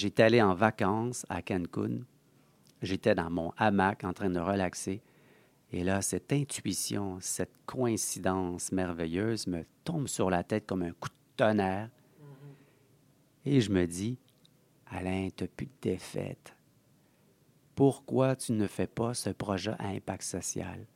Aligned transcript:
J'étais 0.00 0.22
allé 0.22 0.40
en 0.40 0.54
vacances 0.54 1.26
à 1.28 1.42
Cancun. 1.42 1.98
J'étais 2.80 3.14
dans 3.14 3.28
mon 3.28 3.52
hamac 3.58 4.02
en 4.02 4.14
train 4.14 4.30
de 4.30 4.40
relaxer. 4.40 5.02
Et 5.72 5.84
là, 5.84 6.00
cette 6.00 6.32
intuition, 6.32 7.18
cette 7.20 7.52
coïncidence 7.66 8.72
merveilleuse 8.72 9.46
me 9.46 9.66
tombe 9.84 10.08
sur 10.08 10.30
la 10.30 10.42
tête 10.42 10.66
comme 10.66 10.84
un 10.84 10.92
coup 10.92 11.10
de 11.10 11.14
tonnerre. 11.36 11.90
Et 13.44 13.60
je 13.60 13.70
me 13.70 13.86
dis, 13.86 14.16
Alain, 14.86 15.28
tu 15.36 15.44
n'as 15.44 15.48
plus 15.48 15.66
de 15.66 15.72
défaite. 15.82 16.56
Pourquoi 17.74 18.36
tu 18.36 18.52
ne 18.52 18.66
fais 18.66 18.86
pas 18.86 19.12
ce 19.12 19.28
projet 19.28 19.74
à 19.78 19.88
impact 19.88 20.22
social? 20.22 20.86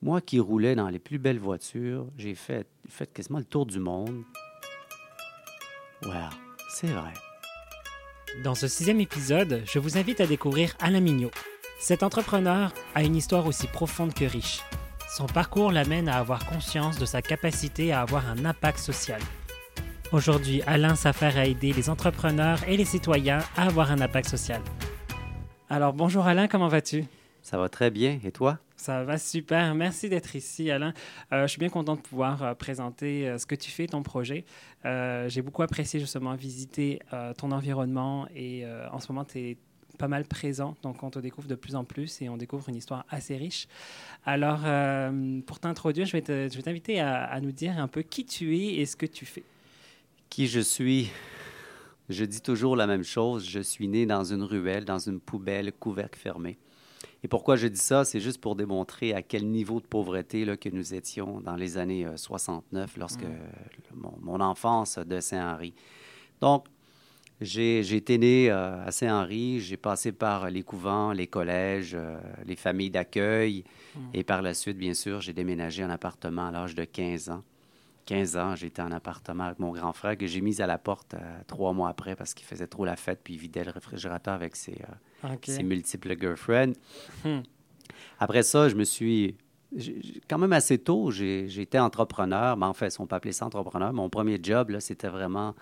Moi 0.00 0.22
qui 0.22 0.40
roulais 0.40 0.74
dans 0.74 0.88
les 0.88 0.98
plus 0.98 1.18
belles 1.18 1.38
voitures, 1.38 2.10
j'ai 2.16 2.34
fait, 2.34 2.66
fait 2.88 3.12
quasiment 3.12 3.38
le 3.38 3.44
tour 3.44 3.66
du 3.66 3.80
monde. 3.80 4.24
Wow, 6.02 6.30
c'est 6.70 6.86
vrai. 6.86 7.12
Dans 8.38 8.54
ce 8.54 8.68
sixième 8.68 9.00
épisode, 9.00 9.62
je 9.66 9.78
vous 9.78 9.98
invite 9.98 10.20
à 10.20 10.26
découvrir 10.26 10.74
Alain 10.80 11.00
Mignot. 11.00 11.32
Cet 11.80 12.02
entrepreneur 12.02 12.72
a 12.94 13.02
une 13.02 13.16
histoire 13.16 13.44
aussi 13.46 13.66
profonde 13.66 14.14
que 14.14 14.24
riche. 14.24 14.60
Son 15.14 15.26
parcours 15.26 15.72
l'amène 15.72 16.08
à 16.08 16.16
avoir 16.16 16.46
conscience 16.46 16.96
de 16.96 17.04
sa 17.04 17.22
capacité 17.22 17.92
à 17.92 18.00
avoir 18.00 18.28
un 18.28 18.44
impact 18.44 18.78
social. 18.78 19.20
Aujourd'hui, 20.12 20.62
Alain 20.66 20.94
s'affaire 20.94 21.36
à 21.36 21.46
aider 21.46 21.72
les 21.72 21.90
entrepreneurs 21.90 22.60
et 22.68 22.76
les 22.76 22.84
citoyens 22.84 23.40
à 23.56 23.66
avoir 23.66 23.90
un 23.90 24.00
impact 24.00 24.28
social. 24.28 24.62
Alors 25.68 25.92
bonjour 25.92 26.26
Alain, 26.26 26.46
comment 26.46 26.68
vas-tu? 26.68 27.04
Ça 27.50 27.58
va 27.58 27.68
très 27.68 27.90
bien, 27.90 28.20
et 28.22 28.30
toi? 28.30 28.60
Ça 28.76 29.02
va 29.02 29.18
super. 29.18 29.74
Merci 29.74 30.08
d'être 30.08 30.36
ici, 30.36 30.70
Alain. 30.70 30.94
Euh, 31.32 31.42
je 31.42 31.46
suis 31.48 31.58
bien 31.58 31.68
content 31.68 31.96
de 31.96 32.00
pouvoir 32.00 32.44
euh, 32.44 32.54
présenter 32.54 33.28
euh, 33.28 33.38
ce 33.38 33.46
que 33.46 33.56
tu 33.56 33.72
fais, 33.72 33.88
ton 33.88 34.04
projet. 34.04 34.44
J'ai 34.84 35.42
beaucoup 35.42 35.62
apprécié 35.62 35.98
justement 35.98 36.36
visiter 36.36 37.00
ton 37.38 37.50
environnement 37.50 38.28
et 38.36 38.64
en 38.92 39.00
ce 39.00 39.10
moment, 39.10 39.24
tu 39.24 39.38
es 39.38 39.56
pas 39.98 40.06
mal 40.06 40.26
présent, 40.26 40.76
donc 40.82 41.02
on 41.02 41.10
te 41.10 41.18
découvre 41.18 41.48
de 41.48 41.56
plus 41.56 41.74
en 41.74 41.82
plus 41.84 42.22
et 42.22 42.28
on 42.28 42.36
découvre 42.36 42.68
une 42.68 42.76
histoire 42.76 43.04
assez 43.10 43.36
riche. 43.36 43.66
Alors, 44.24 44.60
pour 45.44 45.58
t'introduire, 45.58 46.06
je 46.06 46.12
vais 46.12 46.22
t'inviter 46.62 47.00
à, 47.00 47.24
à 47.24 47.40
nous 47.40 47.52
dire 47.52 47.76
un 47.78 47.88
peu 47.88 48.02
qui 48.02 48.24
tu 48.24 48.56
es 48.56 48.74
et 48.76 48.86
ce 48.86 48.94
que 48.94 49.06
tu 49.06 49.26
fais. 49.26 49.42
Qui 50.28 50.46
je 50.46 50.60
suis? 50.60 51.10
Je 52.08 52.24
dis 52.24 52.42
toujours 52.42 52.76
la 52.76 52.86
même 52.86 53.04
chose. 53.04 53.44
Je 53.44 53.60
suis 53.60 53.88
né 53.88 54.06
dans 54.06 54.22
une 54.22 54.44
ruelle, 54.44 54.84
dans 54.84 55.00
une 55.00 55.18
poubelle, 55.18 55.72
couvercle 55.72 56.18
fermé. 56.18 56.56
Et 57.22 57.28
pourquoi 57.28 57.56
je 57.56 57.66
dis 57.66 57.80
ça? 57.80 58.04
C'est 58.04 58.20
juste 58.20 58.40
pour 58.40 58.56
démontrer 58.56 59.12
à 59.14 59.22
quel 59.22 59.46
niveau 59.46 59.80
de 59.80 59.86
pauvreté 59.86 60.44
là, 60.44 60.56
que 60.56 60.68
nous 60.68 60.94
étions 60.94 61.40
dans 61.40 61.56
les 61.56 61.76
années 61.76 62.06
69, 62.16 62.90
euh, 62.96 63.00
lorsque 63.00 63.24
mm. 63.24 64.06
mon, 64.22 64.40
enfance 64.40 64.98
de 64.98 65.20
Saint-Henri. 65.20 65.74
Donc, 66.40 66.66
j'ai 67.40 67.80
été 67.94 68.18
né 68.18 68.50
euh, 68.50 68.84
à 68.84 68.90
Saint-Henri, 68.90 69.60
j'ai 69.60 69.76
passé 69.76 70.12
par 70.12 70.50
les 70.50 70.62
couvents, 70.62 71.12
les 71.12 71.26
collèges, 71.26 71.94
euh, 71.94 72.18
les 72.46 72.56
familles 72.56 72.90
d'accueil, 72.90 73.64
mm. 73.94 74.00
et 74.14 74.24
par 74.24 74.40
la 74.40 74.54
suite, 74.54 74.78
bien 74.78 74.94
sûr, 74.94 75.20
j'ai 75.20 75.32
déménagé 75.32 75.84
en 75.84 75.90
appartement 75.90 76.48
à 76.48 76.50
l'âge 76.50 76.74
de 76.74 76.84
15 76.84 77.30
ans. 77.30 77.42
15 78.10 78.36
ans, 78.38 78.56
j'étais 78.56 78.82
en 78.82 78.90
appartement 78.90 79.44
avec 79.44 79.60
mon 79.60 79.70
grand 79.70 79.92
frère 79.92 80.18
que 80.18 80.26
j'ai 80.26 80.40
mis 80.40 80.60
à 80.60 80.66
la 80.66 80.78
porte 80.78 81.14
trois 81.46 81.72
mois 81.72 81.88
après 81.88 82.16
parce 82.16 82.34
qu'il 82.34 82.44
faisait 82.44 82.66
trop 82.66 82.84
la 82.84 82.96
fête 82.96 83.20
puis 83.22 83.34
il 83.34 83.36
vidait 83.36 83.62
le 83.62 83.70
réfrigérateur 83.70 84.34
avec 84.34 84.56
ses, 84.56 84.82
ses 85.44 85.62
multiples 85.62 86.18
girlfriends. 86.18 86.72
Hmm. 87.24 87.42
Après 88.18 88.42
ça, 88.42 88.68
je 88.68 88.74
me 88.74 88.82
suis. 88.82 89.36
Quand 90.28 90.38
même 90.38 90.52
assez 90.52 90.78
tôt, 90.78 91.12
été 91.12 91.78
entrepreneur. 91.78 92.56
Mais 92.56 92.66
en 92.66 92.74
fait, 92.74 92.98
on 92.98 93.06
peut 93.06 93.14
appeler 93.14 93.30
ça 93.30 93.46
entrepreneur. 93.46 93.92
Mon 93.92 94.10
premier 94.10 94.40
job, 94.42 94.76
c'était 94.80 95.06
vraiment 95.06 95.54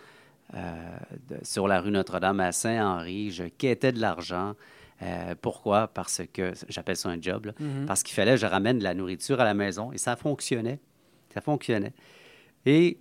euh, 0.54 0.96
sur 1.42 1.68
la 1.68 1.82
rue 1.82 1.90
Notre-Dame 1.90 2.40
à 2.40 2.52
Saint-Henri. 2.52 3.30
Je 3.30 3.44
quêtais 3.44 3.92
de 3.92 4.00
l'argent. 4.00 4.54
Euh, 5.02 5.34
pourquoi? 5.38 5.88
Parce 5.88 6.22
que, 6.32 6.54
j'appelle 6.70 6.96
ça 6.96 7.10
un 7.10 7.20
job, 7.20 7.52
mm-hmm. 7.60 7.84
parce 7.84 8.02
qu'il 8.02 8.14
fallait 8.14 8.32
que 8.32 8.40
je 8.40 8.46
ramène 8.46 8.78
de 8.78 8.84
la 8.84 8.94
nourriture 8.94 9.38
à 9.38 9.44
la 9.44 9.52
maison 9.52 9.92
et 9.92 9.98
ça 9.98 10.16
fonctionnait. 10.16 10.80
Ça 11.34 11.42
fonctionnait. 11.42 11.92
Et 12.68 12.98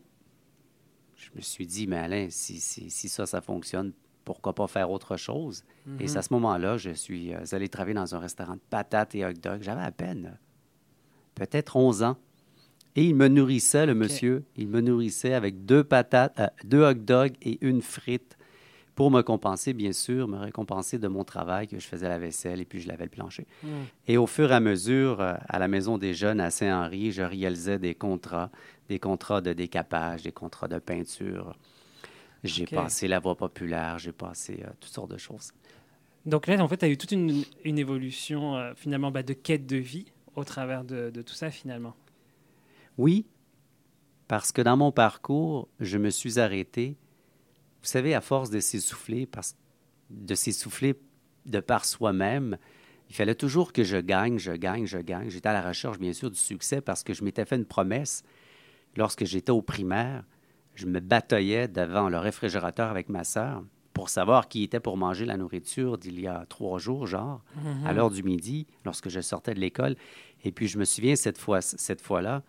je 1.17 1.29
me 1.35 1.41
suis 1.41 1.67
dit, 1.67 1.87
mais 1.87 1.97
Alain, 1.97 2.27
si, 2.29 2.61
si, 2.61 2.89
si 2.89 3.09
ça, 3.09 3.25
ça 3.25 3.41
fonctionne, 3.41 3.91
pourquoi 4.23 4.55
pas 4.55 4.65
faire 4.67 4.89
autre 4.89 5.17
chose? 5.17 5.65
Et 5.99 6.07
c'est 6.07 6.15
à 6.15 6.19
mhm. 6.19 6.23
ce 6.23 6.33
moment-là, 6.35 6.77
je 6.77 6.91
suis 6.91 7.33
euh, 7.33 7.43
allé 7.51 7.67
travailler 7.67 7.95
dans 7.95 8.15
un 8.15 8.19
restaurant 8.19 8.53
de 8.53 8.61
patates 8.69 9.13
et 9.15 9.25
hot 9.25 9.33
dogs. 9.33 9.61
J'avais 9.61 9.81
à 9.81 9.91
peine 9.91 10.37
peut-être 11.35 11.75
11 11.75 12.03
ans. 12.03 12.15
Et 12.95 13.03
il 13.03 13.15
me 13.15 13.27
nourrissait, 13.27 13.85
le 13.85 13.93
monsieur. 13.93 14.45
Il 14.55 14.69
me 14.69 14.79
nourrissait 14.79 15.33
avec 15.33 15.65
deux 15.65 15.83
patates, 15.83 16.39
euh, 16.39 16.47
deux 16.63 16.85
hot 16.85 16.93
dogs 16.93 17.33
et 17.41 17.57
une 17.59 17.81
frite 17.81 18.37
pour 18.95 19.11
me 19.11 19.21
compenser, 19.21 19.73
bien 19.73 19.91
sûr, 19.91 20.27
me 20.27 20.37
récompenser 20.37 20.97
de 20.97 21.07
mon 21.07 21.23
travail, 21.23 21.67
que 21.67 21.77
je 21.77 21.85
faisais 21.85 22.09
la 22.09 22.17
vaisselle 22.17 22.61
et 22.61 22.65
puis 22.65 22.79
je 22.79 22.87
lavais 22.87 23.03
le 23.03 23.11
plancher. 23.11 23.45
Mhm. 23.63 23.69
Et 24.07 24.17
au 24.17 24.27
fur 24.27 24.49
et 24.51 24.55
à 24.55 24.59
mesure, 24.61 25.21
euh, 25.21 25.35
à 25.47 25.59
la 25.59 25.67
Maison 25.67 25.97
des 25.97 26.13
Jeunes 26.13 26.39
à 26.39 26.51
Saint-Henri, 26.51 27.11
je 27.11 27.21
réalisais 27.21 27.79
des 27.79 27.93
contrats, 27.93 28.49
des 28.89 28.99
contrats 28.99 29.41
de 29.41 29.53
décapage, 29.53 30.23
des 30.23 30.31
contrats 30.31 30.67
de 30.67 30.79
peinture, 30.79 31.55
j'ai 32.43 32.65
passé 32.65 33.07
la 33.07 33.19
voie 33.19 33.35
populaire, 33.35 33.99
j'ai 33.99 34.11
passé 34.11 34.63
euh, 34.63 34.69
toutes 34.79 34.91
sortes 34.91 35.11
de 35.11 35.17
choses. 35.17 35.51
Donc 36.25 36.47
là, 36.47 36.61
en 36.61 36.67
fait, 36.67 36.77
tu 36.77 36.85
as 36.85 36.89
eu 36.89 36.97
toute 36.97 37.11
une, 37.11 37.43
évolution 37.63 38.55
euh, 38.55 38.73
finalement 38.75 39.11
bah, 39.11 39.23
de 39.23 39.33
quête 39.33 39.65
de 39.65 39.77
vie 39.77 40.05
au 40.35 40.43
travers 40.43 40.83
de, 40.83 41.09
tout 41.25 41.33
ça 41.33 41.49
finalement. 41.49 41.95
Oui, 42.97 43.25
parce 44.27 44.51
que 44.51 44.61
dans 44.61 44.77
mon 44.77 44.91
parcours, 44.91 45.67
je 45.79 45.97
me 45.97 46.09
suis 46.09 46.39
arrêté. 46.39 46.95
Vous 47.81 47.87
savez, 47.87 48.13
à 48.13 48.21
force 48.21 48.49
de 48.49 48.59
s'essouffler, 48.59 49.25
parce, 49.25 49.55
de 50.09 50.35
s'essouffler 50.35 50.99
de 51.45 51.59
par 51.59 51.85
soi-même, 51.85 52.57
il 53.09 53.15
fallait 53.15 53.35
toujours 53.35 53.71
que 53.71 53.83
je 53.83 53.97
gagne, 53.97 54.37
je 54.37 54.51
gagne, 54.51 54.85
je 54.85 54.97
gagne. 54.97 55.29
J'étais 55.29 55.47
à 55.47 55.53
la 55.53 55.65
recherche, 55.65 55.97
bien 55.97 56.13
sûr, 56.13 56.29
du 56.29 56.37
succès 56.37 56.81
parce 56.81 57.03
que 57.03 57.13
je 57.13 57.23
m'étais 57.23 57.45
fait 57.45 57.55
une 57.55 57.65
promesse 57.65 58.23
lorsque 58.97 59.23
j'étais 59.23 59.51
au 59.51 59.61
primaire 59.61 60.23
je 60.77 60.85
me 60.85 60.99
bataillais 60.99 61.67
devant 61.67 62.07
le 62.07 62.17
réfrigérateur 62.17 62.89
avec 62.89 63.09
ma 63.09 63.23
sœur 63.23 63.63
pour 63.93 64.09
savoir 64.09 64.47
qui 64.47 64.63
était 64.63 64.79
pour 64.79 64.95
manger 64.95 65.25
la 65.25 65.37
nourriture 65.37 65.97
d'il 65.97 66.19
y 66.19 66.27
a 66.27 66.45
trois 66.49 66.77
jours, 66.77 67.07
genre, 67.07 67.41
à 67.83 67.89
mhm. 67.89 67.95
l'heure 67.95 68.11
du 68.11 68.21
midi, 68.21 68.67
lorsque 68.85 69.09
je 69.09 69.19
sortais 69.21 69.55
de 69.55 69.59
l'école. 69.59 69.95
Et 70.43 70.51
puis, 70.51 70.67
je 70.67 70.77
me 70.77 70.85
souviens, 70.85 71.15
cette 71.15 71.39
fois 71.39 71.61
cette 71.61 71.99
fois-là, 71.99 72.43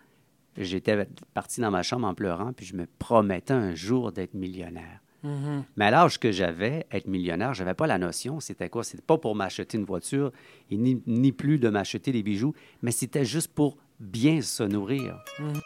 j'étais 0.58 1.08
parti 1.32 1.62
dans 1.62 1.70
ma 1.70 1.82
chambre 1.82 2.06
en 2.06 2.14
pleurant, 2.14 2.52
puis 2.52 2.66
je 2.66 2.76
me 2.76 2.86
promettais 2.98 3.54
un 3.54 3.74
jour 3.74 4.12
d'être 4.12 4.34
millionnaire. 4.34 5.00
Mhm. 5.22 5.64
Mais 5.78 5.86
à 5.86 5.90
l'âge 5.90 6.20
que 6.20 6.30
j'avais, 6.32 6.86
être 6.92 7.06
millionnaire, 7.06 7.54
je 7.54 7.64
n'avais 7.64 7.74
pas 7.74 7.86
la 7.86 7.96
notion. 7.96 8.40
C'était 8.40 8.68
quoi? 8.68 8.84
C'était 8.84 9.02
pas 9.02 9.16
pour 9.16 9.34
m'acheter 9.34 9.78
une 9.78 9.86
voiture, 9.86 10.32
et 10.70 10.76
ni, 10.76 11.32
plus 11.32 11.58
de 11.58 11.70
m'acheter 11.70 12.12
des 12.12 12.22
bijoux, 12.22 12.52
mais 12.82 12.90
c'était 12.90 13.24
juste 13.24 13.54
pour 13.54 13.78
bien 14.00 14.42
se 14.42 14.64
nourrir. 14.64 15.18
Mhm. 15.40 15.62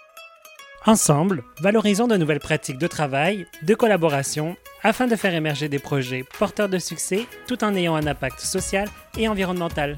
Ensemble, 0.84 1.44
valorisons 1.60 2.08
de 2.08 2.16
nouvelles 2.16 2.40
pratiques 2.40 2.78
de 2.78 2.88
travail, 2.88 3.46
de 3.62 3.72
collaboration, 3.72 4.56
afin 4.82 5.06
de 5.06 5.14
faire 5.14 5.32
émerger 5.32 5.68
des 5.68 5.78
projets 5.78 6.24
porteurs 6.24 6.68
de 6.68 6.78
succès 6.78 7.26
tout 7.46 7.62
en 7.62 7.76
ayant 7.76 7.94
un 7.94 8.04
impact 8.08 8.40
social 8.40 8.88
et 9.16 9.28
environnemental. 9.28 9.96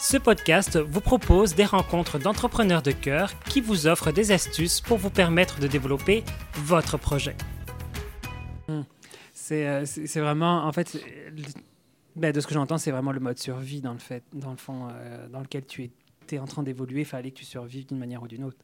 Ce 0.00 0.16
podcast 0.16 0.80
vous 0.80 1.00
propose 1.00 1.54
des 1.54 1.64
rencontres 1.64 2.18
d'entrepreneurs 2.18 2.82
de 2.82 2.90
cœur 2.90 3.38
qui 3.44 3.60
vous 3.60 3.86
offrent 3.86 4.10
des 4.10 4.32
astuces 4.32 4.80
pour 4.80 4.98
vous 4.98 5.10
permettre 5.10 5.60
de 5.60 5.68
développer 5.68 6.24
votre 6.54 6.98
projet. 6.98 7.36
Hmm. 8.66 8.82
Euh, 9.52 9.84
c'est 9.86 10.20
vraiment, 10.20 10.64
en 10.66 10.72
fait, 10.72 10.98
ben, 12.16 12.32
de 12.32 12.40
ce 12.40 12.48
que 12.48 12.54
j'entends, 12.54 12.78
c'est 12.78 12.90
vraiment 12.90 13.12
le 13.12 13.20
mode 13.20 13.38
survie 13.38 13.80
dans 13.80 13.92
le, 13.92 14.00
fait, 14.00 14.24
dans 14.32 14.50
le 14.50 14.56
fond 14.56 14.88
euh, 14.90 15.28
dans 15.28 15.40
lequel 15.40 15.66
tu 15.66 15.84
étais 16.24 16.40
en 16.40 16.46
train 16.46 16.64
d'évoluer. 16.64 17.02
Il 17.02 17.06
fallait 17.06 17.30
que 17.30 17.38
tu 17.38 17.44
survives 17.44 17.86
d'une 17.86 17.98
manière 17.98 18.24
ou 18.24 18.26
d'une 18.26 18.42
autre. 18.42 18.56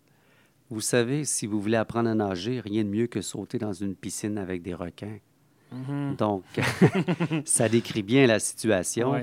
Vous 0.71 0.81
savez, 0.81 1.25
si 1.25 1.47
vous 1.47 1.61
voulez 1.61 1.77
apprendre 1.77 2.09
à 2.09 2.15
nager, 2.15 2.61
rien 2.61 2.85
de 2.85 2.89
mieux 2.89 3.07
que 3.07 3.21
sauter 3.21 3.59
dans 3.59 3.73
une 3.73 3.95
piscine 3.95 4.39
avec 4.39 4.63
des 4.63 4.75
requins. 4.75 5.19
Mhm. 5.73 6.17
Donc, 6.17 6.45
ça 7.45 7.69
décrit 7.69 8.03
bien 8.03 8.27
la 8.27 8.39
situation. 8.39 9.15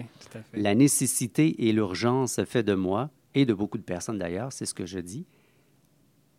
La 0.54 0.76
nécessité 0.76 1.68
et 1.68 1.74
l'urgence 1.74 2.44
fait 2.46 2.64
de 2.64 2.74
moi, 2.74 3.10
et 3.34 3.46
de 3.46 3.54
beaucoup 3.54 3.78
de 3.78 3.84
personnes 3.84 4.18
d'ailleurs, 4.18 4.52
c'est 4.52 4.66
ce 4.66 4.74
que 4.74 4.86
je 4.86 5.00
dis, 5.00 5.26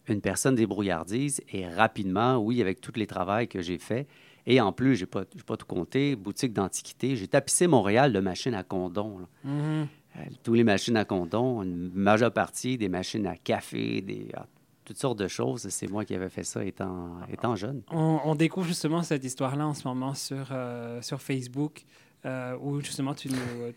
une 0.09 0.21
personne 0.21 0.55
débrouillardise 0.55 1.41
et 1.53 1.67
rapidement, 1.67 2.37
oui, 2.37 2.61
avec 2.61 2.81
tous 2.81 2.93
les 2.97 3.07
travaux 3.07 3.47
que 3.47 3.63
j'ai 3.63 3.79
faits, 3.79 4.07
et 4.47 4.61
en 4.61 4.73
plus, 4.73 4.97
je 4.97 5.03
n'ai 5.03 5.07
pas, 5.07 5.25
pas, 5.47 5.57
tout 5.57 5.67
compté, 5.67 6.17
boutique 6.17 6.53
d'antiquité, 6.53 7.15
j'ai 7.17 7.29
tapissé 7.29 7.67
Montréal 7.67 8.13
de 8.13 8.21
machines 8.21 8.55
à 8.55 8.65
condom. 8.65 9.21
Mhm. 9.45 9.87
Euh, 10.17 10.21
tous 10.43 10.55
les 10.55 10.65
machines 10.65 10.97
à 10.97 11.05
condom, 11.05 11.63
une 11.63 11.91
majeure 11.95 12.33
partie 12.33 12.77
des 12.77 12.89
machines 12.89 13.27
à 13.27 13.37
café, 13.37 14.03
des, 14.03 14.29
ah, 14.35 14.47
toutes 14.85 14.99
sortes 14.99 15.19
de 15.19 15.29
choses. 15.29 15.69
C'est 15.69 15.89
moi 15.89 16.05
qui 16.05 16.15
avais 16.15 16.29
fait 16.29 16.45
ça 16.45 16.65
étant, 16.65 17.21
étant 17.31 17.55
jeune. 17.57 17.83
On, 17.91 18.35
découvre 18.35 18.67
justement 18.67 19.03
cette 19.03 19.25
histoire-là 19.25 19.67
en 19.67 19.75
ce 19.75 19.87
moment 19.87 20.15
sur, 20.15 20.49
euh, 20.51 21.01
sur 21.03 21.21
Facebook, 21.21 21.85
euh, 22.25 22.57
où 22.61 22.81
justement 22.81 23.15
tu, 23.15 23.29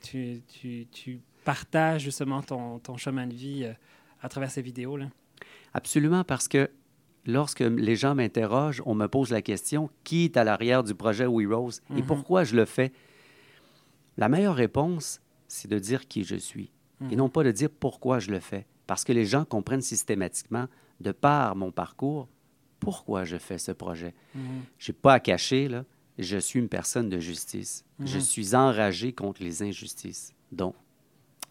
tu, 0.02 0.42
tu, 0.48 0.88
tu, 0.92 1.20
partages 1.44 2.02
justement 2.02 2.42
ton, 2.42 2.80
ton 2.80 2.98
chemin 2.98 3.28
de 3.28 3.34
vie 3.36 3.66
euh, 3.66 3.74
à 4.22 4.30
travers 4.30 4.50
ces 4.50 4.64
vidéos-là. 4.64 5.08
Absolument, 5.76 6.24
parce 6.24 6.48
que 6.48 6.72
lorsque 7.28 7.60
les 7.60 7.96
gens 7.96 8.16
m'interrogent, 8.16 8.82
on 8.88 8.96
me 8.96 9.08
pose 9.08 9.30
la 9.30 9.42
question 9.44 9.90
qui 10.04 10.26
est 10.26 10.38
à 10.38 10.44
l'arrière 10.44 10.84
du 10.84 10.96
projet 10.96 11.28
We 11.28 11.48
Rose 11.48 11.82
et 11.92 12.02
Mhm. 12.02 12.06
pourquoi 12.08 12.44
je 12.44 12.56
le 12.56 12.66
fais? 12.66 12.92
La 14.18 14.30
meilleure 14.30 14.56
réponse, 14.56 15.20
c'est 15.48 15.70
de 15.70 15.78
dire 15.78 16.08
qui 16.08 16.24
je 16.24 16.36
suis 16.36 16.72
et 17.02 17.06
Mhm. 17.14 17.16
non 17.16 17.30
pas 17.30 17.44
de 17.44 17.52
dire 17.52 17.70
pourquoi 17.70 18.20
je 18.20 18.32
le 18.32 18.40
fais. 18.40 18.66
Parce 18.88 19.04
que 19.04 19.12
les 19.14 19.26
gens 19.26 19.46
comprennent 19.46 19.82
systématiquement, 19.82 20.66
de 21.02 21.12
par 21.12 21.56
mon 21.56 21.72
parcours, 21.72 22.28
pourquoi 22.80 23.24
je 23.24 23.38
fais 23.38 23.58
ce 23.58 23.72
projet. 23.72 24.14
Mhm. 24.36 24.64
Je 24.78 24.92
n'ai 24.92 24.98
pas 24.98 25.14
à 25.14 25.20
cacher, 25.20 25.68
là. 25.68 25.86
Je 26.18 26.38
suis 26.38 26.60
une 26.60 26.70
personne 26.70 27.10
de 27.10 27.20
justice. 27.20 27.84
Je 28.00 28.16
Mhm. 28.16 28.22
suis 28.22 28.56
enragé 28.56 29.12
contre 29.14 29.44
les 29.44 29.64
injustices. 29.64 30.34
Donc, 30.52 30.76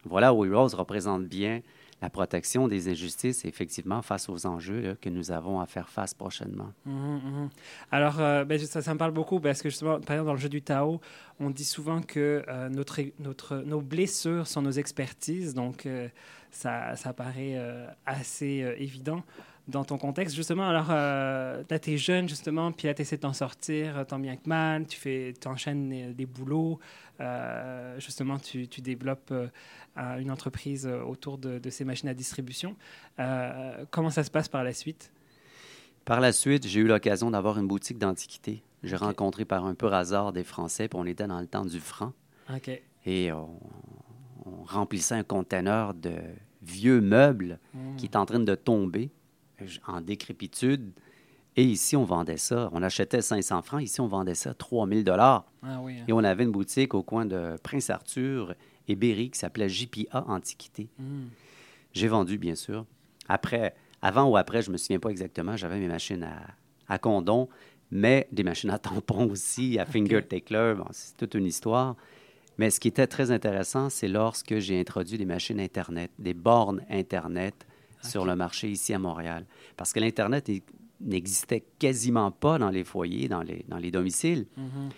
voilà, 0.03 0.33
We 0.33 0.51
Rose 0.51 0.73
représente 0.73 1.25
bien 1.27 1.61
la 2.05 2.09
protection 2.11 2.67
des 2.67 2.87
injustices, 2.87 3.45
effectivement, 3.45 4.03
face 4.03 4.29
aux 4.29 4.45
enjeux 4.45 4.95
que 5.01 5.09
nous 5.09 5.31
avons 5.31 5.59
à 5.59 5.65
faire 5.65 5.89
face 5.89 6.13
prochainement. 6.13 6.71
Mhm, 6.85 6.93
mhm. 6.93 7.49
Alors, 7.91 8.19
euh, 8.19 8.45
ben, 8.45 8.59
ça, 8.59 8.93
me 8.93 8.99
parle 8.99 9.11
beaucoup 9.11 9.39
parce 9.39 9.63
que 9.63 9.69
justement, 9.69 9.99
par 9.99 10.15
exemple, 10.15 10.27
dans 10.27 10.33
le 10.33 10.39
jeu 10.39 10.49
du 10.49 10.61
Tao, 10.61 11.01
on 11.39 11.49
dit 11.49 11.65
souvent 11.65 12.01
que 12.03 12.43
euh, 12.47 12.69
notre, 12.69 13.01
notre, 13.17 13.57
nos 13.57 13.81
blessures 13.81 14.45
sont 14.45 14.61
nos 14.61 14.71
expertises. 14.71 15.55
Donc, 15.55 15.87
euh, 15.87 16.07
ça, 16.51 16.95
ça 16.95 17.11
paraît 17.11 17.59
assez 18.05 18.75
évident 18.77 19.23
dans 19.67 19.83
ton 19.83 19.97
contexte. 19.97 20.35
Justement, 20.35 20.67
alors, 20.67 20.87
euh, 20.91 21.63
là, 21.69 21.79
tu 21.79 21.93
es 21.93 21.97
jeune, 21.97 22.29
justement, 22.29 22.71
puis 22.71 22.87
là, 22.87 22.93
tu 22.93 23.01
essaies 23.01 23.17
de 23.17 23.21
t'en 23.21 23.33
sortir 23.33 23.97
euh, 23.97 24.03
tant 24.03 24.19
bien 24.19 24.35
que 24.35 24.47
mal. 24.47 24.85
Tu 24.87 24.99
fais, 24.99 25.33
enchaînes 25.45 26.13
des, 26.13 26.25
boulots. 26.25 26.79
Euh, 27.19 27.99
justement, 27.99 28.37
tu, 28.37 28.67
tu 28.67 28.81
développes 28.81 29.31
euh, 29.31 29.47
une 30.19 30.31
entreprise 30.31 30.85
autour 30.87 31.37
de, 31.37 31.59
de 31.59 31.69
ces 31.69 31.85
machines 31.85 32.09
à 32.09 32.13
distribution. 32.13 32.75
Comment 33.91 34.09
ça 34.09 34.23
se 34.23 34.31
passe 34.31 34.47
par 34.49 34.63
la 34.63 34.73
suite? 34.73 35.11
Par 36.03 36.19
la 36.19 36.31
suite, 36.31 36.67
j'ai 36.67 36.81
eu 36.81 36.87
l'occasion 36.87 37.31
d'avoir 37.31 37.57
une 37.57 37.67
boutique 37.67 37.97
d'antiquité. 37.97 38.61
J'ai 38.83 38.95
rencontré 38.95 39.45
par 39.45 39.65
un 39.65 39.73
peu 39.73 39.91
hasard 39.91 40.33
des 40.33 40.43
Français, 40.43 40.87
puis 40.87 40.99
on 40.99 41.05
était 41.05 41.25
dans 41.25 41.39
le 41.39 41.47
temps 41.47 41.65
du 41.65 41.79
franc. 41.79 42.13
OK. 42.53 42.69
Et 43.07 43.31
on, 43.31 43.59
on 44.45 44.63
remplissait 44.63 45.15
un 45.15 45.23
conteneur 45.23 45.95
de 45.95 46.13
vieux 46.61 47.01
meubles 47.01 47.57
Mm. 47.75 47.95
qui 47.97 48.05
est 48.05 48.15
en 48.15 48.25
train 48.25 48.39
de 48.39 48.55
tomber 48.55 49.09
en 49.87 50.01
décrépitude. 50.01 50.91
Et 51.57 51.63
ici, 51.63 51.95
on 51.95 52.03
vendait 52.03 52.37
ça. 52.37 52.69
On 52.73 52.83
achetait 52.83 53.21
500 53.21 53.61
francs. 53.61 53.81
Ici, 53.81 54.01
on 54.01 54.07
vendait 54.07 54.35
ça 54.35 54.53
3000 54.53 55.03
dollars. 55.03 55.45
Ah 55.63 55.79
oui. 55.81 55.99
hein. 55.99 56.03
Et 56.07 56.13
on 56.13 56.19
avait 56.19 56.43
une 56.43 56.51
boutique 56.51 56.93
au 56.93 57.01
coin 57.03 57.25
de 57.25 57.55
Prince 57.63 57.89
Arthur 57.89 58.53
et 58.87 58.95
Berry 58.95 59.29
qui 59.29 59.39
s'appelait 59.39 59.69
JPA 59.69 60.25
Antiquité. 60.27 60.89
Mm. 60.99 61.23
J'ai 61.93 62.07
vendu, 62.09 62.37
bien 62.37 62.55
sûr. 62.55 62.85
Après, 63.29 63.73
avant 64.01 64.25
ou 64.29 64.35
après, 64.37 64.61
je 64.61 64.69
me 64.69 64.77
souviens 64.77 64.99
pas 64.99 65.09
exactement, 65.09 65.55
j'avais 65.55 65.79
mes 65.79 65.87
machines 65.87 66.23
à, 66.23 66.41
à 66.93 66.99
condom, 66.99 67.47
mais 67.89 68.27
des 68.33 68.43
machines 68.43 68.69
à 68.69 68.77
tampons 68.77 69.29
aussi, 69.31 69.79
à 69.79 69.85
finger 69.85 70.21
tickler. 70.27 70.73
Bon, 70.77 70.85
c'est 70.91 71.15
toute 71.15 71.35
une 71.35 71.45
histoire. 71.45 71.95
Mais 72.57 72.69
ce 72.69 72.79
qui 72.81 72.89
était 72.89 73.07
très 73.07 73.31
intéressant, 73.31 73.89
c'est 73.89 74.07
lorsque 74.09 74.59
j'ai 74.59 74.79
introduit 74.79 75.17
des 75.17 75.25
machines 75.25 75.59
Internet, 75.59 76.11
des 76.19 76.33
bornes 76.33 76.81
Internet 76.89 77.65
sur 78.05 78.25
le 78.25 78.35
marché 78.35 78.69
ici 78.69 78.93
à 78.93 78.99
Montréal. 78.99 79.45
Parce 79.77 79.91
que 79.93 79.99
l'Internet 79.99 80.49
n'existait 81.01 81.63
quasiment 81.79 82.31
pas 82.31 82.57
dans 82.57 82.69
les 82.69 82.83
foyers, 82.83 83.27
dans 83.27 83.41
les, 83.41 83.65
dans 83.67 83.77
les 83.77 83.91
domiciles. 83.91 84.45
Mhm. 84.57 84.89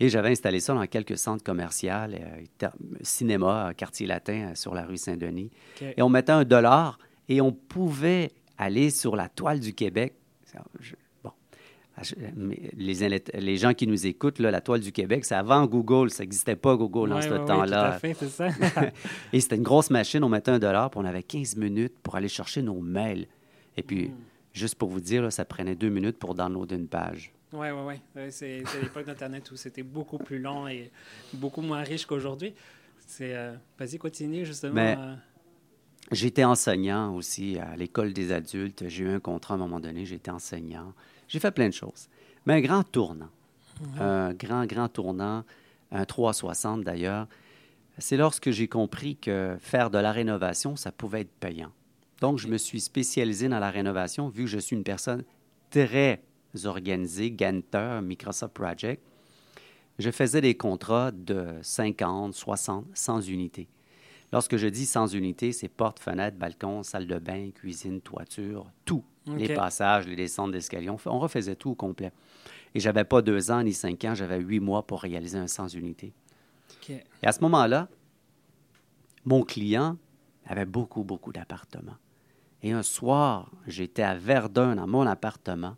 Et 0.00 0.08
j'avais 0.08 0.30
installé 0.30 0.60
ça 0.60 0.74
dans 0.74 0.86
quelques 0.86 1.18
centres 1.18 1.42
commerciaux, 1.42 1.90
euh, 1.90 2.68
cinéma, 3.02 3.68
euh, 3.68 3.72
quartier 3.72 4.06
latin 4.06 4.50
euh, 4.50 4.54
sur 4.54 4.74
la 4.74 4.84
rue 4.84 4.96
Saint-Denis. 4.96 5.50
Et 5.96 6.02
on 6.02 6.08
mettait 6.08 6.32
un 6.32 6.44
dollar 6.44 6.98
et 7.28 7.40
on 7.40 7.50
pouvait 7.52 8.30
aller 8.58 8.90
sur 8.90 9.16
la 9.16 9.28
toile 9.28 9.58
du 9.60 9.72
Québec. 9.74 10.14
Je- 10.80 10.94
bon, 11.24 11.30
Ah, 11.30 11.36
je- 11.87 11.87
mais 11.87 11.87
les, 12.76 13.02
inlet- 13.04 13.24
les 13.38 13.56
gens 13.56 13.74
qui 13.74 13.86
nous 13.86 14.06
écoutent, 14.06 14.38
là, 14.38 14.50
la 14.50 14.60
toile 14.60 14.80
du 14.80 14.92
Québec, 14.92 15.24
c'est 15.24 15.34
avant 15.34 15.66
Google. 15.66 16.10
Ça 16.10 16.22
n'existait 16.22 16.56
pas 16.56 16.76
Google 16.76 17.10
dans 17.10 17.16
Ouais, 17.16 17.22
ce 17.22 17.34
temps-là. 17.46 17.98
c'est 18.00 18.14
ça. 18.28 18.48
Et 19.32 19.40
c'était 19.40 19.56
une 19.56 19.62
grosse 19.62 19.90
machine. 19.90 20.22
On 20.24 20.28
mettait 20.28 20.50
un 20.50 20.58
dollar, 20.58 20.90
puis 20.90 21.00
on 21.00 21.04
avait 21.04 21.22
15 21.22 21.56
minutes 21.56 21.94
pour 22.02 22.16
aller 22.16 22.28
chercher 22.28 22.62
nos 22.62 22.80
mails. 22.80 23.26
Et 23.76 23.82
puis, 23.82 24.08
Mm. 24.08 24.14
juste 24.52 24.74
pour 24.76 24.88
vous 24.88 25.00
dire, 25.00 25.22
là, 25.22 25.30
ça 25.30 25.44
prenait 25.44 25.74
deux 25.76 25.88
minutes 25.90 26.18
pour 26.18 26.34
downloader 26.34 26.74
une 26.76 26.88
page. 26.88 27.32
Oui, 27.52 27.68
oui, 27.70 27.94
oui. 28.16 28.22
C'est 28.30 28.62
l'époque 28.82 29.06
d'Internet 29.06 29.50
où 29.50 29.56
c'était 29.56 29.82
beaucoup 29.82 30.18
plus 30.18 30.38
long 30.38 30.68
et 30.68 30.90
beaucoup 31.32 31.62
moins 31.62 31.82
riche 31.82 32.04
qu'aujourd'hui. 32.06 32.52
C'est, 33.06 33.34
euh, 33.34 33.54
Vas-y, 33.78 33.96
continue, 33.98 34.44
justement. 34.44 34.74
Mais- 34.74 34.96
euh, 34.98 35.14
J'étais 36.10 36.44
enseignant 36.44 37.14
aussi 37.14 37.58
à 37.58 37.76
l'école 37.76 38.12
des 38.14 38.32
adultes. 38.32 38.84
J'ai 38.88 39.04
eu 39.04 39.08
un 39.10 39.20
contrat 39.20 39.54
à 39.54 39.56
un 39.56 39.60
moment 39.60 39.78
donné. 39.78 40.06
J'étais 40.06 40.30
enseignant. 40.30 40.94
J'ai 41.28 41.38
fait 41.38 41.50
plein 41.50 41.68
de 41.68 41.74
choses. 41.74 42.08
Mais 42.46 42.54
un 42.54 42.60
grand 42.60 42.82
tournant, 42.82 43.28
un 44.00 44.32
grand, 44.32 44.66
grand 44.66 44.88
tournant, 44.88 45.44
un 45.92 46.04
360 46.04 46.82
d'ailleurs, 46.82 47.28
c'est 47.98 48.16
lorsque 48.16 48.50
j'ai 48.50 48.68
compris 48.68 49.16
que 49.16 49.56
faire 49.60 49.90
de 49.90 49.98
la 49.98 50.12
rénovation, 50.12 50.76
ça 50.76 50.92
pouvait 50.92 51.22
être 51.22 51.32
payant. 51.40 51.72
Donc, 52.20 52.38
je 52.38 52.48
me 52.48 52.56
suis 52.56 52.80
spécialisé 52.80 53.48
dans 53.48 53.58
la 53.58 53.70
rénovation 53.70 54.28
vu 54.28 54.44
que 54.44 54.50
je 54.50 54.58
suis 54.58 54.76
une 54.76 54.84
personne 54.84 55.24
très 55.70 56.22
organisée, 56.64 57.30
Ganter, 57.30 58.00
Microsoft 58.02 58.54
Project. 58.54 59.02
Je 59.98 60.10
faisais 60.10 60.40
des 60.40 60.56
contrats 60.56 61.10
de 61.10 61.58
50, 61.62 62.34
60, 62.34 62.86
100 62.94 63.20
unités. 63.22 63.68
Lorsque 64.32 64.56
je 64.56 64.66
dis 64.66 64.86
100 64.86 65.08
unités, 65.08 65.52
c'est 65.52 65.68
porte, 65.68 66.00
fenêtre, 66.00 66.36
balcon, 66.36 66.82
salle 66.82 67.06
de 67.06 67.18
bain, 67.18 67.50
cuisine, 67.50 68.00
toiture, 68.00 68.70
tout. 68.84 69.04
Les 69.36 69.54
passages, 69.54 70.06
les 70.06 70.16
descentes 70.16 70.52
d'escalier. 70.52 70.90
On, 70.90 71.18
refaisait 71.18 71.56
tout 71.56 71.70
au 71.70 71.74
complet. 71.74 72.12
Et 72.74 72.80
j'avais 72.80 73.04
pas 73.04 73.22
deux 73.22 73.50
ans 73.50 73.62
ni 73.62 73.72
cinq 73.72 74.04
ans, 74.04 74.14
j'avais 74.14 74.38
huit 74.38 74.60
mois 74.60 74.86
pour 74.86 75.00
réaliser 75.00 75.38
un 75.38 75.46
100 75.46 75.68
unités. 75.68 76.12
OK. 76.76 76.90
Et 76.90 77.26
à 77.26 77.32
ce 77.32 77.40
moment-là, 77.40 77.88
mon 79.24 79.42
client 79.42 79.96
avait 80.46 80.66
beaucoup, 80.66 81.02
beaucoup 81.02 81.32
d'appartements. 81.32 81.96
Et 82.62 82.72
un 82.72 82.82
soir, 82.82 83.50
j'étais 83.66 84.02
à 84.02 84.14
Verdun, 84.14 84.76
dans 84.76 84.86
mon 84.86 85.06
appartement, 85.06 85.76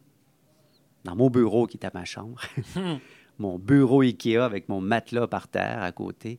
dans 1.04 1.14
mon 1.14 1.30
bureau 1.30 1.66
qui 1.66 1.76
était 1.76 1.86
à 1.86 1.92
ma 1.94 2.04
chambre, 2.04 2.40
mon 3.38 3.58
bureau 3.58 4.02
Ikea 4.02 4.38
avec 4.38 4.68
mon 4.68 4.80
matelas 4.80 5.26
par 5.26 5.48
terre 5.48 5.82
à 5.82 5.92
côté, 5.92 6.38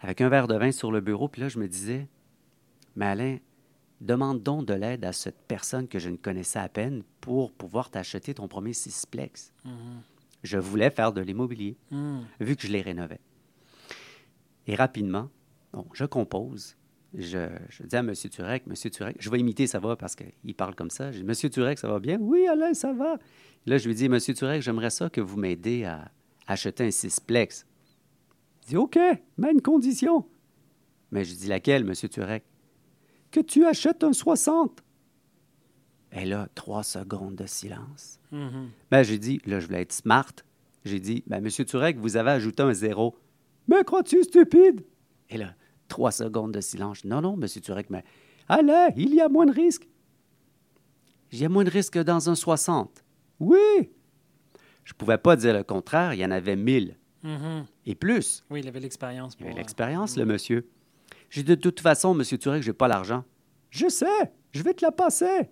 avec 0.00 0.20
un 0.20 0.28
verre 0.28 0.48
de 0.48 0.56
vin 0.56 0.72
sur 0.72 0.92
le 0.92 1.00
bureau. 1.00 1.28
Puis 1.28 1.42
là, 1.42 1.48
je 1.48 1.58
me 1.58 1.68
disais, 1.68 2.08
mais 2.96 3.06
Alain, 3.06 3.38
demande 4.00 4.42
donc 4.42 4.66
de 4.66 4.74
l'aide 4.74 5.04
à 5.04 5.12
cette 5.12 5.40
personne 5.48 5.88
que 5.88 5.98
je 5.98 6.08
ne 6.08 6.16
connaissais 6.16 6.58
à 6.58 6.68
peine 6.68 7.02
pour 7.20 7.52
pouvoir 7.52 7.90
t'acheter 7.90 8.34
ton 8.34 8.46
premier 8.48 8.72
sixplex. 8.72 9.52
Mhm. 9.64 9.72
Je 10.44 10.58
voulais 10.58 10.90
faire 10.90 11.12
de 11.12 11.20
l'immobilier 11.20 11.76
Mhm. 11.90 12.24
vu 12.40 12.54
que 12.56 12.62
je 12.66 12.72
les 12.72 12.80
rénovais. 12.82 13.20
Et 14.66 14.74
rapidement, 14.74 15.30
bon, 15.72 15.86
je 15.92 16.04
compose. 16.04 16.76
Je, 17.14 17.48
je 17.70 17.82
dis 17.84 17.96
à 17.96 18.00
M. 18.00 18.12
Turek, 18.14 18.64
M. 18.66 18.74
Turek, 18.90 19.16
je 19.18 19.30
vais 19.30 19.40
imiter, 19.40 19.66
ça 19.66 19.78
va, 19.80 19.96
parce 19.96 20.14
qu'il 20.14 20.54
parle 20.54 20.74
comme 20.74 20.90
ça. 20.90 21.10
Je 21.10 21.22
dis, 21.22 21.26
M. 21.44 21.50
Turek, 21.50 21.78
ça 21.78 21.88
va 21.88 21.98
bien? 21.98 22.18
Oui, 22.20 22.46
Alain, 22.46 22.74
ça 22.74 22.92
va. 22.92 23.16
Là, 23.64 23.78
je 23.78 23.88
lui 23.88 23.94
dis, 23.94 24.04
M. 24.04 24.18
Turek, 24.20 24.60
j'aimerais 24.60 24.90
ça 24.90 25.08
que 25.08 25.20
vous 25.22 25.38
m'aidez 25.38 25.84
à 25.84 26.10
acheter 26.46 26.84
un 26.84 26.90
sixplex. 26.90 27.66
Il 28.64 28.68
dit, 28.68 28.76
OK, 28.76 28.98
mais 29.38 29.52
une 29.52 29.62
condition. 29.62 30.26
Mais 31.10 31.24
je 31.24 31.34
dis, 31.34 31.46
laquelle, 31.46 31.82
M. 31.88 31.94
Turek? 31.94 32.44
Que 33.30 33.40
tu 33.40 33.64
achètes 33.66 34.04
un 34.04 34.12
60. 34.12 34.82
Et 36.12 36.24
là, 36.24 36.48
trois 36.54 36.82
secondes 36.82 37.34
de 37.36 37.46
silence. 37.46 38.18
Mhm. 38.32 38.70
Ben, 38.90 39.02
j'ai 39.02 39.18
dit, 39.18 39.40
là, 39.44 39.60
je 39.60 39.66
voulais 39.66 39.82
être 39.82 39.92
smart. 39.92 40.32
J'ai 40.84 41.00
dit, 41.00 41.22
ben, 41.26 41.40
Monsieur 41.42 41.64
Turek, 41.66 41.98
vous 41.98 42.16
avez 42.16 42.30
ajouté 42.30 42.62
un 42.62 42.72
zéro. 42.72 43.14
Mais 43.66 43.84
crois-tu 43.84 44.22
stupide? 44.24 44.82
Et 45.28 45.36
là, 45.36 45.54
trois 45.88 46.10
secondes 46.10 46.52
de 46.52 46.60
silence. 46.62 47.04
Non, 47.04 47.20
non, 47.20 47.36
Monsieur 47.36 47.60
Turek, 47.60 47.90
mais 47.90 48.04
allez, 48.48 48.88
il 48.96 49.14
y 49.14 49.20
a 49.20 49.28
moins 49.28 49.44
de 49.44 49.52
risques. 49.52 49.86
Il 51.32 51.38
y 51.40 51.44
a 51.44 51.50
moins 51.50 51.64
de 51.64 51.70
risques 51.70 51.92
que 51.94 51.98
dans 51.98 52.30
un 52.30 52.34
60. 52.34 53.04
Oui. 53.40 53.90
Je 54.84 54.94
pouvais 54.94 55.18
pas 55.18 55.36
dire 55.36 55.52
le 55.52 55.62
contraire, 55.64 56.14
il 56.14 56.20
y 56.20 56.24
en 56.24 56.30
avait 56.30 56.56
1000 56.56 56.96
Mhm. 57.22 57.66
et 57.84 57.94
plus. 57.94 58.42
Oui, 58.48 58.60
il 58.60 58.68
avait 58.68 58.80
l'expérience. 58.80 59.36
Il 59.38 59.44
avait 59.44 59.52
euh, 59.54 59.58
l'expérience, 59.58 60.16
le 60.16 60.24
monsieur. 60.24 60.66
J'ai 61.30 61.42
dit, 61.42 61.50
de 61.50 61.54
toute 61.56 61.80
façon, 61.80 62.14
Monsieur 62.14 62.38
Turek, 62.38 62.62
j'ai 62.62 62.72
pas 62.72 62.88
l'argent. 62.88 63.24
Je 63.70 63.88
sais, 63.88 64.32
je 64.52 64.62
vais 64.62 64.74
te 64.74 64.84
la 64.84 64.92
passer. 64.92 65.50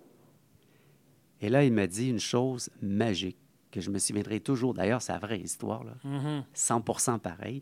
Et 1.41 1.49
là, 1.49 1.63
il 1.63 1.71
m'a 1.71 1.85
dit 1.87 2.09
une 2.09 2.19
chose 2.19 2.69
magique 2.81 3.37
que 3.71 3.79
je 3.79 3.91
me 3.91 3.99
souviendrai 3.99 4.39
toujours. 4.39 4.73
D'ailleurs, 4.73 5.01
c'est 5.01 5.13
la 5.13 5.19
vraie 5.19 5.39
histoire, 5.39 5.83
là. 5.83 5.93
mhm. 6.03 6.43
100 6.53 7.19
pareil. 7.19 7.61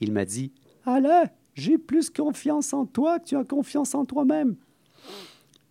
Il 0.00 0.12
m'a 0.12 0.24
dit, 0.24 0.52
Alain, 0.84 1.24
j'ai 1.54 1.78
plus 1.78 2.10
confiance 2.10 2.72
en 2.72 2.86
toi 2.86 3.20
que 3.20 3.26
tu 3.26 3.36
as 3.36 3.44
confiance 3.44 3.94
en 3.94 4.04
toi-même. 4.04 4.56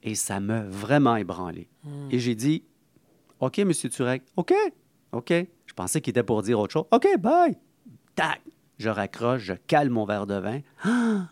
Et 0.03 0.15
ça 0.15 0.39
m'a 0.39 0.61
vraiment 0.61 1.17
ébranlé. 1.17 1.67
Mhm. 1.83 2.07
Et 2.11 2.19
j'ai 2.19 2.35
dit, 2.35 2.63
OK, 3.41 3.57
Monsieur 3.59 3.89
Turek, 3.89 4.23
OK, 4.37 4.53
OK. 5.11 5.33
Je 5.65 5.73
pensais 5.73 5.99
qu'il 5.99 6.11
était 6.11 6.23
pour 6.23 6.41
dire 6.43 6.59
autre 6.59 6.73
chose. 6.73 6.85
OK, 6.91 7.07
bye. 7.19 7.57
Tac. 8.15 8.41
Je 8.77 8.89
raccroche, 8.89 9.41
je 9.43 9.53
cale 9.53 9.89
mon 9.89 10.05
verre 10.05 10.25
de 10.25 10.35
vin. 10.35 10.61
Ah! 10.83 11.27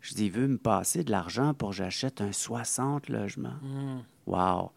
Je 0.00 0.14
dis, 0.14 0.26
il 0.26 0.32
veut 0.32 0.48
me 0.48 0.58
passer 0.58 1.04
de 1.04 1.10
l'argent 1.10 1.54
pour 1.54 1.70
que 1.70 1.76
j'achète 1.76 2.20
un 2.20 2.32
60 2.32 3.08
logements. 3.08 3.58
Mhm. 3.62 4.02
Wow. 4.26 4.70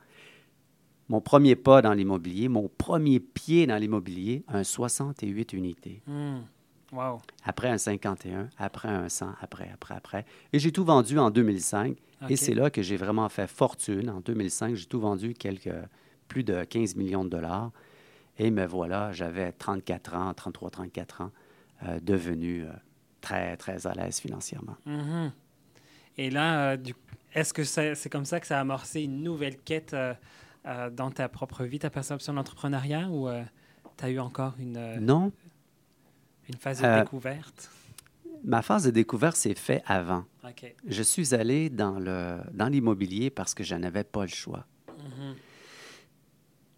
mon 1.10 1.22
premier 1.22 1.56
pas 1.56 1.82
dans 1.82 1.94
l'immobilier, 1.94 2.48
mon 2.48 2.70
premier 2.70 3.20
pied 3.20 3.68
dans 3.68 3.78
l'immobilier, 3.78 4.44
un 4.48 4.64
68 4.64 5.54
unités. 5.54 6.02
Hmm. 6.08 6.40
Wow. 6.92 7.22
Après 7.44 7.70
un 7.70 7.78
51, 7.78 8.50
après 8.58 8.88
un 8.90 9.10
100, 9.10 9.34
après, 9.42 9.70
après, 9.74 9.96
après. 9.96 10.26
Et 10.54 10.60
j'ai 10.60 10.72
tout 10.72 10.86
vendu 10.86 11.20
en 11.20 11.30
2005. 11.30 11.98
Et 12.30 12.36
c'est 12.36 12.54
là 12.54 12.70
que 12.70 12.82
j'ai 12.82 12.98
vraiment 12.98 13.28
fait 13.30 13.48
fortune. 13.48 14.10
En 14.10 14.22
2005, 14.22 14.76
j'ai 14.76 14.86
tout 14.86 15.00
vendu 15.00 15.34
quelques, 15.34 15.74
plus 16.28 16.44
de 16.44 16.64
15 16.64 16.96
millions 16.96 17.26
de 17.26 17.30
dollars. 17.30 17.72
Et 18.38 18.50
me 18.50 18.66
voilà, 18.66 19.12
j'avais 19.12 19.52
34 19.52 20.16
ans, 20.16 20.34
33, 20.34 20.70
34 20.70 21.22
ans, 21.22 21.32
euh, 21.84 22.00
devenu 22.02 22.64
euh, 22.64 22.72
très, 23.24 23.58
très 23.58 23.88
à 23.88 23.94
l'aise 23.94 24.20
financièrement. 24.20 24.76
Mhm. 24.86 25.32
Et 26.18 26.30
là, 26.30 26.74
euh, 26.74 26.78
est-ce 27.34 27.54
que 27.54 27.64
c'est 27.64 28.10
comme 28.12 28.26
ça 28.26 28.40
que 28.40 28.46
ça 28.46 28.58
a 28.58 28.62
amorcé 28.62 29.02
une 29.02 29.24
nouvelle 29.24 29.58
quête 29.58 29.94
euh, 29.96 30.14
euh, 30.68 30.90
dans 30.92 31.10
ta 31.10 31.28
propre 31.30 31.64
vie, 31.64 31.80
ta 31.80 31.90
perception 31.90 32.34
de 32.34 32.38
l'entrepreneuriat, 32.38 33.08
ou 33.10 33.28
tu 33.98 34.06
as 34.06 34.10
eu 34.12 34.20
encore 34.20 34.54
une, 34.60 35.00
Non, 35.00 35.32
une 36.50 36.56
phase 36.58 36.82
de 36.82 37.00
découverte? 37.00 37.70
ma 38.46 38.62
phase 38.62 38.84
de 38.84 38.92
découverte 38.92 39.38
s'est 39.38 39.56
faite 39.56 39.84
avant. 39.88 40.26
OK. 40.44 40.76
Je 40.86 41.02
suis 41.02 41.34
allé 41.34 41.70
dans 41.70 41.98
le 41.98 42.40
dans 42.54 42.68
l'immobilier 42.68 43.30
parce 43.30 43.54
que 43.54 43.64
je 43.64 43.74
n'avais 43.76 44.04
pas 44.04 44.24
le 44.24 44.28
choix. 44.44 44.66
Mhm. 44.90 45.36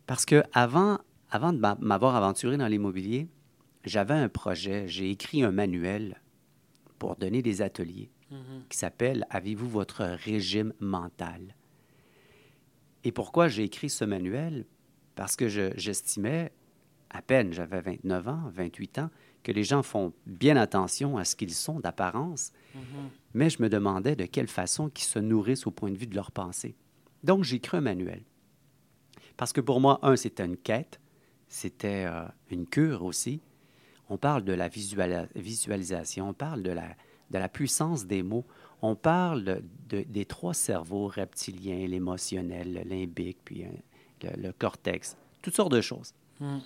Parce 0.06 0.26
que 0.26 0.44
avant, 0.54 1.00
avant 1.32 1.52
de 1.54 1.58
m'a- 1.58 1.78
m'avoir 1.80 2.16
aventuré 2.16 2.58
dans 2.58 2.68
l'immobilier, 2.68 3.28
j'avais 3.84 4.14
un 4.14 4.30
projet, 4.30 4.88
j'ai 4.88 5.10
écrit 5.10 5.44
un 5.44 5.52
manuel 5.52 6.22
pour 7.00 7.16
donner 7.16 7.42
des 7.42 7.62
ateliers 7.62 8.10
Mhm. 8.32 8.64
qui 8.70 8.78
s'appelle 8.78 9.26
Avez-vous 9.30 9.70
votre 9.70 10.04
régime 10.04 10.74
mental? 10.80 11.56
Et 13.04 13.12
pourquoi 13.12 13.48
j'ai 13.48 13.64
écrit 13.64 13.90
ce 13.90 14.04
manuel? 14.06 14.66
Parce 15.16 15.36
que 15.36 15.48
je- 15.48 15.72
j'estimais, 15.78 16.52
à 17.10 17.22
peine 17.22 17.54
j'avais 17.54 17.82
29 17.82 18.28
ans, 18.28 18.50
28 18.54 18.98
ans, 19.00 19.10
que 19.44 19.52
les 19.52 19.64
gens 19.64 19.84
font 19.84 20.12
bien 20.26 20.58
attention 20.58 21.18
à 21.18 21.24
ce 21.24 21.36
qu'ils 21.36 21.54
sont 21.54 21.80
d'apparence, 21.80 22.52
Mhm. 22.74 22.82
mais 23.36 23.50
je 23.52 23.62
me 23.62 23.70
demandais 23.70 24.16
de 24.16 24.26
quelle 24.26 24.48
façon 24.48 24.90
qu'ils 24.90 25.06
se 25.06 25.20
nourrissent 25.20 25.68
au 25.68 25.72
point 25.72 25.92
de 25.92 25.98
vue 25.98 26.08
de 26.08 26.16
leur 26.16 26.32
pensée. 26.32 26.76
Donc, 27.24 27.44
j'ai 27.44 27.58
écrit 27.58 27.78
un 27.78 27.82
manuel. 27.82 28.24
Parce 29.38 29.54
que 29.54 29.62
pour 29.62 29.80
moi, 29.82 30.00
un, 30.02 30.16
c'était 30.16 30.46
une 30.46 30.58
quête, 30.58 31.00
c'était 31.48 32.06
euh, 32.08 32.26
une 32.50 32.66
cure 32.66 33.04
aussi. 33.04 33.40
On 34.10 34.18
parle 34.18 34.44
de 34.44 34.54
la 34.54 34.68
visualisation, 35.36 36.30
on 36.30 36.34
parle 36.34 36.62
de 36.64 36.72
la, 36.72 36.88
de 37.32 37.38
la 37.38 37.50
puissance 37.50 38.06
des 38.06 38.24
mots, 38.24 38.46
on 38.82 38.96
parle 38.96 39.44
de- 39.44 39.64
de- 39.90 40.04
des 40.08 40.26
trois 40.26 40.54
cerveaux 40.54 41.08
reptiliens, 41.08 41.88
l'émotionnel, 41.88 42.74
le 42.74 42.82
limbique, 42.82 43.38
puis 43.44 43.64
euh, 43.64 43.68
le, 44.36 44.44
le 44.48 44.52
cortex, 44.54 45.18
toutes 45.42 45.56
sortes 45.56 45.72
de 45.72 45.82
choses. 45.82 46.14
Mhm. 46.40 46.62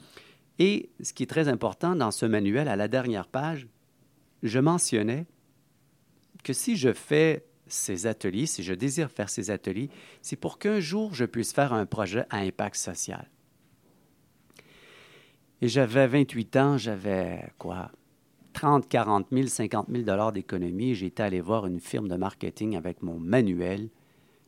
Et 0.59 0.89
ce 1.01 1.13
qui 1.13 1.23
est 1.23 1.27
très 1.27 1.47
important 1.47 1.95
dans 1.95 2.11
ce 2.11 2.25
manuel, 2.25 2.67
à 2.67 2.75
la 2.75 2.87
dernière 2.89 3.27
page, 3.27 3.67
je 4.43 4.59
mentionnais 4.59 5.25
que 6.43 6.51
si 6.53 6.75
je 6.75 6.91
fais 6.91 7.45
ces 7.67 8.07
ateliers, 8.07 8.45
si 8.47 8.63
je 8.63 8.73
désire 8.73 9.11
faire 9.11 9.29
ces 9.29 9.51
ateliers, 9.51 9.89
c'est 10.21 10.35
pour 10.35 10.57
qu'un 10.59 10.79
jour 10.81 11.13
je 11.13 11.23
puisse 11.23 11.53
faire 11.53 11.71
un 11.71 11.85
projet 11.85 12.25
à 12.29 12.37
impact 12.39 12.75
social. 12.75 13.29
Et 15.61 15.67
j'avais 15.67 16.07
28 16.07 16.55
ans, 16.55 16.77
j'avais 16.77 17.51
quoi 17.57 17.91
30, 18.53 18.87
40 18.87 19.27
000, 19.31 19.47
50 19.47 19.87
000 19.89 20.03
dollars 20.03 20.31
d'économie. 20.31 20.95
J'étais 20.95 21.23
allé 21.23 21.41
voir 21.41 21.65
une 21.65 21.79
firme 21.79 22.07
de 22.07 22.15
marketing 22.15 22.75
avec 22.75 23.01
mon 23.01 23.19
manuel. 23.19 23.89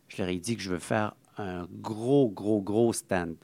Je 0.07 0.21
leur 0.21 0.29
ai 0.29 0.39
dit 0.39 0.55
que 0.55 0.61
je 0.61 0.69
veux 0.69 0.79
faire 0.79 1.15
un 1.37 1.67
gros, 1.81 2.29
gros, 2.29 2.61
gros 2.61 2.93
stand, 2.93 3.35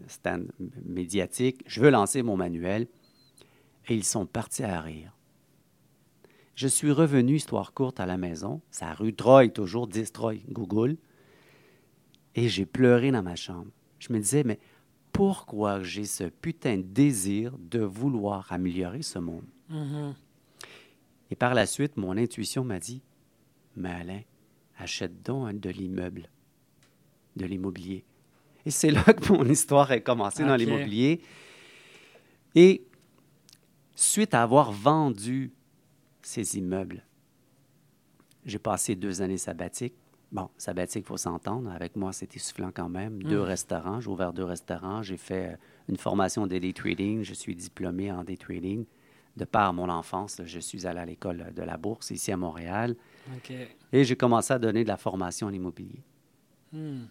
médiatique. 0.86 1.64
Je 1.68 1.82
veux 1.82 1.90
lancer 1.90 2.24
mon 2.24 2.38
manuel. 2.38 2.88
Et 3.90 3.96
ils 3.96 4.04
sont 4.04 4.26
partis 4.26 4.64
à 4.64 4.82
rire. 4.82 5.14
Je 6.56 6.68
suis 6.68 6.92
revenu, 6.92 7.36
histoire 7.36 7.74
courte, 7.74 8.00
à 8.00 8.06
la 8.06 8.18
maison. 8.18 8.62
C'est 8.72 8.86
à 8.86 8.94
rue 8.94 9.14
Troy, 9.14 9.50
toujours 9.50 9.88
10 9.88 10.12
Troy, 10.12 10.36
Google. 10.50 10.98
Et 12.36 12.50
j'ai 12.50 12.66
pleuré 12.66 13.12
dans 13.12 13.24
ma 13.24 13.36
chambre. 13.36 13.72
Je 14.00 14.12
me 14.12 14.20
disais, 14.20 14.44
mais 14.44 14.60
pourquoi 15.18 15.82
j'ai 15.82 16.06
ce 16.06 16.26
putain 16.26 16.78
de 16.78 16.84
désir 16.84 17.58
de 17.58 17.80
vouloir 17.80 18.52
améliorer 18.52 19.02
ce 19.02 19.18
monde? 19.18 19.48
Mhm. 19.68 20.14
Et 21.32 21.36
par 21.36 21.56
la 21.56 21.66
suite, 21.66 21.98
mon 21.98 22.16
intuition 22.16 22.64
m'a 22.64 22.80
dit, 22.80 23.02
mais 23.76 23.90
Alain, 23.90 24.22
achète 24.78 25.24
donc 25.24 25.50
un 25.50 25.54
de 25.56 25.72
l'immeuble, 25.72 26.30
de 27.36 27.46
l'immobilier. 27.48 28.06
Et 28.64 28.70
c'est 28.70 28.92
là 28.92 29.04
que 29.04 29.34
mon 29.34 29.44
histoire 29.46 29.90
a 29.90 30.00
commencé 30.00 30.46
dans 30.46 30.56
l'immobilier. 30.56 31.20
Et 32.54 32.86
suite 33.96 34.36
à 34.36 34.44
avoir 34.44 34.72
vendu 34.72 35.52
ces 36.22 36.60
immeubles, 36.60 37.04
j'ai 38.46 38.60
passé 38.60 38.96
deux 38.96 39.24
années 39.24 39.40
sabbatiques. 39.40 39.96
Bon, 40.32 40.50
sabbatique, 40.58 41.04
il 41.06 41.08
faut 41.08 41.18
s'entendre. 41.18 41.72
Avec 41.72 41.96
moi, 41.96 42.12
c'était 42.12 42.40
soufflant 42.40 42.72
quand 42.74 42.90
même. 42.90 43.24
Deux 43.24 43.40
Mm. 43.40 43.44
restaurants. 43.44 44.00
J'ai 44.02 44.10
ouvert 44.10 44.34
deux 44.34 44.44
restaurants. 44.44 45.02
J'ai 45.02 45.18
fait 45.18 45.54
euh, 45.54 45.58
une 45.90 45.98
formation 45.98 46.46
de 46.48 46.58
day 46.58 46.74
trading. 46.74 47.24
Je 47.24 47.34
suis 47.34 47.56
diplômé 47.56 48.12
en 48.12 48.24
day 48.24 48.36
trading. 48.38 48.86
De 49.38 49.46
par 49.46 49.72
mon 49.72 49.88
enfance, 49.88 50.42
je 50.44 50.60
suis 50.60 50.86
allé 50.88 51.00
à 51.00 51.06
l'école 51.06 51.54
de 51.56 51.62
la 51.62 51.78
bourse 51.78 52.10
ici 52.12 52.32
à 52.32 52.38
Montréal. 52.38 52.96
OK. 53.38 53.54
Et 53.94 54.04
j'ai 54.04 54.16
commencé 54.16 54.52
à 54.52 54.58
donner 54.60 54.84
de 54.84 54.88
la 54.90 54.98
formation 54.98 55.48
en 55.48 55.54
immobilier. 55.54 56.02
Hmm. 56.74 57.04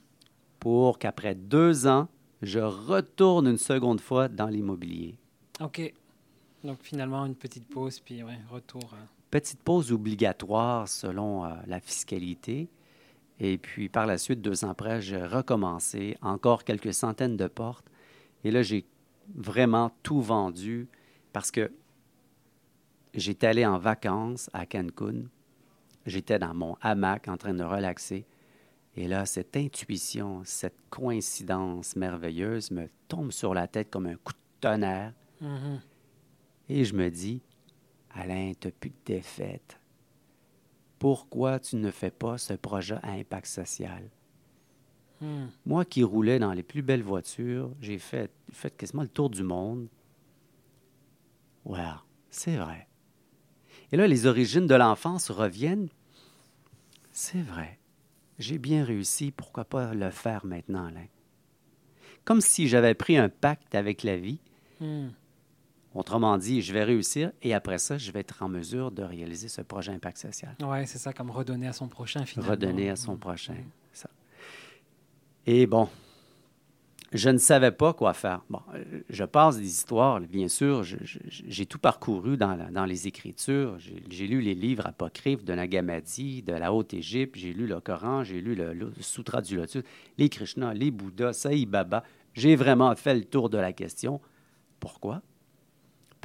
Pour 0.59 0.99
qu'après 0.99 1.35
deux 1.35 1.87
ans, 1.87 2.09
je 2.43 2.59
retourne 2.59 3.47
une 3.47 3.59
seconde 3.59 4.01
fois 4.01 4.29
dans 4.29 4.49
l'immobilier. 4.49 5.17
OK. 5.61 5.95
Donc, 6.65 6.79
finalement, 6.83 7.25
une 7.25 7.37
petite 7.37 7.69
pause, 7.69 8.01
puis 8.01 8.23
ouais, 8.25 8.39
retour. 8.51 8.83
euh. 8.93 8.97
Petite 9.31 9.61
pause 9.63 9.93
obligatoire 9.93 10.89
selon 10.89 11.45
euh, 11.45 11.51
la 11.67 11.81
fiscalité. 11.81 12.69
Et 13.39 13.59
puis 13.59 13.89
par 13.89 14.07
la 14.07 14.19
suite, 14.19 14.41
deux 14.41 14.65
ans 14.65 14.71
après, 14.71 15.01
j'ai 15.01 15.25
recommencé, 15.25 16.17
encore 16.23 16.65
quelques 16.65 16.95
centaines 16.95 17.37
de 17.37 17.47
portes. 17.47 17.87
Et 18.45 18.51
là, 18.51 18.63
j'ai 18.63 18.87
vraiment 19.35 19.91
tout 20.03 20.21
vendu 20.21 20.89
parce 21.33 21.51
que 21.51 21.71
j'étais 23.15 23.47
allé 23.47 23.67
en 23.67 23.79
vacances 23.79 24.49
à 24.53 24.65
Cancun. 24.67 25.25
J'étais 26.07 26.39
dans 26.39 26.55
mon 26.55 26.77
hamac 26.81 27.29
en 27.29 27.37
train 27.37 27.55
de 27.55 27.65
relaxer. 27.65 28.25
Et 28.95 29.09
là, 29.09 29.27
cette 29.27 29.57
intuition, 29.57 30.43
cette 30.45 30.79
coïncidence 30.89 31.97
merveilleuse 31.97 32.71
me 32.71 32.89
tombe 33.09 33.33
sur 33.33 33.53
la 33.53 33.69
tête 33.69 33.91
comme 33.91 34.07
un 34.07 34.17
coup 34.17 34.33
de 34.33 34.61
tonnerre. 34.61 35.13
Mhm. 35.41 35.81
Et 36.69 36.85
je 36.85 36.95
me 36.95 37.11
dis, 37.11 37.43
Alain, 38.15 38.53
tu 38.59 38.69
n'as 38.69 38.73
plus 38.73 38.91
de 38.91 38.97
défaite. 39.05 39.79
Pourquoi 40.99 41.59
tu 41.59 41.77
ne 41.77 41.91
fais 41.91 42.11
pas 42.11 42.39
ce 42.39 42.55
projet 42.55 42.97
à 43.03 43.13
impact 43.13 43.47
social? 43.47 44.11
Hmm. 45.21 45.47
Moi 45.65 45.85
qui 45.85 46.03
roulais 46.03 46.39
dans 46.39 46.53
les 46.53 46.63
plus 46.63 46.83
belles 46.83 47.03
voitures, 47.03 47.71
j'ai 47.81 47.99
fait, 47.99 48.31
fait 48.53 48.75
quasiment 48.77 49.03
le 49.03 49.09
tour 49.09 49.31
du 49.31 49.43
monde. 49.43 49.89
Wow, 51.65 52.01
c'est 52.31 52.57
vrai. 52.57 52.87
Et 53.93 53.97
là, 53.97 54.07
les 54.07 54.27
origines 54.27 54.67
de 54.67 54.75
l'enfance 54.75 55.31
reviennent. 55.31 55.89
C'est 57.13 57.43
vrai. 57.43 57.79
J'ai 58.39 58.59
bien 58.59 58.85
réussi, 58.85 59.31
pourquoi 59.31 59.65
pas 59.65 59.95
le 59.95 60.11
faire 60.11 60.45
maintenant, 60.45 60.87
Alain? 60.87 61.07
Comme 62.25 62.41
si 62.41 62.69
j'avais 62.69 62.95
pris 62.95 63.17
un 63.17 63.29
pacte 63.29 63.75
avec 63.75 64.03
la 64.03 64.17
vie. 64.17 64.41
Hmm. 64.81 65.09
Autrement 65.97 66.37
dit, 66.37 66.61
je 66.61 66.73
vais 66.75 66.85
réussir 66.85 67.33
et 67.43 67.55
après 67.55 67.79
ça, 67.79 67.97
je 67.97 68.13
vais 68.13 68.21
être 68.21 68.43
en 68.43 68.49
mesure 68.49 68.91
de 68.91 69.03
réaliser 69.03 69.49
ce 69.49 69.63
projet 69.63 69.93
impact 69.93 70.19
social. 70.19 70.55
Ouais, 70.63 70.85
c'est 70.85 70.99
ça, 70.99 71.13
comme 71.15 71.31
redonner 71.31 71.69
à 71.69 71.73
son 71.73 71.89
prochain, 71.89 72.25
finalement. 72.27 72.51
Redonner 72.53 72.91
à 72.91 72.97
son 72.97 73.17
prochain. 73.17 73.55
Ça. 73.95 74.11
Et 75.47 75.67
bon, 75.67 75.89
je 77.13 77.31
ne 77.31 77.39
savais 77.39 77.71
pas 77.71 77.95
quoi 77.95 78.13
faire. 78.13 78.43
Bon, 78.51 78.61
euh, 78.75 79.01
je 79.09 79.25
passe 79.25 79.57
des 79.59 79.67
histoires, 79.67 80.21
bien 80.21 80.49
sûr. 80.49 80.83
J'ai 80.83 81.65
tout 81.65 81.79
parcouru 81.79 82.37
dans, 82.37 82.57
la- 82.57 82.71
dans 82.71 82.85
les 82.85 83.07
Écritures. 83.07 83.79
J'ai 83.79 84.27
lu 84.27 84.43
les 84.43 84.55
livres 84.55 84.87
apocryphes 84.87 85.45
de 85.45 85.55
Nagamadi, 85.55 86.43
de 86.43 86.53
la 86.53 86.75
Haute-Égypte. 86.75 87.37
J'ai 87.37 87.55
lu 87.55 87.67
le 87.67 87.81
Coran, 87.81 88.23
j'ai 88.23 88.41
lu 88.43 88.55
le, 88.55 88.75
le 88.75 88.93
Sutra 89.01 89.41
du 89.41 89.57
Lotus, 89.57 89.83
les 90.19 90.29
Krishna, 90.29 90.75
les 90.75 90.91
Bouddhas, 90.91 91.33
Saï 91.33 91.65
Baba. 91.65 92.03
J'ai 92.35 92.55
vraiment 92.55 92.95
fait 92.97 93.15
le 93.15 93.25
tour 93.25 93.49
de 93.49 93.57
la 93.57 93.73
question. 93.73 94.21
Pourquoi? 94.79 95.23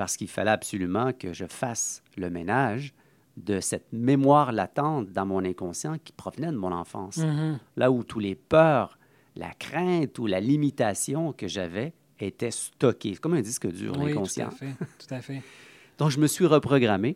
Parce 0.01 0.17
qu'il 0.17 0.29
fallait 0.29 0.49
absolument 0.49 1.13
que 1.13 1.31
je 1.31 1.45
fasse 1.45 2.01
le 2.17 2.31
ménage 2.31 2.91
de 3.37 3.59
cette 3.59 3.93
mémoire 3.93 4.51
latente 4.51 5.11
dans 5.11 5.27
mon 5.27 5.45
inconscient 5.45 5.99
qui 5.99 6.11
provenait 6.11 6.51
de 6.51 6.57
mon 6.57 6.71
enfance. 6.71 7.17
Mhm. 7.17 7.59
Là 7.77 7.91
où 7.91 8.03
tous 8.03 8.17
les 8.17 8.33
peurs, 8.33 8.97
la 9.35 9.53
crainte 9.53 10.17
ou 10.17 10.25
la 10.25 10.39
limitation 10.39 11.33
que 11.33 11.47
j'avais 11.47 11.93
étaient 12.19 12.49
stockées. 12.49 13.13
C'est 13.13 13.19
comme 13.19 13.35
un 13.35 13.41
disque 13.41 13.67
dur, 13.71 13.91
Oui, 13.91 13.99
tout 13.99 14.07
l'inconscient. 14.07 14.47
à 14.47 14.49
fait. 14.49 14.73
Tout 14.97 15.13
à 15.13 15.21
fait. 15.21 15.43
Donc, 15.99 16.09
je 16.09 16.17
me 16.19 16.25
suis 16.25 16.47
reprogrammé 16.47 17.15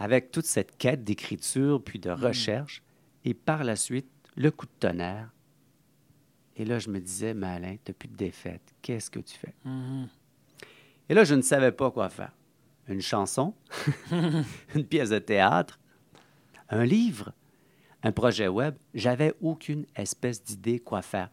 avec 0.00 0.32
toute 0.32 0.46
cette 0.46 0.76
quête 0.78 1.04
d'écriture 1.04 1.80
puis 1.80 2.00
de 2.00 2.10
recherche. 2.10 2.82
Et 3.24 3.34
par 3.34 3.62
la 3.62 3.76
suite, 3.76 4.10
le 4.34 4.50
coup 4.50 4.66
de 4.66 4.72
tonnerre. 4.80 5.30
Et 6.56 6.64
là, 6.64 6.80
je 6.80 6.90
me 6.90 6.98
disais, 6.98 7.34
Malin, 7.34 7.76
tu 7.84 7.92
n'as 7.92 7.94
plus 7.94 8.08
de 8.08 8.16
défaite. 8.16 8.74
Qu'est-ce 8.82 9.12
que 9.12 9.20
tu 9.20 9.38
fais? 9.38 9.54
Mhm. 9.64 10.08
Et 11.08 11.14
là, 11.14 11.24
je 11.24 11.34
ne 11.34 11.42
savais 11.42 11.72
pas 11.72 11.90
quoi 11.90 12.08
faire. 12.08 12.32
Une 12.88 13.00
chanson, 13.02 13.54
une 14.74 14.84
pièce 14.84 15.10
de 15.10 15.18
théâtre, 15.18 15.78
un 16.70 16.84
livre, 16.84 17.32
un 18.02 18.12
projet 18.12 18.48
web. 18.48 18.74
J'avais 18.94 19.34
aucune 19.42 19.84
espèce 19.94 20.42
d'idée 20.42 20.78
quoi 20.78 21.02
faire. 21.02 21.30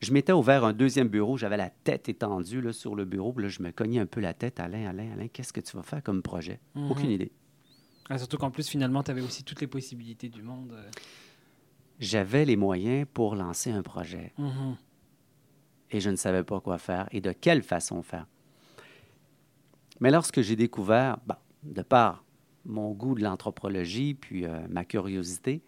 Je 0.00 0.12
m'étais 0.12 0.32
ouvert 0.32 0.64
un 0.64 0.72
deuxième 0.72 1.08
bureau, 1.08 1.36
j'avais 1.36 1.56
la 1.56 1.70
tête 1.70 2.08
étendue 2.08 2.60
là, 2.60 2.72
sur 2.72 2.94
le 2.94 3.04
bureau. 3.04 3.32
Puis 3.32 3.44
là, 3.44 3.48
je 3.48 3.62
me 3.62 3.70
cognais 3.72 3.98
un 4.00 4.06
peu 4.06 4.20
la 4.20 4.34
tête. 4.34 4.60
Alain, 4.60 4.88
Alain, 4.88 5.12
Alain, 5.12 5.28
qu'est-ce 5.28 5.52
que 5.52 5.60
tu 5.60 5.76
vas 5.76 5.82
faire 5.82 6.02
comme 6.02 6.22
projet? 6.22 6.60
Mhm. 6.74 6.90
Aucune 6.90 7.10
idée. 7.10 7.32
Ah, 8.10 8.18
surtout 8.18 8.36
qu'en 8.36 8.50
plus, 8.50 8.68
finalement, 8.68 9.02
tu 9.02 9.10
avais 9.10 9.22
aussi 9.22 9.42
toutes 9.44 9.60
les 9.62 9.66
possibilités 9.66 10.28
du 10.28 10.42
monde. 10.42 10.72
euh. 10.72 10.90
J'avais 12.00 12.44
les 12.44 12.56
moyens 12.56 13.06
pour 13.14 13.34
lancer 13.34 13.70
un 13.70 13.82
projet. 13.82 14.32
Mhm. 14.38 14.76
et 15.90 16.00
je 16.00 16.10
ne 16.10 16.16
savais 16.16 16.42
pas 16.42 16.60
quoi 16.60 16.78
faire 16.78 17.08
et 17.12 17.20
de 17.20 17.30
quelle 17.32 17.62
façon 17.62 18.02
faire. 18.02 18.26
Mais 20.04 20.10
lorsque 20.10 20.42
j'ai 20.42 20.54
découvert, 20.54 21.16
bah, 21.24 21.40
de 21.62 21.80
par 21.80 22.26
mon 22.66 22.92
goût 22.92 23.14
de 23.14 23.22
l'anthropologie 23.22 24.12
puis 24.12 24.44
euh, 24.44 24.68
ma 24.68 24.84
curiosité, 24.84 25.62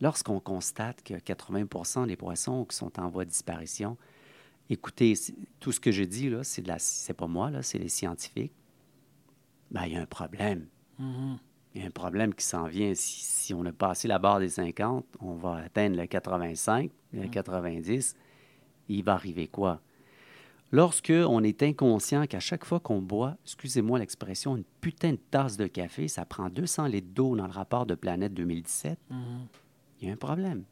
lorsqu'on 0.00 0.40
constate 0.40 1.00
que 1.04 1.14
80% 1.14 2.08
des 2.08 2.16
poissons 2.16 2.64
qui 2.64 2.74
sont 2.74 2.98
en 2.98 3.08
voie 3.08 3.24
de 3.24 3.30
disparition, 3.30 3.96
écoutez, 4.70 5.14
tout 5.60 5.70
ce 5.70 5.78
que 5.78 5.92
je 5.92 6.02
dis 6.02 6.30
là, 6.30 6.42
c'est 6.42 6.62
de 6.62 6.66
la, 6.66 6.80
c'est 6.80 7.14
pas 7.14 7.28
moi 7.28 7.52
là, 7.52 7.62
c'est 7.62 7.78
les 7.78 7.88
scientifiques. 7.88 8.54
Ben, 9.70 9.86
il 9.86 9.92
y 9.92 9.96
a 9.96 10.00
un 10.00 10.06
problème. 10.06 10.66
Mhm. 10.98 11.38
Il 11.76 11.82
y 11.82 11.84
a 11.84 11.86
un 11.86 11.92
problème 11.92 12.34
qui 12.34 12.44
s'en 12.44 12.64
vient. 12.64 12.92
Si, 12.96 13.20
si 13.20 13.54
on 13.54 13.64
a 13.66 13.72
passé 13.72 14.08
la 14.08 14.18
barre 14.18 14.40
des 14.40 14.48
50, 14.48 15.06
on 15.20 15.34
va 15.34 15.58
atteindre 15.58 15.96
le 15.96 16.06
85, 16.06 16.90
le 17.12 17.28
90. 17.28 18.16
Il 18.88 19.04
va 19.04 19.12
arriver 19.12 19.46
quoi? 19.46 19.80
Lorsque 20.72 21.12
on 21.12 21.42
est 21.42 21.62
inconscient 21.64 22.26
qu'à 22.26 22.38
chaque 22.38 22.64
fois 22.64 22.78
qu'on 22.78 23.00
boit, 23.02 23.36
excusez-moi 23.44 23.98
l'expression, 23.98 24.56
une 24.56 24.64
putain 24.80 25.12
de 25.12 25.18
tasse 25.30 25.56
de 25.56 25.66
café, 25.66 26.06
ça 26.06 26.24
prend 26.24 26.48
200 26.48 26.86
litres 26.86 27.08
d'eau 27.12 27.34
dans 27.34 27.46
le 27.46 27.52
rapport 27.52 27.86
de 27.86 27.94
Planète 27.96 28.34
2017, 28.34 28.98
Mhm. 29.10 29.18
il 30.00 30.06
y 30.06 30.10
a 30.10 30.14
un 30.14 30.16
problème. 30.16 30.62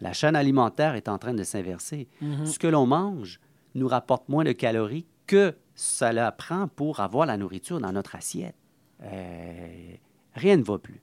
La 0.00 0.14
chaîne 0.14 0.34
alimentaire 0.36 0.94
est 0.94 1.08
en 1.08 1.18
train 1.18 1.34
de 1.34 1.42
s'inverser. 1.42 2.08
Mhm. 2.22 2.46
Ce 2.46 2.58
que 2.58 2.66
l'on 2.66 2.86
mange 2.86 3.40
nous 3.74 3.88
rapporte 3.88 4.26
moins 4.30 4.44
de 4.44 4.52
calories 4.52 5.04
que 5.26 5.54
cela 5.74 6.32
prend 6.32 6.66
pour 6.68 7.00
avoir 7.00 7.26
la 7.26 7.36
nourriture 7.36 7.78
dans 7.78 7.92
notre 7.92 8.16
assiette. 8.16 8.56
Euh, 9.02 9.92
rien 10.34 10.56
ne 10.56 10.62
va 10.62 10.78
plus. 10.78 11.02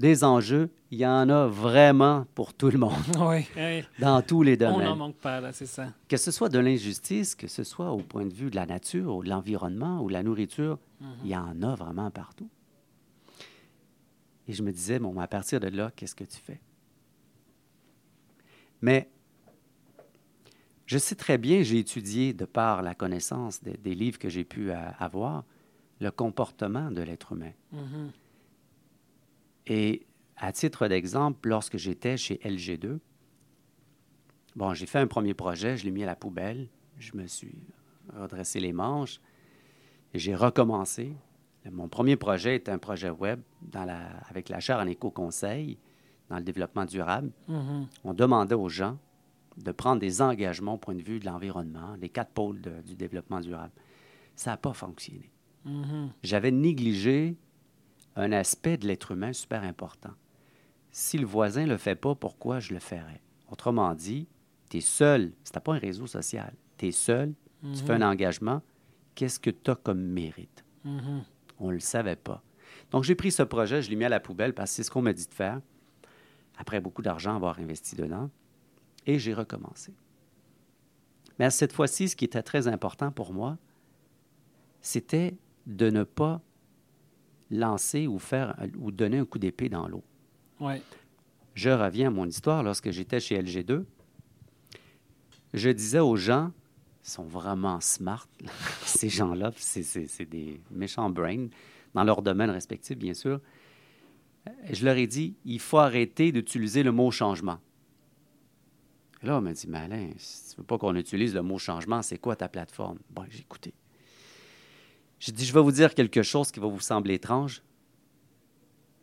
Des 0.00 0.24
enjeux, 0.24 0.68
il 0.90 0.98
y 0.98 1.06
en 1.06 1.28
a 1.28 1.46
vraiment 1.46 2.26
pour 2.34 2.54
tout 2.54 2.70
le 2.70 2.78
monde, 2.78 2.92
Oui, 3.20 3.46
oui. 3.56 3.84
dans 4.00 4.20
tous 4.22 4.42
les 4.42 4.56
On 4.62 4.70
n'en 4.70 4.72
domaines. 4.78 4.98
manque 4.98 5.16
pas, 5.16 5.40
là, 5.40 5.52
c'est 5.52 5.66
ça. 5.66 5.92
Que 6.08 6.16
ce 6.16 6.30
soit 6.30 6.48
de 6.48 6.58
l'injustice, 6.58 7.34
que 7.34 7.46
ce 7.46 7.62
soit 7.62 7.92
au 7.92 7.98
point 7.98 8.26
de 8.26 8.32
vue 8.32 8.50
de 8.50 8.56
la 8.56 8.66
nature, 8.66 9.14
ou 9.16 9.22
de 9.22 9.28
l'environnement, 9.28 10.02
ou 10.02 10.08
de 10.08 10.12
la 10.12 10.22
nourriture, 10.22 10.78
il 11.24 11.30
y 11.30 11.36
en 11.36 11.62
a 11.62 11.74
vraiment 11.74 12.10
partout. 12.10 12.48
Et 14.48 14.52
je 14.54 14.62
me 14.62 14.72
disais, 14.72 14.98
bon, 14.98 15.18
à 15.20 15.28
partir 15.28 15.60
de 15.60 15.68
là, 15.68 15.92
qu'est-ce 15.94 16.16
que 16.16 16.24
tu 16.24 16.38
fais? 16.38 16.60
Mais 18.80 19.08
je 20.86 20.98
sais 20.98 21.14
très 21.14 21.38
bien, 21.38 21.62
j'ai 21.62 21.78
étudié, 21.78 22.32
de 22.32 22.44
par 22.44 22.82
la 22.82 22.94
connaissance 22.96 23.62
des, 23.62 23.76
des 23.76 23.94
livres 23.94 24.18
que 24.18 24.28
j'ai 24.28 24.44
pu 24.44 24.70
euh, 24.72 24.76
avoir, 24.98 25.44
le 26.00 26.10
comportement 26.10 26.90
de 26.90 27.02
l'être 27.02 27.32
humain. 27.32 27.52
Mhm. 27.72 28.10
Et 29.66 30.06
à 30.36 30.52
titre 30.52 30.88
d'exemple, 30.88 31.48
lorsque 31.48 31.76
j'étais 31.76 32.16
chez 32.16 32.36
LG2, 32.44 32.98
bon, 34.56 34.74
j'ai 34.74 34.86
fait 34.86 34.98
un 34.98 35.06
premier 35.06 35.34
projet, 35.34 35.76
je 35.76 35.84
l'ai 35.84 35.90
mis 35.90 36.02
à 36.02 36.06
la 36.06 36.16
poubelle, 36.16 36.68
je 36.98 37.16
me 37.16 37.26
suis 37.26 37.54
redressé 38.16 38.60
les 38.60 38.72
manches, 38.72 39.20
et 40.14 40.18
j'ai 40.18 40.34
recommencé. 40.34 41.12
Mon 41.70 41.88
premier 41.88 42.16
projet 42.16 42.56
était 42.56 42.72
un 42.72 42.78
projet 42.78 43.10
web 43.10 43.40
dans 43.62 43.84
la, 43.84 44.00
avec 44.28 44.48
la 44.48 44.58
chaire 44.58 44.78
en 44.78 44.86
éco-conseil 44.86 45.78
dans 46.28 46.36
le 46.36 46.42
développement 46.42 46.84
durable. 46.84 47.30
Mhm. 47.48 47.86
On 48.04 48.12
demandait 48.14 48.54
aux 48.56 48.68
gens 48.68 48.98
de 49.58 49.70
prendre 49.70 50.00
des 50.00 50.20
engagements 50.22 50.74
au 50.74 50.78
point 50.78 50.94
de 50.94 51.02
vue 51.02 51.20
de 51.20 51.26
l'environnement, 51.26 51.94
les 52.00 52.08
quatre 52.08 52.30
pôles 52.32 52.60
de- 52.60 52.80
du 52.82 52.96
développement 52.96 53.40
durable. 53.40 53.72
Ça 54.34 54.50
n'a 54.52 54.56
pas 54.56 54.72
fonctionné 54.72 55.30
Mhm. 55.64 56.10
j'avais 56.24 56.50
négligé 56.50 57.36
un 58.16 58.32
aspect 58.32 58.76
de 58.76 58.86
l'être 58.86 59.12
humain 59.12 59.32
super 59.32 59.62
important. 59.62 60.12
Si 60.90 61.16
le 61.18 61.26
voisin 61.26 61.64
ne 61.64 61.70
le 61.70 61.76
fait 61.78 61.94
pas, 61.94 62.14
pourquoi 62.14 62.60
je 62.60 62.74
le 62.74 62.80
ferais? 62.80 63.22
Autrement 63.50 63.94
dit, 63.94 64.28
tu 64.70 64.78
es 64.78 64.80
seul. 64.80 65.32
Ce 65.44 65.58
pas 65.58 65.74
un 65.74 65.78
réseau 65.78 66.06
social. 66.06 66.54
Tu 66.76 66.88
es 66.88 66.92
seul, 66.92 67.34
tu 67.62 67.82
fais 67.82 67.94
un 67.94 68.02
engagement. 68.02 68.62
Qu'est-ce 69.14 69.40
que 69.40 69.50
tu 69.50 69.70
as 69.70 69.76
comme 69.76 70.02
mérite? 70.02 70.64
Mhm. 70.84 71.24
On 71.58 71.68
ne 71.68 71.74
le 71.74 71.80
savait 71.80 72.16
pas. 72.16 72.42
Donc, 72.90 73.04
j'ai 73.04 73.14
pris 73.14 73.30
ce 73.30 73.42
projet, 73.42 73.82
je 73.82 73.90
l'ai 73.90 73.96
mis 73.96 74.04
à 74.04 74.08
la 74.08 74.20
poubelle 74.20 74.54
parce 74.54 74.70
que 74.70 74.76
c'est 74.76 74.82
ce 74.82 74.90
qu'on 74.90 75.02
m'a 75.02 75.12
dit 75.12 75.26
de 75.26 75.34
faire, 75.34 75.60
après 76.56 76.80
beaucoup 76.80 77.02
d'argent 77.02 77.36
avoir 77.36 77.58
investi 77.58 77.96
dedans, 77.96 78.30
et 79.06 79.18
j'ai 79.18 79.34
recommencé. 79.34 79.94
Mais 81.38 81.50
cette 81.50 81.72
fois-ci, 81.72 82.08
ce 82.08 82.16
qui 82.16 82.24
était 82.24 82.42
très 82.42 82.68
important 82.68 83.10
pour 83.10 83.32
moi, 83.32 83.58
c'était 84.80 85.36
de 85.66 85.90
ne 85.90 86.02
pas 86.02 86.42
lancer 87.52 88.06
ou 88.06 88.18
faire 88.18 88.56
ou 88.78 88.90
donner 88.90 89.18
un 89.18 89.24
coup 89.24 89.38
d'épée 89.38 89.68
dans 89.68 89.86
l'eau. 89.86 90.02
Ouais. 90.60 90.82
Je 91.54 91.70
reviens 91.70 92.08
à 92.08 92.10
mon 92.10 92.26
histoire 92.26 92.62
lorsque 92.62 92.90
j'étais 92.90 93.20
chez 93.20 93.40
LG2. 93.40 93.84
Je 95.54 95.68
disais 95.70 95.98
aux 96.00 96.16
gens, 96.16 96.50
ils 97.04 97.10
sont 97.10 97.24
vraiment 97.24 97.78
smart, 97.80 98.26
ces 98.84 99.08
gens-là, 99.08 99.52
c'est- 99.56 100.24
des 100.24 100.60
méchants 100.70 101.10
brains 101.10 101.48
dans 101.94 102.04
leur 102.04 102.22
domaine 102.22 102.50
respectif, 102.50 102.96
bien 102.96 103.12
sûr. 103.14 103.40
Je 104.70 104.84
leur 104.84 104.96
ai 104.96 105.06
dit, 105.06 105.34
il 105.44 105.60
faut 105.60 105.78
arrêter 105.78 106.32
d'utiliser 106.32 106.82
le 106.82 106.90
mot 106.90 107.10
changement. 107.10 107.58
Et 109.22 109.26
là, 109.26 109.38
on 109.38 109.40
m'a 109.40 109.52
dit, 109.52 109.68
Malin, 109.68 110.10
si 110.16 110.50
tu 110.54 110.56
veux 110.60 110.64
pas 110.66 110.78
qu'on 110.78 110.96
utilise 110.96 111.34
le 111.34 111.42
mot 111.42 111.58
changement, 111.58 112.02
c'est 112.02 112.18
quoi 112.18 112.34
ta 112.34 112.48
plateforme? 112.48 112.98
Bon, 113.10 113.24
j'ai 113.30 113.40
écouté. 113.40 113.72
J'ai 115.22 115.30
dit, 115.30 115.44
je 115.44 115.54
vais 115.54 115.60
vous 115.60 115.70
dire 115.70 115.94
quelque 115.94 116.24
chose 116.24 116.50
qui 116.50 116.58
va 116.58 116.66
vous 116.66 116.80
sembler 116.80 117.14
étrange. 117.14 117.62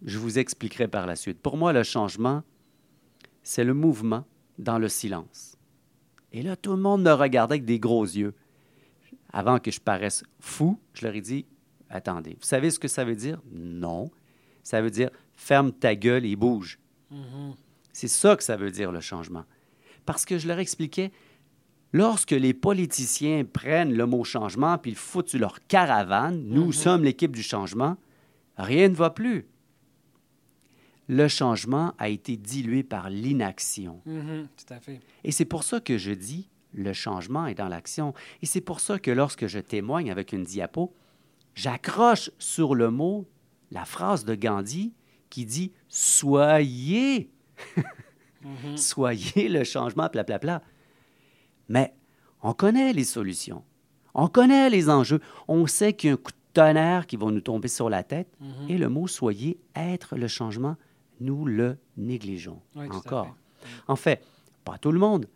Je 0.03 0.17
vous 0.17 0.37
expliquerai 0.37 0.89
par 0.89 1.07
la 1.07 1.15
suite. 1.15 1.39
Pour 1.39 1.55
moi, 1.55 1.71
le 1.71 1.81
changement, 1.83 2.43
c'est 3.41 3.63
le 3.63 3.73
mouvement 3.73 4.25
dans 4.57 4.79
le 4.79 4.89
silence. 4.89 5.55
Et 6.33 6.41
là, 6.41 6.57
tout 6.57 6.71
le 6.71 6.81
monde 6.81 7.03
me 7.03 7.13
regardait 7.13 7.53
avec 7.53 7.63
des 7.63 7.79
gros 7.79 8.03
yeux. 8.03 8.33
Avant 9.31 9.59
que 9.59 9.71
je 9.71 9.79
paraisse 9.79 10.25
fou, 10.41 10.77
je 10.93 11.05
leur 11.05 11.15
ai 11.15 11.21
dit, 11.21 11.45
attendez, 11.89 12.31
vous 12.31 12.45
savez 12.45 12.69
ce 12.69 12.79
que 12.79 12.89
ça 12.89 13.05
veut 13.05 13.15
dire? 13.15 13.41
Non. 13.49 14.11
Ça 14.61 14.81
veut 14.81 14.91
dire, 14.91 15.11
ferme 15.35 15.71
ta 15.71 15.95
gueule 15.95 16.25
et 16.25 16.35
bouge. 16.35 16.79
Mhm. 17.11 17.55
C'est 17.93 18.09
ça 18.09 18.35
que 18.35 18.43
ça 18.43 18.57
veut 18.57 18.71
dire 18.71 18.91
le 18.91 18.99
changement. 18.99 19.45
Parce 20.05 20.25
que 20.25 20.37
je 20.37 20.49
leur 20.49 20.59
expliquais, 20.59 21.13
lorsque 21.93 22.31
les 22.31 22.53
politiciens 22.53 23.43
prennent 23.45 23.93
le 23.93 24.05
mot 24.05 24.23
changement 24.23 24.77
puis 24.77 24.91
ils 24.91 24.97
foutent 24.97 25.29
sur 25.29 25.39
leur 25.39 25.65
caravane, 25.67 26.43
nous 26.47 26.71
sommes 26.71 27.03
l'équipe 27.03 27.35
du 27.35 27.43
changement, 27.43 27.97
rien 28.57 28.89
ne 28.89 28.95
va 28.95 29.09
plus. 29.09 29.47
Le 31.07 31.27
changement 31.27 31.93
a 31.97 32.09
été 32.09 32.37
dilué 32.37 32.83
par 32.83 33.09
l'inaction. 33.09 34.01
Mhm. 34.05 34.47
Tout 34.55 34.73
à 34.73 34.79
fait. 34.79 34.99
Et 35.23 35.31
c'est 35.31 35.45
pour 35.45 35.63
ça 35.63 35.79
que 35.79 35.97
je 35.97 36.11
dis, 36.11 36.49
le 36.73 36.93
changement 36.93 37.47
est 37.47 37.55
dans 37.55 37.67
l'action. 37.67 38.13
Et 38.43 38.45
c'est 38.45 38.61
pour 38.61 38.79
ça 38.79 38.99
que 38.99 39.09
lorsque 39.09 39.47
je 39.47 39.57
témoigne 39.57 40.11
avec 40.11 40.33
une 40.33 40.43
diapo, 40.43 40.93
j'accroche 41.55 42.29
sur 42.37 42.75
le 42.75 42.91
mot 42.91 43.27
la 43.71 43.85
phrase 43.85 44.23
de 44.23 44.35
Gandhi 44.35 44.93
qui 45.31 45.45
dit 45.45 45.71
Soyez, 45.87 47.31
Mhm. 48.41 48.77
soyez 48.77 49.49
le 49.49 49.63
changement, 49.65 50.07
blablabla. 50.11 50.61
Mais 51.69 51.93
on 52.43 52.53
connaît 52.53 52.91
les 52.93 53.03
solutions, 53.03 53.63
on 54.13 54.27
connaît 54.27 54.69
les 54.69 54.89
enjeux, 54.89 55.19
on 55.47 55.65
sait 55.67 55.93
qu'il 55.93 56.07
y 56.09 56.11
a 56.11 56.13
un 56.13 56.17
coup 56.17 56.31
de 56.31 56.37
tonnerre 56.53 57.05
qui 57.07 57.15
va 57.15 57.27
nous 57.31 57.41
tomber 57.41 57.67
sur 57.67 57.89
la 57.89 58.03
tête. 58.03 58.27
Mhm. 58.41 58.69
Et 58.69 58.77
le 58.77 58.89
mot 58.89 59.07
soyez, 59.07 59.59
être 59.75 60.15
le 60.17 60.27
changement, 60.27 60.75
nous 61.21 61.45
le 61.45 61.77
négligeons 61.97 62.59
Oui, 62.75 62.87
encore. 62.91 63.25
fait. 63.61 63.69
En 63.87 63.95
fait, 63.95 64.23
pas 64.65 64.77
tout 64.77 64.91
le 64.91 64.99
monde, 64.99 65.27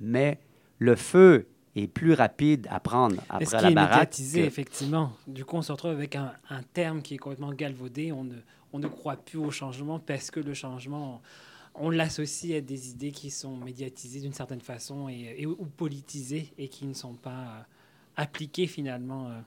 mais 0.00 0.40
le 0.78 0.96
feu 0.96 1.46
est 1.76 1.86
plus 1.88 2.14
rapide 2.14 2.66
à 2.70 2.80
prendre 2.80 3.16
après 3.28 3.44
ce 3.44 3.56
qui 3.56 3.62
la 3.64 3.70
est 3.70 3.74
baraque. 3.74 3.90
médiatisé, 3.92 4.40
que- 4.42 4.46
effectivement. 4.46 5.12
Du 5.26 5.44
coup, 5.44 5.56
on 5.56 5.62
se 5.62 5.70
retrouve 5.72 5.90
avec 5.90 6.16
un, 6.16 6.32
un 6.50 6.62
terme 6.62 7.02
qui 7.02 7.14
est 7.14 7.18
complètement 7.18 7.52
galvaudé. 7.52 8.12
On 8.12 8.24
ne, 8.24 8.34
on 8.72 8.78
ne 8.78 8.88
croit 8.88 9.16
plus 9.16 9.38
au 9.38 9.50
changement 9.50 9.98
parce 9.98 10.30
que 10.30 10.40
le 10.40 10.54
changement, 10.54 11.16
on 11.16 11.20
l'associe 11.90 12.56
à 12.56 12.60
des 12.60 12.90
idées 12.90 13.12
qui 13.12 13.30
sont 13.30 13.56
médiatisées 13.56 14.20
d'une 14.20 14.32
certaine 14.32 14.60
façon 14.60 15.08
et, 15.08 15.34
et- 15.38 15.46
ou 15.46 15.66
politisées 15.66 16.52
et 16.58 16.68
qui 16.68 16.86
ne 16.86 16.94
sont 16.94 17.14
pas 17.14 17.44
euh, 17.58 17.62
appliquées 18.16 18.66
finalement. 18.66 19.28
euh. 19.30 19.40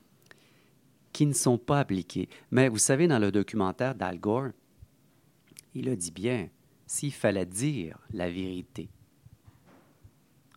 qui 1.12 1.26
ne 1.26 1.34
sont 1.34 1.58
pas 1.58 1.80
appliqués. 1.80 2.30
Mais 2.52 2.70
vous 2.70 2.78
savez, 2.78 3.08
dans 3.08 3.20
le 3.20 3.32
documentaire 3.32 3.96
d'Al 3.96 4.20
Gore, 4.20 4.50
il 5.74 5.89
a 5.89 5.96
dit 5.96 6.12
bien, 6.12 6.50
s'il 6.88 7.12
fallait 7.13 7.46
dire 7.46 7.98
la 8.13 8.30
vérité, 8.30 8.89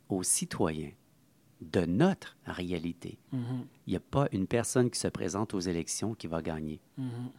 aux 0.09 0.23
citoyens 0.23 0.93
de 1.61 1.85
notre 1.87 2.37
réalité. 2.45 3.19
Il 3.33 3.39
n'y 3.87 3.97
a 3.97 4.01
pas 4.01 4.29
une 4.33 4.47
personne 4.47 4.91
qui 4.91 4.99
se 4.99 5.09
présente 5.09 5.55
aux 5.55 5.61
élections 5.61 6.15
qui 6.15 6.27
va 6.27 6.43
gagner. 6.43 6.81
Mhm. 6.99 7.31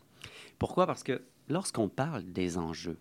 Pourquoi? 0.57 0.87
Parce 0.87 1.03
que 1.03 1.21
lorsqu'on 1.49 1.89
parle 1.89 2.23
des 2.23 2.57
enjeux, 2.57 2.97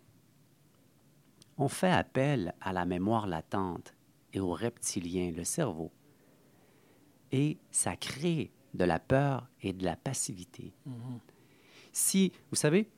on 1.62 1.68
fait 1.68 1.92
appel 1.92 2.54
à 2.60 2.72
la 2.72 2.84
mémoire 2.84 3.28
latente 3.28 3.94
et 4.32 4.40
au 4.40 4.52
reptilien, 4.52 5.30
le 5.30 5.44
cerveau. 5.44 5.92
Et 7.30 7.56
ça 7.70 7.94
crée 7.94 8.50
de 8.74 8.82
la 8.84 8.98
peur 8.98 9.48
et 9.60 9.72
de 9.72 9.84
la 9.84 9.94
passivité. 9.94 10.72
Mhm. 10.86 11.20
Si, 11.92 12.32
vous 12.50 12.56
savez, 12.56 12.90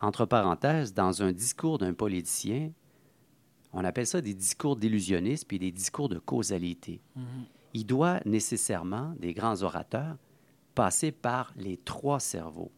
entre 0.00 0.26
parenthèses, 0.26 0.92
dans 0.92 1.22
un 1.22 1.30
discours 1.30 1.78
d'un 1.78 1.94
politicien, 1.94 2.72
on 3.72 3.84
appelle 3.84 4.08
ça 4.08 4.20
des 4.20 4.34
discours 4.34 4.76
d'illusionnisme 4.76 5.46
puis 5.46 5.60
des 5.60 5.70
discours 5.70 6.08
de 6.08 6.18
causalité. 6.18 7.00
Mhm. 7.14 7.44
Il 7.74 7.86
doit 7.86 8.20
nécessairement, 8.24 9.14
des 9.20 9.34
grands 9.34 9.62
orateurs, 9.62 10.16
passer 10.74 11.12
par 11.12 11.52
les 11.56 11.76
trois 11.76 12.18
cerveaux. 12.18 12.72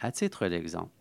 À 0.00 0.10
titre 0.10 0.48
d'exemple, 0.48 0.92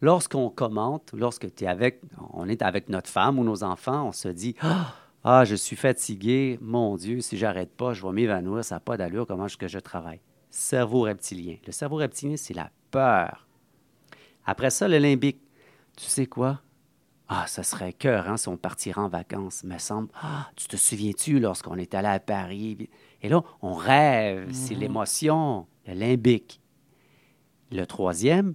lorsqu'on 0.00 0.50
commente, 0.50 1.12
lorsque 1.14 1.54
tu 1.54 1.64
es 1.64 1.66
avec, 1.66 2.00
on 2.32 2.48
est 2.48 2.62
avec 2.62 2.88
notre 2.88 3.10
femme 3.10 3.38
ou 3.38 3.44
nos 3.44 3.62
enfants, 3.64 4.08
on 4.08 4.12
se 4.12 4.28
dit 4.28 4.54
Ah, 4.60 4.94
ah, 5.24 5.44
je 5.44 5.54
suis 5.54 5.76
fatigué, 5.76 6.58
mon 6.60 6.96
Dieu, 6.96 7.20
si 7.20 7.36
j'arrête 7.36 7.70
pas, 7.74 7.92
je 7.94 8.02
vais 8.06 8.12
m'évanouir, 8.12 8.64
ça 8.64 8.76
n'a 8.76 8.80
pas 8.80 8.96
d'allure, 8.96 9.26
comment 9.26 9.46
est-ce 9.46 9.56
que 9.56 9.68
je 9.68 9.78
travaille? 9.78 10.20
Cerveau 10.50 11.02
reptilien. 11.02 11.56
Le 11.66 11.72
cerveau 11.72 11.96
reptilien, 11.96 12.36
c'est 12.36 12.54
la 12.54 12.70
peur. 12.90 13.46
Après 14.44 14.70
ça, 14.70 14.86
le 14.88 14.98
limbique. 14.98 15.40
Tu 15.96 16.04
sais 16.06 16.26
quoi? 16.26 16.60
Ah, 17.28 17.46
ça 17.48 17.64
serait 17.64 17.92
cœur, 17.92 18.28
hein, 18.28 18.36
si 18.36 18.46
on 18.48 18.56
partirait 18.56 19.00
en 19.00 19.08
vacances, 19.08 19.64
me 19.64 19.78
semble. 19.78 20.08
Ah, 20.22 20.48
tu 20.54 20.68
te 20.68 20.76
souviens-tu 20.76 21.40
lorsqu'on 21.40 21.74
est 21.76 21.92
allé 21.94 22.06
à 22.06 22.20
Paris? 22.20 22.88
Et 23.20 23.28
là, 23.28 23.42
on 23.62 23.74
rêve, 23.74 24.48
c'est 24.52 24.74
Mhm. 24.74 24.80
l'émotion, 24.80 25.66
le 25.88 25.94
limbique. 25.94 26.60
Le 27.72 27.84
troisième, 27.84 28.54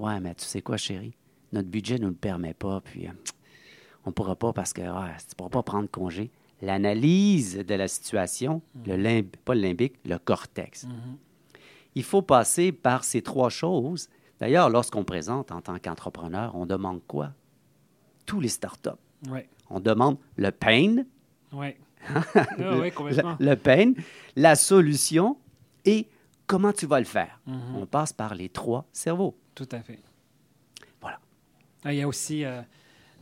ouais, 0.00 0.20
mais 0.20 0.34
tu 0.34 0.44
sais 0.44 0.62
quoi, 0.62 0.76
chérie? 0.76 1.14
Notre 1.52 1.68
budget 1.68 1.96
ne 1.98 2.02
nous 2.04 2.08
le 2.10 2.14
permet 2.14 2.54
pas, 2.54 2.80
puis 2.80 3.06
euh, 3.08 3.12
on 4.04 4.10
ne 4.10 4.14
pourra 4.14 4.36
pas 4.36 4.52
parce 4.52 4.72
que 4.72 4.82
ah, 4.82 5.10
tu 5.18 5.24
ne 5.30 5.34
pourras 5.36 5.50
pas 5.50 5.62
prendre 5.62 5.88
congé. 5.90 6.30
L'analyse 6.62 7.56
de 7.58 7.74
la 7.74 7.88
situation, 7.88 8.62
le 8.86 8.96
limb, 8.96 9.26
pas 9.44 9.54
le 9.54 9.62
limbique, 9.62 9.94
le 10.04 10.18
cortex. 10.18 10.84
Mhm. 10.84 11.16
Il 11.94 12.04
faut 12.04 12.22
passer 12.22 12.70
par 12.72 13.02
ces 13.04 13.22
trois 13.22 13.48
choses. 13.50 14.08
D'ailleurs, 14.38 14.70
lorsqu'on 14.70 15.04
présente 15.04 15.50
en 15.52 15.60
tant 15.60 15.78
qu'entrepreneur, 15.78 16.54
on 16.54 16.66
demande 16.66 17.00
quoi? 17.06 17.32
Tous 18.26 18.40
les 18.40 18.48
startups. 18.48 18.90
Ouais. 19.28 19.48
On 19.70 19.80
demande 19.80 20.18
le 20.36 20.50
pain, 20.50 21.04
Ouais. 21.52 21.76
Ah 22.14 22.46
complètement. 22.94 23.36
le, 23.40 23.46
le 23.50 23.56
pain, 23.56 23.92
la 24.36 24.54
solution 24.54 25.36
et 25.84 26.06
comment 26.46 26.72
tu 26.72 26.86
vas 26.86 26.98
le 26.98 27.04
faire. 27.04 27.40
Mhm. 27.46 27.76
On 27.76 27.86
passe 27.86 28.12
par 28.12 28.34
les 28.34 28.48
trois 28.48 28.86
cerveaux. 28.92 29.36
Tout 29.60 29.76
à 29.76 29.82
fait. 29.82 29.98
Voilà. 31.02 31.20
Ah, 31.84 31.92
Il 31.92 31.98
y 31.98 32.02
a 32.02 32.08
aussi 32.08 32.46
euh, 32.46 32.62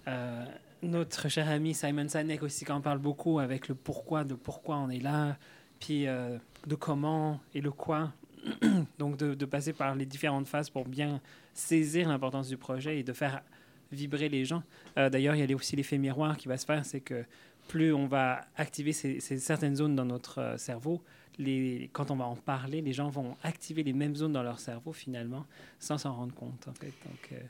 euh, 0.07 0.45
notre 0.83 1.29
cher 1.29 1.49
ami 1.49 1.75
Simon 1.75 2.09
Sinek 2.09 2.45
aussi 2.45 2.65
qui 2.65 2.71
en 2.71 2.81
parle 2.81 2.99
beaucoup 3.01 3.41
avec 3.41 3.67
le 3.67 3.75
pourquoi, 3.75 4.23
de 4.23 4.35
pourquoi 4.35 4.77
on 4.77 4.89
est 4.89 5.01
là, 5.01 5.37
puis 5.81 6.07
euh, 6.07 6.39
de 6.65 6.77
comment 6.77 7.41
et 7.57 7.61
le 7.61 7.73
quoi. 7.73 8.13
Donc 9.01 9.17
de, 9.17 9.35
de 9.35 9.45
passer 9.47 9.73
par 9.73 9.97
les 9.97 10.07
différentes 10.07 10.47
phases 10.47 10.71
pour 10.71 10.85
bien 10.85 11.21
saisir 11.55 12.09
l'importance 12.09 12.47
du 12.47 12.57
projet 12.57 13.01
et 13.01 13.03
de 13.03 13.13
faire 13.13 13.43
vibrer 13.91 14.29
les 14.29 14.45
gens. 14.45 14.63
D'ailleurs, 14.95 15.35
il 15.35 15.45
y 15.45 15.53
a 15.53 15.57
aussi 15.57 15.75
l'effet 15.75 15.99
miroir 15.99 16.37
qui 16.37 16.47
va 16.47 16.57
se 16.57 16.67
faire, 16.67 16.85
c'est 16.87 17.01
que 17.01 17.25
plus 17.67 17.93
on 17.93 18.07
va 18.07 18.43
activer 18.55 18.93
ces, 18.93 19.19
ces 19.19 19.39
certaines 19.39 19.75
zones 19.75 19.97
dans 19.97 20.05
notre 20.05 20.55
cerveau, 20.57 21.03
les, 21.39 21.89
quand 21.93 22.11
on 22.11 22.17
va 22.17 22.27
en 22.27 22.37
parler, 22.37 22.81
les 22.83 22.93
gens 22.93 23.09
vont 23.09 23.37
activer 23.43 23.83
les 23.83 23.93
mêmes 23.93 24.17
zones 24.17 24.33
dans 24.33 24.43
leur 24.43 24.59
cerveau 24.61 24.93
finalement, 24.93 25.47
sans 25.79 25.99
s'en 25.99 26.13
rendre 26.15 26.35
compte 26.35 26.67
en 26.69 26.75
fait. 26.75 26.93
Donc, 27.07 27.29
euh, 27.33 27.41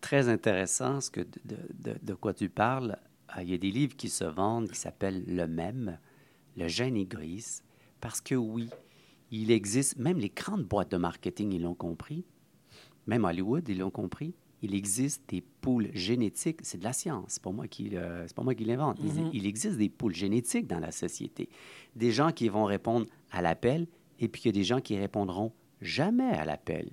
Très 0.00 0.28
intéressant 0.28 1.00
ce 1.00 1.10
que 1.10 1.20
de, 1.20 1.26
de- 1.44 1.92
de- 1.92 1.98
de 2.02 2.14
quoi 2.14 2.32
tu 2.34 2.48
parles. 2.48 2.96
Ah, 3.28 3.42
Il 3.42 3.50
y 3.50 3.54
a 3.54 3.58
des 3.58 3.70
livres 3.70 3.96
qui 3.96 4.08
se 4.08 4.24
vendent 4.24 4.68
qui 4.70 4.78
s'appellent 4.78 5.24
Le 5.26 5.46
même, 5.46 5.98
le 6.56 6.68
gène 6.68 6.96
égoïste, 6.96 7.64
parce 8.00 8.20
que 8.20 8.34
oui, 8.36 8.68
il 9.30 9.50
existe, 9.50 9.98
même 9.98 10.18
les 10.18 10.30
grandes 10.30 10.64
boîtes 10.64 10.90
de 10.92 10.96
marketing, 10.96 11.52
ils 11.52 11.62
l'ont 11.62 11.74
compris, 11.74 12.24
même 13.06 13.24
Hollywood, 13.24 13.68
ils 13.68 13.78
l'ont 13.78 13.90
compris, 13.90 14.34
il 14.62 14.74
existe 14.74 15.22
des 15.28 15.40
poules 15.42 15.90
génétiques, 15.94 16.60
c'est 16.62 16.78
de 16.78 16.84
la 16.84 16.92
science, 16.92 17.24
c'est 17.34 17.42
pas 17.42 17.52
moi 17.52 17.68
qui, 17.68 17.90
pas 17.90 18.42
moi 18.42 18.54
qui 18.54 18.64
l'invente. 18.64 18.98
Il- 19.02 19.12
Mhm. 19.24 19.30
il 19.32 19.46
existe 19.46 19.76
des 19.78 19.88
poules 19.88 20.14
génétiques 20.14 20.66
dans 20.66 20.80
la 20.80 20.90
société. 20.90 21.48
Des 21.96 22.10
gens 22.12 22.32
qui 22.32 22.48
vont 22.48 22.64
répondre 22.64 23.06
à 23.30 23.42
l'appel, 23.42 23.86
et 24.20 24.28
puis 24.28 24.42
il 24.42 24.46
y 24.46 24.48
a 24.48 24.52
des 24.52 24.64
gens 24.64 24.80
qui 24.80 24.98
répondront 24.98 25.52
jamais 25.80 26.30
à 26.32 26.44
l'appel 26.44 26.90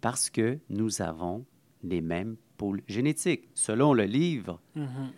parce 0.00 0.30
que 0.30 0.58
nous 0.68 1.00
avons 1.02 1.44
les 1.82 2.00
mêmes 2.00 2.36
poules 2.56 2.82
génétiques. 2.88 3.48
Selon 3.54 3.92
le 3.94 4.04
livre 4.04 4.60
mhm. 4.74 5.12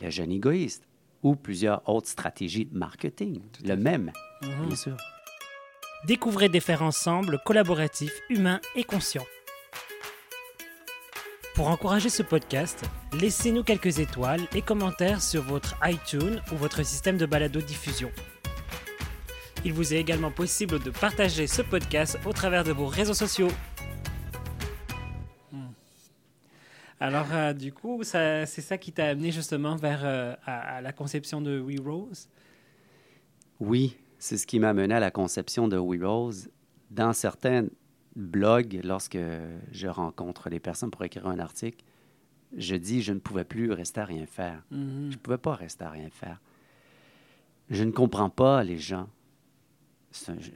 Le 0.00 0.10
jeune 0.10 0.30
égoïste 0.32 0.86
ou 1.24 1.34
plusieurs 1.34 1.86
autres 1.88 2.08
stratégies 2.08 2.66
de 2.66 2.76
marketing, 2.76 3.40
Tout 3.52 3.64
le 3.64 3.76
même, 3.76 4.12
Mhm. 4.42 4.66
bien 4.66 4.76
sûr. 4.76 4.96
Découvrez 6.06 6.48
des 6.48 6.60
faire 6.60 6.82
ensemble 6.82 7.40
collaboratifs, 7.44 8.14
humains 8.30 8.60
et 8.76 8.84
conscients. 8.84 9.26
Pour 11.56 11.68
encourager 11.68 12.08
ce 12.08 12.22
podcast, 12.22 12.84
laissez-nous 13.20 13.64
quelques 13.64 13.98
étoiles 13.98 14.46
et 14.54 14.62
commentaires 14.62 15.20
sur 15.20 15.42
votre 15.42 15.74
iTunes 15.84 16.40
ou 16.52 16.56
votre 16.56 16.84
système 16.84 17.16
de 17.16 17.26
balado-diffusion. 17.26 18.12
Il 19.68 19.74
vous 19.74 19.92
est 19.92 19.98
également 19.98 20.30
possible 20.30 20.82
de 20.82 20.88
partager 20.88 21.46
ce 21.46 21.60
podcast 21.60 22.18
au 22.24 22.32
travers 22.32 22.64
de 22.64 22.72
vos 22.72 22.86
réseaux 22.86 23.12
sociaux. 23.12 23.50
Hmm. 25.52 25.72
Alors, 26.98 27.26
euh, 27.34 27.52
du 27.52 27.74
coup, 27.74 28.02
c'est 28.02 28.46
ça 28.46 28.78
qui 28.78 28.92
t'a 28.92 29.08
amené 29.08 29.30
justement 29.30 29.76
vers 29.76 30.06
euh, 30.06 30.34
à, 30.46 30.76
à 30.76 30.80
la 30.80 30.94
conception 30.94 31.42
de 31.42 31.60
We 31.60 31.78
Rose? 31.84 32.30
Oui, 33.60 33.98
c'est 34.18 34.38
ce 34.38 34.46
qui 34.46 34.58
m'a 34.58 34.72
mené 34.72 34.94
à 34.94 35.00
la 35.00 35.10
conception 35.10 35.68
de 35.68 35.76
We 35.76 36.00
Rose. 36.02 36.48
Dans 36.90 37.12
certains 37.12 37.66
blogs, 38.16 38.80
lorsque 38.82 39.18
je 39.70 39.86
rencontre 39.86 40.48
des 40.48 40.60
personnes 40.60 40.90
pour 40.90 41.04
écrire 41.04 41.26
un 41.26 41.38
article, 41.38 41.84
je 42.56 42.74
dis 42.74 43.02
je 43.02 43.12
ne 43.12 43.18
pouvais 43.18 43.44
plus 43.44 43.70
rester 43.70 44.00
à 44.00 44.06
rien 44.06 44.24
faire. 44.24 44.62
Mhm. 44.70 45.10
Je 45.10 45.16
ne 45.16 45.20
pouvais 45.20 45.36
pas 45.36 45.56
rester 45.56 45.84
à 45.84 45.90
rien 45.90 46.08
faire. 46.08 46.40
Je 47.68 47.84
ne 47.84 47.90
comprends 47.90 48.30
pas 48.30 48.64
les 48.64 48.78
gens. 48.78 49.10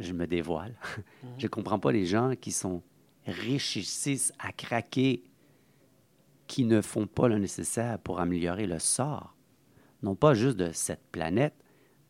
Je, 0.01 0.13
me 0.13 0.27
dévoile. 0.27 0.75
Je 1.39 1.47
ne 1.47 1.51
comprends 1.51 1.79
pas 1.79 1.93
les 1.93 2.07
gens 2.07 2.35
qui 2.41 2.53
sont 2.53 2.83
richissent 3.27 4.33
à 4.39 4.53
craquer, 4.53 5.23
qui 6.47 6.65
ne 6.65 6.81
font 6.81 7.07
pas 7.07 7.29
le 7.29 7.39
nécessaire 7.39 7.99
pour 7.99 8.21
améliorer 8.21 8.67
le 8.67 8.79
sort, 8.79 9.37
non 10.03 10.15
pas 10.15 10.35
juste 10.35 10.57
de 10.57 10.73
cette 10.73 11.05
planète, 11.13 11.55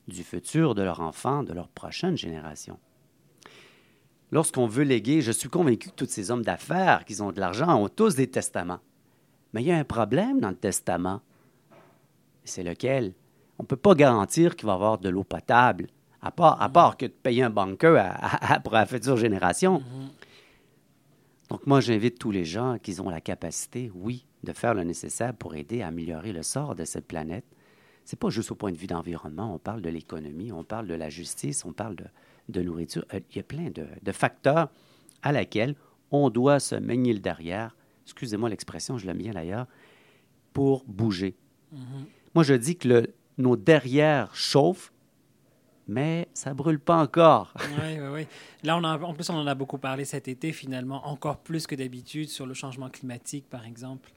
du 0.09 0.24
futur 0.24 0.74
de 0.74 0.83
leurs 0.83 1.00
enfants, 1.00 1.42
de 1.42 1.52
leur 1.52 1.68
prochaine 1.68 2.16
génération. 2.16 2.78
Lorsqu'on 4.31 4.66
veut 4.66 4.85
léguer, 4.85 5.20
je 5.20 5.31
suis 5.31 5.50
convaincu 5.50 5.90
que 5.90 5.94
tous 5.94 6.09
ces 6.09 6.31
hommes 6.31 6.44
d'affaires 6.44 7.05
qui 7.05 7.20
ont 7.20 7.33
de 7.33 7.40
l'argent 7.40 7.76
ont 7.76 7.88
tous 7.88 8.14
des 8.14 8.31
testaments. 8.31 8.81
Mais 9.52 9.62
il 9.62 9.66
y 9.66 9.72
a 9.72 9.76
un 9.76 9.85
problème 9.85 10.40
dans 10.40 10.48
le 10.48 10.57
testament. 10.57 11.20
C'est 12.44 12.62
lequel? 12.62 13.12
On 13.59 13.64
ne 13.64 13.68
peut 13.68 13.76
pas 13.76 13.94
garantir 13.94 14.57
qu'il 14.57 14.66
va 14.66 14.72
y 14.72 14.74
avoir 14.74 14.98
de 14.98 15.11
l'eau 15.11 15.22
potable, 15.22 15.88
à 16.22 16.30
part, 16.30 16.61
à 16.62 16.68
part 16.68 16.96
que 16.96 17.06
de 17.06 17.11
payer 17.11 17.42
un 17.42 17.50
banqueur 17.50 17.96
à- 18.20 18.61
pour 18.61 18.72
la 18.74 18.87
future 18.87 19.16
génération. 19.16 19.80
Mhm. 19.80 20.08
Donc 21.50 21.66
moi, 21.66 21.80
j'invite 21.80 22.18
tous 22.18 22.30
les 22.30 22.44
gens 22.44 22.78
qui 22.82 22.98
ont 23.00 23.11
la 23.11 23.20
capacité, 23.20 23.90
oui, 23.94 24.24
de 24.42 24.52
faire 24.52 24.74
le 24.74 24.85
nécessaire 24.85 25.35
pour 25.35 25.54
aider 25.54 25.82
à 25.82 25.88
améliorer 25.88 26.32
le 26.32 26.42
sort 26.42 26.74
de 26.74 26.85
cette 26.85 27.06
planète. 27.06 27.44
C'est 28.04 28.18
pas 28.18 28.30
juste 28.30 28.50
au 28.50 28.54
point 28.54 28.72
de 28.72 28.76
vue 28.76 28.87
d'environnement, 28.87 29.54
on 29.54 29.58
parle 29.58 29.82
de 29.82 29.90
l'économie, 29.90 30.50
on 30.50 30.64
parle 30.64 30.87
de 30.87 30.94
la 30.94 31.08
justice, 31.11 31.64
on 31.64 31.72
parle 31.72 31.94
de, 31.96 32.04
de 32.48 32.62
nourriture. 32.62 33.04
Euh, 33.14 33.20
Il 33.30 33.37
y 33.37 33.40
a 33.40 33.44
plein 33.44 33.70
de, 33.70 33.87
de 34.02 34.12
facteurs 34.12 34.70
à 35.22 35.30
laquelle 35.30 35.76
on 36.11 36.30
doit 36.30 36.58
se 36.58 36.74
manier 36.74 37.12
le 37.12 37.20
derrière, 37.20 37.76
excusez-moi 38.04 38.48
l'expression, 38.48 38.98
je 38.98 39.06
l'aime 39.06 39.18
bien 39.18 39.32
d'ailleurs, 39.32 39.66
pour 40.52 40.85
bouger. 40.87 41.37
Mhm. 41.72 42.06
Moi, 42.35 42.44
je 42.44 42.54
dis 42.54 42.76
que 42.76 42.88
le- 42.88 43.14
nos 43.38 43.56
derrières 43.56 44.35
chauffent, 44.35 44.92
mais 45.92 46.28
ça 46.35 46.55
brûle 46.55 46.81
pas 46.81 46.96
encore. 46.96 47.52
Oui, 47.61 47.98
oui, 48.00 48.09
oui. 48.12 48.26
Là, 48.64 48.76
on 48.76 48.85
a, 48.85 48.98
en 48.98 49.14
plus, 49.14 49.28
on 49.31 49.35
en 49.35 49.46
a 49.46 49.55
beaucoup 49.55 49.78
parlé 49.78 50.05
cet 50.05 50.26
été, 50.26 50.52
finalement, 50.52 51.07
encore 51.07 51.38
plus 51.38 51.66
que 51.66 51.74
d'habitude, 51.74 52.28
sur 52.28 52.46
le 52.46 52.55
changement 52.55 52.88
climatique, 52.88 53.48
par 53.48 53.66
exemple. 53.66 54.11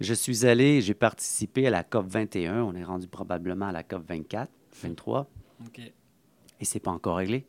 Je 0.00 0.14
suis 0.14 0.46
allé, 0.46 0.80
j'ai 0.80 0.94
participé 0.94 1.66
à 1.66 1.70
la 1.70 1.82
COP 1.82 2.06
21. 2.06 2.62
On 2.62 2.74
est 2.74 2.84
rendu 2.84 3.08
probablement 3.08 3.66
à 3.66 3.72
la 3.72 3.82
COP 3.82 4.06
24, 4.06 4.50
23, 4.82 5.28
OK. 5.66 5.80
et 5.80 6.64
c'est 6.64 6.80
pas 6.80 6.92
encore 6.92 7.16
réglé. 7.16 7.46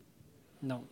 Non. 0.64 0.84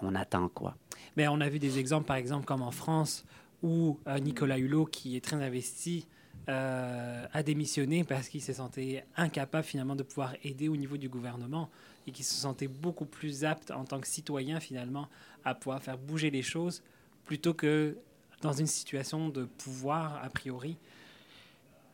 On 0.00 0.14
attend 0.14 0.48
quoi? 0.48 0.76
Mais 1.16 1.28
on 1.28 1.40
a 1.40 1.48
vu 1.48 1.58
des 1.58 1.78
exemples, 1.78 2.06
par 2.06 2.16
exemple, 2.16 2.44
comme 2.44 2.62
en 2.62 2.70
France, 2.70 3.24
où 3.62 3.98
euh, 4.06 4.18
Nicolas 4.18 4.58
Hulot, 4.58 4.86
qui 4.86 5.16
est 5.16 5.24
très 5.24 5.36
investi 5.36 6.06
euh, 6.48 7.26
a 7.32 7.42
démissionné 7.42 8.04
parce 8.04 8.28
qu'il 8.28 8.40
s'est 8.40 8.54
senti 8.54 8.98
incapable 9.16 9.64
finalement 9.64 9.96
de 9.96 10.04
pouvoir 10.04 10.34
aider 10.44 10.68
au 10.68 10.76
niveau 10.76 10.96
du 10.96 11.08
gouvernement 11.08 11.68
et 12.06 12.12
qu'il 12.12 12.24
se 12.24 12.34
sentait 12.34 12.68
beaucoup 12.68 13.04
plus 13.04 13.44
apte 13.44 13.72
en 13.72 13.84
tant 13.84 13.98
que 13.98 14.06
citoyen 14.06 14.60
finalement 14.60 15.08
à 15.44 15.54
pouvoir 15.54 15.82
faire 15.82 15.98
bouger 15.98 16.30
les 16.30 16.42
choses 16.42 16.82
plutôt 17.24 17.52
que 17.52 17.96
dans 18.42 18.52
une 18.52 18.66
situation 18.68 19.28
de 19.28 19.44
pouvoir 19.44 20.22
a 20.22 20.30
priori. 20.30 20.76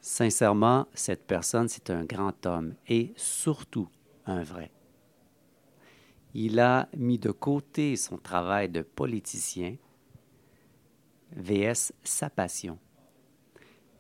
Sincèrement, 0.01 0.87
cette 0.95 1.27
personne, 1.27 1.69
c'est 1.69 1.89
un 1.89 2.05
grand 2.05 2.45
homme 2.45 2.75
et 2.89 3.13
surtout 3.17 3.89
un 4.27 4.43
vrai. 4.43 4.71
Il 6.35 6.61
a 6.61 6.89
mis 6.97 7.19
de 7.19 7.31
côté 7.31 7.97
son 7.97 8.19
travail 8.19 8.69
de 8.69 8.83
politicien 8.83 9.77
VS 11.37 11.93
sa 12.03 12.29
passion. 12.29 12.79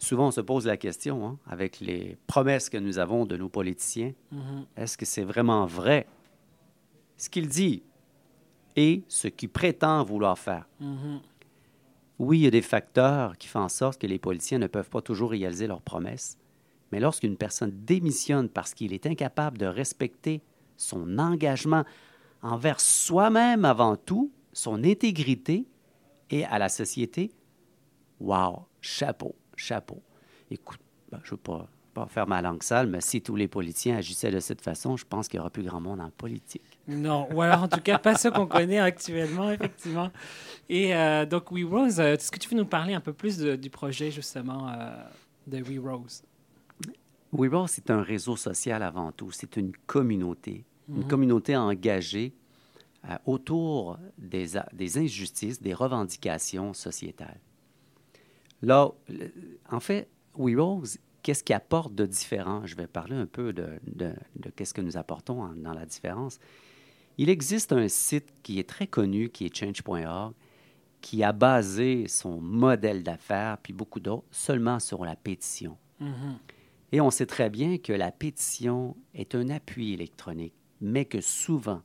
Souvent, 0.03 0.27
on 0.27 0.31
se 0.33 0.41
pose 0.41 0.67
la 0.67 0.77
question, 0.77 1.25
hein, 1.25 1.39
avec 1.47 1.79
les 1.79 2.17
promesses 2.27 2.69
que 2.69 2.77
nous 2.77 2.99
avons 2.99 3.25
de 3.25 3.37
nos 3.37 3.49
politiciens, 3.49 4.13
Mhm. 4.33 4.67
est-ce 4.77 4.99
que 4.99 5.05
c'est 5.07 5.23
vraiment 5.23 5.65
vrai 5.65 6.09
ce 7.17 7.31
qu'il 7.31 7.49
dit 7.49 7.85
et 8.75 9.05
ce 9.07 9.29
qu'il 9.29 9.49
prétend 9.49 10.03
vouloir 10.03 10.37
faire? 10.37 10.67
Mhm. 10.81 11.21
Oui, 12.19 12.41
il 12.41 12.43
y 12.43 12.47
a 12.49 12.51
des 12.51 12.63
facteurs 12.63 13.39
qui 13.39 13.47
font 13.47 13.61
en 13.61 13.69
sorte 13.69 14.01
que 14.01 14.09
les 14.09 14.19
politiciens 14.19 14.59
ne 14.59 14.67
peuvent 14.67 14.91
pas 14.91 15.03
toujours 15.03 15.31
réaliser 15.31 15.69
leurs 15.69 15.83
promesses, 15.83 16.37
mais 16.91 16.99
lorsqu'une 16.99 17.37
personne 17.37 17.71
démissionne 17.85 18.49
parce 18.49 18.75
qu'il 18.75 18.93
est 18.93 19.07
incapable 19.07 19.57
de 19.57 19.67
respecter 19.67 20.43
son 20.77 21.17
engagement 21.21 21.85
envers 22.43 22.81
soi-même 22.81 23.65
avant 23.65 23.95
tout, 23.97 24.33
son 24.53 24.83
intégrité 24.83 25.65
et 26.29 26.45
à 26.45 26.59
la 26.59 26.69
société, 26.69 27.31
wow, 28.19 28.67
chapeau, 28.81 29.37
chapeau. 29.63 30.03
Écoute, 30.51 30.81
ben, 31.11 31.21
je 31.23 31.29
ne 31.29 31.31
veux 31.33 31.37
pas, 31.43 31.69
pas 31.95 32.07
faire 32.07 32.27
ma 32.27 32.43
langue 32.43 32.63
sale, 32.63 32.87
mais 32.89 33.01
si 33.01 33.21
tous 33.23 33.37
les 33.37 33.49
politiciens 33.49 33.97
agissaient 33.97 34.31
de 34.31 34.41
cette 34.41 34.61
façon, 34.61 34.97
je 34.97 35.05
pense 35.07 35.29
qu'il 35.29 35.39
n'y 35.39 35.41
aura 35.43 35.51
plus 35.51 35.63
grand 35.63 35.81
monde 35.81 36.01
en 36.01 36.11
politique. 36.11 36.63
Non, 36.89 37.29
ou 37.33 37.41
alors 37.43 37.63
en 37.63 37.69
tout 37.69 37.81
cas 37.81 37.99
pas 37.99 38.15
ceux 38.17 38.31
qu'on 38.31 38.47
connaît 38.47 38.79
actuellement, 38.81 39.51
effectivement. 39.51 40.11
Et 40.69 40.95
euh, 40.95 41.25
donc, 41.27 41.51
We 41.53 41.65
Rose, 41.65 42.01
euh, 42.01 42.15
est-ce 42.15 42.31
que 42.31 42.39
tu 42.39 42.49
veux 42.49 42.57
nous 42.57 42.67
parler 42.67 42.95
un 42.95 43.01
peu 43.01 43.13
plus 43.13 43.39
de- 43.39 43.57
du 43.57 43.71
projet 43.71 44.11
justement 44.11 44.69
euh, 44.71 45.05
de 45.47 45.63
We 45.63 45.79
Rose? 45.79 46.23
WeRoll, 47.35 47.67
c'est 47.69 47.89
un 47.91 48.03
réseau 48.03 48.37
social 48.37 48.83
avant 48.83 49.11
tout. 49.11 49.31
C'est 49.31 49.57
une 49.57 49.73
communauté, 49.87 50.65
une 50.89 50.97
Mhm. 50.99 51.09
communauté 51.09 51.57
engagée 51.57 52.35
euh, 53.09 53.17
autour 53.27 53.99
des 54.19 54.99
injustices, 54.99 55.61
des 55.61 55.73
revendications 55.75 56.73
sociétales. 56.75 57.41
Là, 58.63 58.91
en 59.71 59.81
fait, 59.81 60.09
WeRoll, 60.37 60.83
qu'est-ce 61.23 61.43
qu'il 61.45 61.55
apporte 61.55 61.95
de 61.95 62.07
différent? 62.07 62.65
Je 62.67 62.77
vais 62.77 62.87
parler 62.87 63.17
un 63.17 63.27
peu 63.27 63.53
de, 63.53 63.69
de- 63.87 64.15
de 64.37 64.51
qu'est-ce 64.51 64.73
que 64.75 64.81
nous 64.81 64.97
apportons 64.97 65.43
en- 65.43 65.55
dans 65.55 65.73
la 65.75 65.85
différence. 65.87 66.39
Il 67.19 67.29
existe 67.29 67.73
un 67.73 67.89
site 67.89 68.33
qui 68.43 68.59
est 68.59 68.69
très 68.69 68.87
connu, 68.87 69.29
qui 69.29 69.45
est 69.47 69.55
change.org, 69.55 70.33
qui 71.01 71.23
a 71.25 71.33
basé 71.33 72.07
son 72.09 72.41
modèle 72.41 73.03
d'affaires, 73.03 73.59
puis 73.59 73.73
beaucoup 73.73 74.01
d'autres, 74.01 74.25
seulement 74.31 74.79
sur 74.79 75.05
la 75.05 75.17
pétition. 75.17 75.77
Mhm. 76.01 76.39
Et 76.93 77.01
on 77.01 77.11
sait 77.11 77.27
très 77.27 77.51
bien 77.51 77.79
que 77.79 77.93
la 77.93 78.13
pétition 78.13 78.97
est 79.15 79.35
un 79.35 79.49
appui 79.49 79.93
électronique, 79.93 80.55
mais 80.81 81.05
que 81.05 81.21
souvent, 81.21 81.83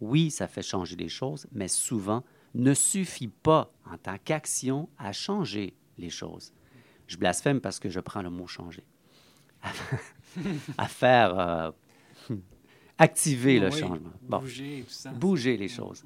oui, 0.00 0.30
ça 0.30 0.46
fait 0.48 0.62
changer 0.62 0.96
des 0.96 1.08
choses, 1.08 1.46
mais 1.52 1.68
souvent 1.68 2.22
ne 2.54 2.72
suffit 2.74 3.28
pas 3.28 3.72
en 3.90 3.98
tant 3.98 4.16
qu'action 4.24 4.88
à 4.98 5.12
changer 5.12 5.74
les 5.98 6.10
choses. 6.10 6.52
Je 7.06 7.16
blasphème 7.16 7.60
parce 7.60 7.78
que 7.78 7.88
je 7.88 8.00
prends 8.00 8.22
le 8.22 8.30
mot 8.30 8.46
changer. 8.46 8.84
à 10.78 10.86
faire 10.86 11.38
euh, 11.38 11.70
activer 12.98 13.58
le 13.58 13.68
Oui, 13.70 13.78
changement. 13.78 14.10
Bon, 14.22 14.38
Bouger 14.38 14.78
et 14.78 14.82
tout 14.82 14.90
ça. 14.90 15.10
bouger 15.10 15.56
les 15.56 15.68
choses. 15.68 16.04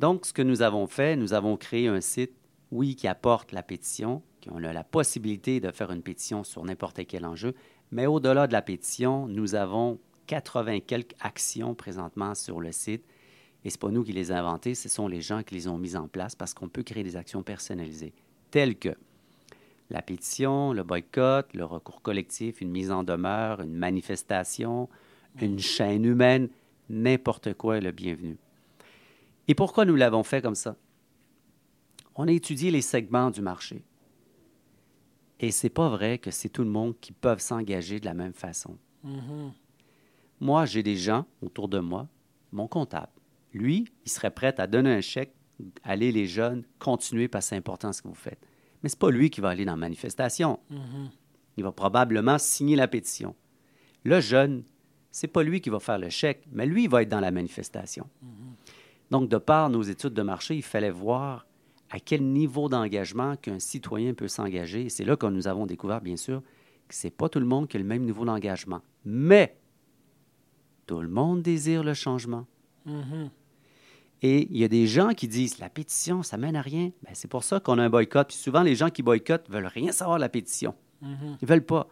Donc, 0.00 0.26
ce 0.26 0.32
que 0.32 0.42
nous 0.42 0.62
avons 0.62 0.86
fait, 0.86 1.16
nous 1.16 1.32
avons 1.32 1.56
créé 1.56 1.88
un 1.88 2.00
site, 2.00 2.32
oui, 2.70 2.96
qui 2.96 3.06
apporte 3.06 3.52
la 3.52 3.62
pétition, 3.62 4.22
qui 4.40 4.50
on 4.50 4.62
a 4.64 4.72
la 4.72 4.84
possibilité 4.84 5.60
de 5.60 5.70
faire 5.70 5.92
une 5.92 6.02
pétition 6.02 6.44
sur 6.44 6.64
n'importe 6.64 7.06
quel 7.06 7.24
enjeu, 7.24 7.54
mais 7.92 8.06
au-delà 8.06 8.46
de 8.46 8.52
la 8.52 8.62
pétition, 8.62 9.28
nous 9.28 9.54
avons 9.54 10.00
80 10.26 10.80
quelques 10.80 11.14
actions 11.20 11.74
présentement 11.74 12.34
sur 12.34 12.60
le 12.60 12.72
site. 12.72 13.04
Et 13.64 13.70
ce 13.70 13.76
n'est 13.76 13.78
pas 13.78 13.90
nous 13.90 14.02
qui 14.02 14.12
les 14.12 14.30
avons 14.32 14.48
inventées, 14.48 14.74
ce 14.74 14.88
sont 14.88 15.06
les 15.08 15.20
gens 15.20 15.42
qui 15.42 15.54
les 15.54 15.68
ont 15.68 15.78
mises 15.78 15.96
en 15.96 16.08
place 16.08 16.34
parce 16.34 16.52
qu'on 16.52 16.68
peut 16.68 16.82
créer 16.82 17.02
des 17.04 17.16
actions 17.16 17.42
personnalisées, 17.42 18.12
telles 18.54 18.78
que 18.78 18.94
la 19.90 20.00
pétition, 20.00 20.72
le 20.72 20.84
boycott, 20.84 21.52
le 21.54 21.64
recours 21.64 22.02
collectif, 22.02 22.60
une 22.60 22.70
mise 22.70 22.92
en 22.92 23.02
demeure, 23.02 23.62
une 23.62 23.74
manifestation, 23.74 24.88
une 25.40 25.58
chaîne 25.58 26.04
humaine, 26.04 26.48
n'importe 26.88 27.54
quoi 27.54 27.78
est 27.78 27.80
le 27.80 27.90
bienvenu. 27.90 28.36
Et 29.48 29.56
pourquoi 29.56 29.84
nous 29.84 29.96
l'avons 29.96 30.22
fait 30.22 30.40
comme 30.40 30.54
ça? 30.54 30.76
On 32.14 32.28
a 32.28 32.30
étudié 32.30 32.70
les 32.70 32.80
segments 32.80 33.32
du 33.32 33.42
marché. 33.42 33.82
Et 35.40 35.50
c'est 35.50 35.68
pas 35.68 35.88
vrai 35.88 36.18
que 36.18 36.30
c'est 36.30 36.48
tout 36.48 36.62
le 36.62 36.70
monde 36.70 36.94
qui 37.00 37.10
peut 37.10 37.36
s'engager 37.38 37.98
de 37.98 38.04
la 38.04 38.14
même 38.14 38.34
façon. 38.34 38.78
Mhm. 39.02 39.52
Moi, 40.38 40.64
j'ai 40.64 40.84
des 40.84 40.96
gens 40.96 41.26
autour 41.42 41.66
de 41.66 41.80
moi, 41.80 42.06
mon 42.52 42.68
comptable. 42.68 43.10
Lui, 43.52 43.88
il 44.06 44.12
serait 44.12 44.30
prêt 44.30 44.54
à 44.60 44.68
donner 44.68 44.92
un 44.92 45.00
chèque, 45.00 45.34
allez 45.82 46.12
les 46.12 46.26
jeunes, 46.26 46.64
continuez 46.78 47.28
parce 47.28 47.46
que 47.46 47.48
c'est 47.50 47.56
important 47.56 47.92
ce 47.92 48.02
que 48.02 48.08
vous 48.08 48.14
faites. 48.14 48.40
Mais 48.82 48.88
c'est 48.88 48.98
pas 48.98 49.10
lui 49.10 49.30
qui 49.30 49.40
va 49.40 49.50
aller 49.50 49.64
dans 49.64 49.72
la 49.72 49.78
manifestation. 49.78 50.60
Mhm. 50.70 51.10
Il 51.56 51.64
va 51.64 51.72
probablement 51.72 52.38
signer 52.38 52.76
la 52.76 52.88
pétition. 52.88 53.34
Le 54.04 54.20
jeune, 54.20 54.64
c'est 55.10 55.28
pas 55.28 55.42
lui 55.42 55.60
qui 55.60 55.70
va 55.70 55.78
faire 55.78 55.98
le 55.98 56.10
chèque, 56.10 56.44
mais 56.52 56.66
lui, 56.66 56.84
il 56.84 56.90
va 56.90 57.02
être 57.02 57.08
dans 57.08 57.20
la 57.20 57.30
manifestation. 57.30 58.06
Donc, 59.10 59.28
de 59.28 59.38
par 59.38 59.70
nos 59.70 59.82
études 59.82 60.12
de 60.12 60.22
marché, 60.22 60.56
il 60.56 60.62
fallait 60.62 60.90
voir 60.90 61.46
à 61.90 62.00
quel 62.00 62.24
niveau 62.24 62.68
d'engagement 62.68 63.36
qu'un 63.36 63.60
citoyen 63.60 64.14
peut 64.14 64.28
s'engager. 64.28 64.88
C'est 64.88 65.04
là 65.04 65.16
que 65.16 65.26
nous 65.26 65.46
avons 65.46 65.66
découvert, 65.66 66.00
bien 66.00 66.16
sûr, 66.16 66.42
que 66.88 66.94
c'est 66.94 67.10
pas 67.10 67.28
tout 67.28 67.38
le 67.38 67.46
monde 67.46 67.68
qui 67.68 67.76
a 67.76 67.80
le 67.80 67.86
même 67.86 68.02
niveau 68.02 68.24
d'engagement. 68.24 68.82
Mais 69.04 69.56
tout 70.86 71.00
le 71.00 71.08
monde 71.08 71.42
désire 71.42 71.84
le 71.84 71.94
changement. 71.94 72.46
Mhm. 72.84 73.30
Et 74.26 74.48
il 74.50 74.56
y 74.56 74.64
a 74.64 74.68
des 74.68 74.86
gens 74.86 75.10
qui 75.10 75.28
disent 75.28 75.58
la 75.58 75.68
pétition, 75.68 76.22
ça 76.22 76.38
mène 76.38 76.56
à 76.56 76.62
rien. 76.62 76.92
Ben, 77.02 77.10
c'est 77.12 77.28
pour 77.28 77.44
ça 77.44 77.60
qu'on 77.60 77.78
a 77.78 77.82
un 77.82 77.90
boycott. 77.90 78.28
Puis 78.28 78.38
souvent, 78.38 78.62
les 78.62 78.74
gens 78.74 78.88
qui 78.88 79.02
boycottent 79.02 79.50
veulent 79.50 79.66
rien 79.66 79.92
savoir 79.92 80.16
de 80.16 80.22
la 80.22 80.30
pétition. 80.30 80.74
Mhm. 81.02 81.36
Ils 81.42 81.46
veulent 81.46 81.66
pas. 81.66 81.88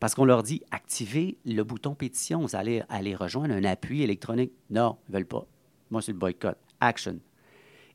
Parce 0.00 0.14
qu'on 0.14 0.24
leur 0.24 0.42
dit 0.42 0.62
activez 0.70 1.36
le 1.44 1.62
bouton 1.62 1.94
pétition, 1.94 2.40
vous 2.40 2.56
allez 2.56 2.82
aller 2.88 3.14
rejoindre 3.14 3.52
un 3.52 3.64
appui 3.64 4.00
électronique. 4.00 4.52
Non, 4.70 4.96
ils 5.10 5.12
veulent 5.12 5.26
pas. 5.26 5.44
Moi, 5.90 6.00
c'est 6.00 6.12
le 6.12 6.18
boycott. 6.18 6.56
Action. 6.80 7.18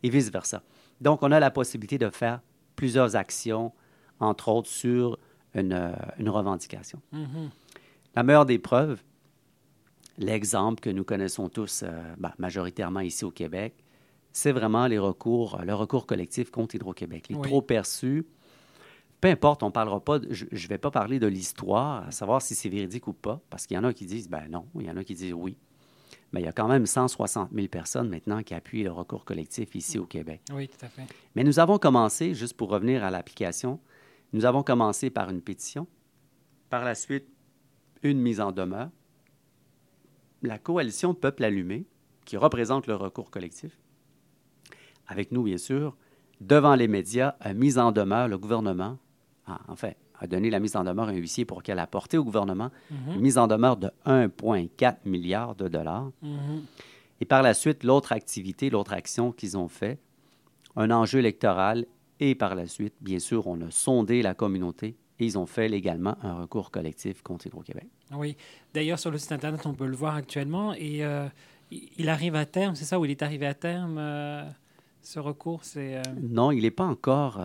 Et 0.04 0.10
vice-versa. 0.12 0.62
Donc, 1.02 1.24
on 1.24 1.32
a 1.32 1.40
la 1.40 1.50
possibilité 1.50 1.98
de 1.98 2.12
faire 2.12 2.42
plusieurs 2.76 3.16
actions, 3.16 3.74
entre 4.20 4.50
autres 4.50 4.70
sur 4.70 5.18
une, 5.56 5.74
euh, 5.74 5.96
une 6.20 6.30
revendication. 6.30 7.02
Mhm. 7.12 7.50
La 8.16 8.22
meilleure 8.22 8.46
des 8.46 8.60
preuves, 8.60 9.02
l'exemple 10.20 10.80
que 10.82 10.90
nous 10.92 11.04
connaissons 11.04 11.50
tous 11.50 11.82
euh, 11.84 11.90
ben, 12.18 12.32
majoritairement 12.38 13.00
ici 13.00 13.26
au 13.26 13.32
Québec, 13.32 13.74
c'est 14.32 14.52
vraiment 14.52 14.86
les 14.86 15.00
recours, 15.00 15.60
le 15.66 15.74
recours 15.74 16.06
collectif 16.06 16.52
contre 16.52 16.76
Hydro-Québec. 16.76 17.28
Les 17.30 17.36
Oui. 17.36 17.42
trop 17.48 17.62
perçus, 17.64 18.28
peu 19.22 19.28
importe, 19.30 19.64
on 19.64 19.72
parlera 19.72 20.00
pas, 20.00 20.20
de- 20.20 20.32
je 20.32 20.46
ne 20.46 20.68
vais 20.68 20.78
pas 20.78 20.92
parler 20.92 21.20
de 21.20 21.28
l'histoire, 21.28 22.08
à 22.08 22.12
savoir 22.12 22.42
si 22.42 22.54
c'est 22.54 22.70
véridique 22.70 23.08
ou 23.08 23.14
pas, 23.14 23.42
parce 23.50 23.66
qu'il 23.66 23.76
y 23.76 23.78
en 23.80 23.84
a 23.84 23.94
qui 23.94 24.06
disent, 24.06 24.30
ben 24.30 24.48
non, 24.50 24.66
il 24.76 24.86
y 24.86 24.92
en 24.92 24.98
a 24.98 25.04
qui 25.04 25.16
disent 25.16 25.34
oui. 25.34 25.58
Mais 26.32 26.42
il 26.42 26.46
y 26.46 26.48
a 26.48 26.52
quand 26.52 26.68
même 26.68 26.86
160 26.86 27.50
000 27.52 27.68
personnes 27.70 28.08
maintenant 28.08 28.44
qui 28.44 28.54
appuient 28.54 28.84
le 28.84 28.92
recours 28.92 29.26
collectif 29.26 29.74
ici 29.74 29.98
au 29.98 30.06
Québec. 30.06 30.42
Oui, 30.54 30.68
tout 30.68 30.86
à 30.86 30.90
fait. 30.90 31.02
Mais 31.36 31.44
nous 31.44 31.58
avons 31.60 31.80
commencé, 31.80 32.36
juste 32.36 32.54
pour 32.56 32.70
revenir 32.70 33.04
à 33.04 33.10
l'application, 33.10 33.80
nous 34.32 34.46
avons 34.46 34.62
commencé 34.62 35.10
par 35.10 35.32
une 35.32 35.42
pétition, 35.42 35.88
par 36.70 36.84
la 36.86 36.94
suite 36.94 37.26
une 38.04 38.20
mise 38.22 38.40
en 38.42 38.52
demeure, 38.52 38.90
la 40.42 40.58
coalition 40.58 41.14
Peuple 41.14 41.44
allumé, 41.44 41.86
qui 42.26 42.38
représente 42.38 42.88
le 42.88 42.96
recours 42.96 43.32
collectif, 43.32 43.78
avec 45.08 45.32
nous 45.32 45.44
bien 45.44 45.58
sûr, 45.58 45.96
devant 46.42 46.76
les 46.76 46.88
médias, 46.88 47.36
a 47.40 47.54
mis 47.54 47.78
en 47.78 47.92
demeure 47.92 48.28
le 48.28 48.38
gouvernement, 48.38 48.98
ah, 49.48 49.60
en 49.68 49.76
fait, 49.76 49.98
a 50.20 50.28
donné 50.28 50.50
la 50.50 50.60
mise 50.60 50.76
en 50.76 50.84
demeure 50.84 51.08
à 51.08 51.12
un 51.12 51.16
huissier 51.16 51.46
pour 51.46 51.64
qu'elle 51.64 51.80
apporte 51.80 52.14
au 52.14 52.24
gouvernement 52.24 52.72
Mhm. 52.92 53.16
une 53.16 53.22
mise 53.22 53.38
en 53.38 53.48
demeure 53.48 53.78
de 53.78 53.90
1,4 54.06 55.06
milliard 55.06 55.56
de 55.56 55.68
dollars. 55.68 56.12
Mhm. 56.22 56.62
Et 57.22 57.26
par 57.26 57.42
la 57.42 57.54
suite, 57.54 57.84
l'autre 57.84 58.12
activité, 58.12 58.70
l'autre 58.70 58.94
action 58.94 59.32
qu'ils 59.32 59.58
ont 59.58 59.68
fait, 59.68 59.98
un 60.76 60.92
enjeu 60.92 61.20
électoral. 61.20 61.86
Et 62.22 62.36
par 62.36 62.54
la 62.56 62.68
suite, 62.68 62.94
bien 63.02 63.20
sûr, 63.20 63.48
on 63.48 63.60
a 63.62 63.72
sondé 63.72 64.22
la 64.22 64.34
communauté 64.34 64.98
et 65.20 65.26
ils 65.26 65.38
ont 65.38 65.46
fait 65.46 65.70
également 65.72 66.18
un 66.22 66.34
recours 66.42 66.70
collectif 66.70 67.22
contre 67.22 67.48
Hydro-Québec. 67.48 67.88
Oui. 68.12 68.36
D'ailleurs, 68.74 69.00
sur 69.00 69.12
le 69.12 69.18
site 69.18 69.32
Internet, 69.32 69.66
on 69.66 69.74
peut 69.74 69.88
le 69.88 69.96
voir 69.96 70.16
actuellement. 70.16 70.74
Et 70.74 71.04
euh, 71.04 71.28
il 71.72 72.10
arrive 72.10 72.36
à 72.36 72.46
terme, 72.46 72.76
c'est 72.76 72.86
ça, 72.86 73.00
ou 73.00 73.06
il 73.06 73.12
est 73.12 73.22
arrivé 73.22 73.46
à 73.46 73.54
terme, 73.54 73.98
euh, 74.00 74.44
ce 75.02 75.20
recours? 75.20 75.64
C'est, 75.64 75.98
euh, 75.98 76.02
Non, 76.22 76.52
il 76.52 76.64
n'est 76.64 76.72
pas 76.72 76.86
encore, 76.86 77.40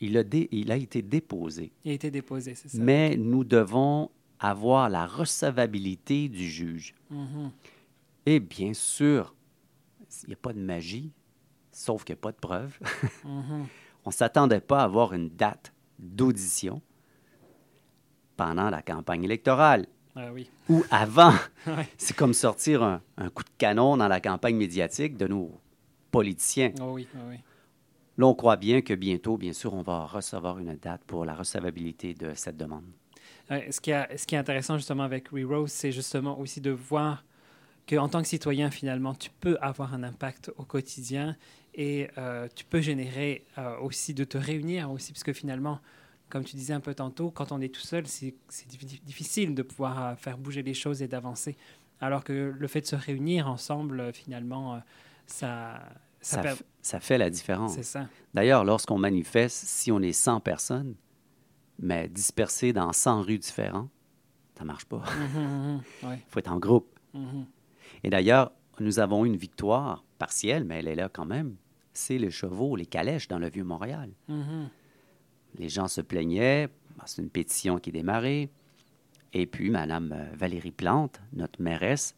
il 0.00 0.16
a, 0.18 0.24
dé- 0.24 0.48
il 0.52 0.70
a 0.70 0.76
été 0.76 1.00
déposé. 1.02 1.72
Il 1.84 1.90
a 1.90 1.94
été 1.94 2.10
déposé, 2.10 2.54
c'est 2.54 2.68
ça. 2.68 2.78
Mais 2.80 3.16
nous 3.16 3.44
devons 3.44 4.10
avoir 4.38 4.90
la 4.90 5.06
recevabilité 5.06 6.28
du 6.28 6.46
juge. 6.48 6.94
Mhm. 7.10 7.50
Et 8.26 8.40
bien 8.40 8.74
sûr, 8.74 9.34
il 10.24 10.28
n'y 10.28 10.34
a 10.34 10.38
pas 10.38 10.52
de 10.52 10.58
magie, 10.60 11.10
sauf 11.72 12.04
qu'il 12.04 12.14
n'y 12.14 12.18
a 12.18 12.22
pas 12.22 12.32
de 12.32 12.36
preuve. 12.38 12.78
Mhm. 13.24 13.66
On 14.06 14.10
ne 14.10 14.12
s'attendait 14.14 14.60
pas 14.60 14.80
à 14.80 14.84
avoir 14.84 15.14
une 15.14 15.30
date 15.30 15.72
d'audition 15.98 16.82
pendant 18.36 18.68
la 18.68 18.82
campagne 18.82 19.24
électorale 19.24 19.86
Ah 20.16 20.32
oui. 20.32 20.48
ou 20.68 20.84
avant. 20.90 21.34
Ouais. 21.66 21.88
C'est 21.96 22.14
comme 22.14 22.34
sortir 22.34 22.82
un, 22.82 23.00
un 23.16 23.30
coup 23.30 23.42
de 23.42 23.48
canon 23.56 23.96
dans 23.96 24.06
la 24.06 24.20
campagne 24.20 24.56
médiatique 24.56 25.16
de 25.16 25.26
nos 25.26 25.50
politiciens. 26.10 26.72
Oh 26.78 26.92
oui, 26.92 27.08
oh 27.14 27.20
oui. 27.30 27.36
Là, 28.18 28.26
on 28.26 28.34
croit 28.34 28.56
bien 28.56 28.82
que 28.82 28.94
bientôt, 28.94 29.36
bien 29.36 29.52
sûr, 29.52 29.74
on 29.74 29.82
va 29.82 30.04
recevoir 30.04 30.58
une 30.58 30.76
date 30.76 31.02
pour 31.06 31.24
la 31.24 31.34
recevabilité 31.34 32.14
de 32.14 32.32
cette 32.34 32.56
demande. 32.56 32.84
Ouais, 33.50 33.70
ce, 33.72 33.80
qui 33.80 33.90
est, 33.90 34.16
ce 34.16 34.26
qui 34.26 34.34
est 34.34 34.38
intéressant 34.38 34.76
justement 34.76 35.02
avec 35.02 35.28
ReRose, 35.28 35.70
c'est 35.70 35.90
justement 35.90 36.38
aussi 36.38 36.60
de 36.60 36.70
voir 36.70 37.24
qu'en 37.88 38.08
tant 38.08 38.22
que 38.22 38.28
citoyen, 38.28 38.70
finalement, 38.70 39.14
tu 39.14 39.30
peux 39.40 39.56
avoir 39.60 39.94
un 39.94 40.02
impact 40.02 40.52
au 40.56 40.64
quotidien 40.64 41.36
et 41.74 42.08
euh, 42.16 42.46
tu 42.54 42.64
peux 42.64 42.80
générer 42.80 43.44
euh, 43.58 43.76
aussi 43.78 44.14
de 44.14 44.24
te 44.24 44.38
réunir 44.38 44.90
aussi, 44.90 45.12
parce 45.12 45.24
que 45.24 45.32
finalement, 45.32 45.80
comme 46.28 46.44
tu 46.44 46.56
disais 46.56 46.72
un 46.74 46.80
peu 46.80 46.94
tantôt, 46.94 47.30
quand 47.30 47.52
on 47.52 47.60
est 47.60 47.72
tout 47.72 47.80
seul, 47.80 48.06
c'est 48.06 48.34
c'est 48.48 48.68
diffi- 48.68 49.02
difficile 49.02 49.54
de 49.54 49.62
pouvoir 49.62 50.04
euh, 50.04 50.16
faire 50.16 50.36
bouger 50.38 50.62
les 50.62 50.74
choses 50.74 51.02
et 51.02 51.08
d'avancer. 51.08 51.56
Alors 52.00 52.24
que 52.24 52.32
le 52.56 52.66
fait 52.68 52.80
de 52.80 52.86
se 52.86 52.96
réunir 52.96 53.48
ensemble, 53.48 54.00
euh, 54.00 54.12
finalement, 54.12 54.74
euh, 54.74 54.78
ça, 55.26 55.80
ça, 56.20 56.36
Ça, 56.36 56.42
per- 56.42 56.48
f- 56.50 56.62
ça 56.82 57.00
fait 57.00 57.18
la 57.18 57.30
différence. 57.30 57.74
c'est 57.74 57.82
ça. 57.82 58.08
D'ailleurs, 58.34 58.64
lorsqu'on 58.64 58.98
manifeste, 58.98 59.64
si 59.66 59.92
on 59.92 60.00
est 60.00 60.12
100 60.12 60.40
personnes, 60.40 60.94
mais 61.78 62.08
dispersées 62.08 62.72
dans 62.72 62.92
100 62.92 63.22
rues 63.22 63.38
différentes, 63.38 63.90
ça 64.56 64.62
ne 64.64 64.68
marche 64.68 64.84
pas. 64.86 65.02
Mhm, 65.34 65.42
mhm, 65.42 65.82
ouais, 66.10 66.16
Il 66.26 66.30
faut 66.30 66.38
être 66.40 66.52
en 66.52 66.58
groupe. 66.58 66.88
Et 68.02 68.10
d'ailleurs, 68.10 68.50
nous 68.80 68.98
avons 68.98 69.24
une 69.24 69.36
victoire 69.36 70.04
partielle, 70.18 70.64
mais 70.64 70.80
elle 70.80 70.88
est 70.88 70.94
là 70.96 71.08
quand 71.08 71.24
même. 71.26 71.56
C'est 71.92 72.18
les 72.18 72.30
chevaux, 72.30 72.74
les 72.74 72.86
calèches 72.86 73.28
dans 73.28 73.38
le 73.38 73.48
Vieux-Montréal. 73.48 74.10
Les 75.58 75.68
gens 75.68 75.88
se 75.88 76.00
plaignaient. 76.00 76.68
Ben, 76.96 77.04
C'est 77.06 77.22
une 77.22 77.30
pétition 77.30 77.78
qui 77.78 77.90
est 77.90 77.92
démarrée. 77.92 78.50
Et 79.32 79.46
puis, 79.46 79.70
Mme 79.70 80.12
euh, 80.12 80.36
Valérie 80.36 80.70
Plante, 80.70 81.20
notre 81.32 81.60
mairesse, 81.60 82.16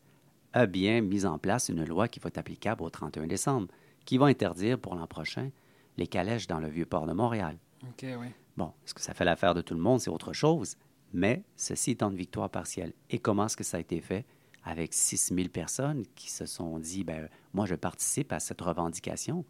a 0.53 0.67
bien 0.67 1.01
mis 1.01 1.27
en 1.27 1.39
place 1.39 1.69
une 1.69 1.85
loi 1.85 2.09
qui 2.09 2.21
va 2.21 2.29
être 2.29 2.39
applicable 2.39 2.83
au 2.83 2.91
31 2.91 3.27
décembre, 3.27 3.69
qui 4.05 4.19
va 4.19 4.27
interdire 4.27 4.79
pour 4.79 4.95
l'an 4.95 5.07
prochain 5.07 5.51
les 5.97 6.07
calèches 6.07 6.47
dans 6.47 6.61
le 6.61 6.69
Vieux-Port 6.69 7.07
de 7.07 7.13
Montréal. 7.13 7.59
OK, 7.83 8.05
oui. 8.19 8.29
Bon, 8.57 8.73
est-ce 8.85 8.95
que 8.95 9.01
ça 9.01 9.15
fait 9.15 9.25
l'affaire 9.25 9.55
de 9.55 9.61
tout 9.61 9.75
le 9.75 9.81
monde? 9.81 10.01
C'est 10.01 10.11
autre 10.11 10.33
chose. 10.33 10.77
Mais 11.13 11.43
ceci 11.57 11.93
étant 11.93 12.11
une 12.11 12.17
victoire 12.17 12.51
partielle. 12.51 12.93
Et 13.11 13.19
comment 13.19 13.47
est-ce 13.47 13.57
que 13.57 13.65
ça 13.65 13.77
a 13.77 13.81
été 13.81 14.01
fait? 14.01 14.25
Avec 14.65 14.93
6 14.93 15.33
000 15.35 15.49
personnes 15.49 16.05
qui 16.15 16.31
se 16.31 16.45
sont 16.47 16.79
dit, 16.79 17.05
ben, 17.05 17.29
moi, 17.55 17.67
je 17.67 17.75
participe 17.75 18.33
à 18.33 18.41
cette 18.41 18.61
revendication. 18.61 19.45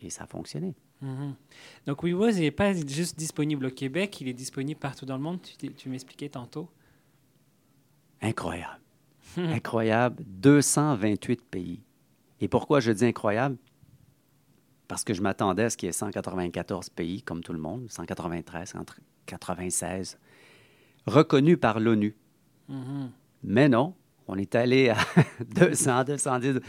Et 0.00 0.10
ça 0.10 0.24
a 0.24 0.26
fonctionné. 0.26 0.74
Mhm. 1.02 1.34
Donc 1.86 2.02
WeWose, 2.04 2.38
il 2.38 2.42
n'est 2.42 2.50
pas 2.52 2.72
juste 2.72 3.18
disponible 3.18 3.66
au 3.66 3.70
Québec, 3.70 4.20
il 4.20 4.28
est 4.28 4.32
disponible 4.32 4.78
partout 4.80 5.04
dans 5.04 5.16
le 5.16 5.22
monde. 5.22 5.40
Tu, 5.42 5.72
tu 5.72 5.88
m'expliquais 5.88 6.28
tantôt. 6.28 6.70
Incroyable. 8.20 8.80
incroyable. 9.36 10.22
228 10.26 11.42
pays. 11.42 11.80
Et 12.40 12.48
pourquoi 12.48 12.80
je 12.80 12.92
dis 12.92 13.04
incroyable? 13.04 13.56
Parce 14.88 15.04
que 15.04 15.14
je 15.14 15.22
m'attendais 15.22 15.64
à 15.64 15.70
ce 15.70 15.76
qu'il 15.76 15.86
y 15.86 15.90
ait 15.90 15.92
194 15.92 16.90
pays, 16.90 17.22
comme 17.22 17.42
tout 17.42 17.52
le 17.52 17.58
monde, 17.58 17.86
193, 17.90 18.68
196, 18.70 20.18
reconnus 21.06 21.58
par 21.60 21.80
l'ONU. 21.80 22.14
Mhm. 22.68 23.10
Mais 23.44 23.68
non, 23.68 23.94
on 24.28 24.36
est 24.36 24.54
allé 24.54 24.90
à 24.90 24.96
200, 25.54 26.04
210. 26.04 26.60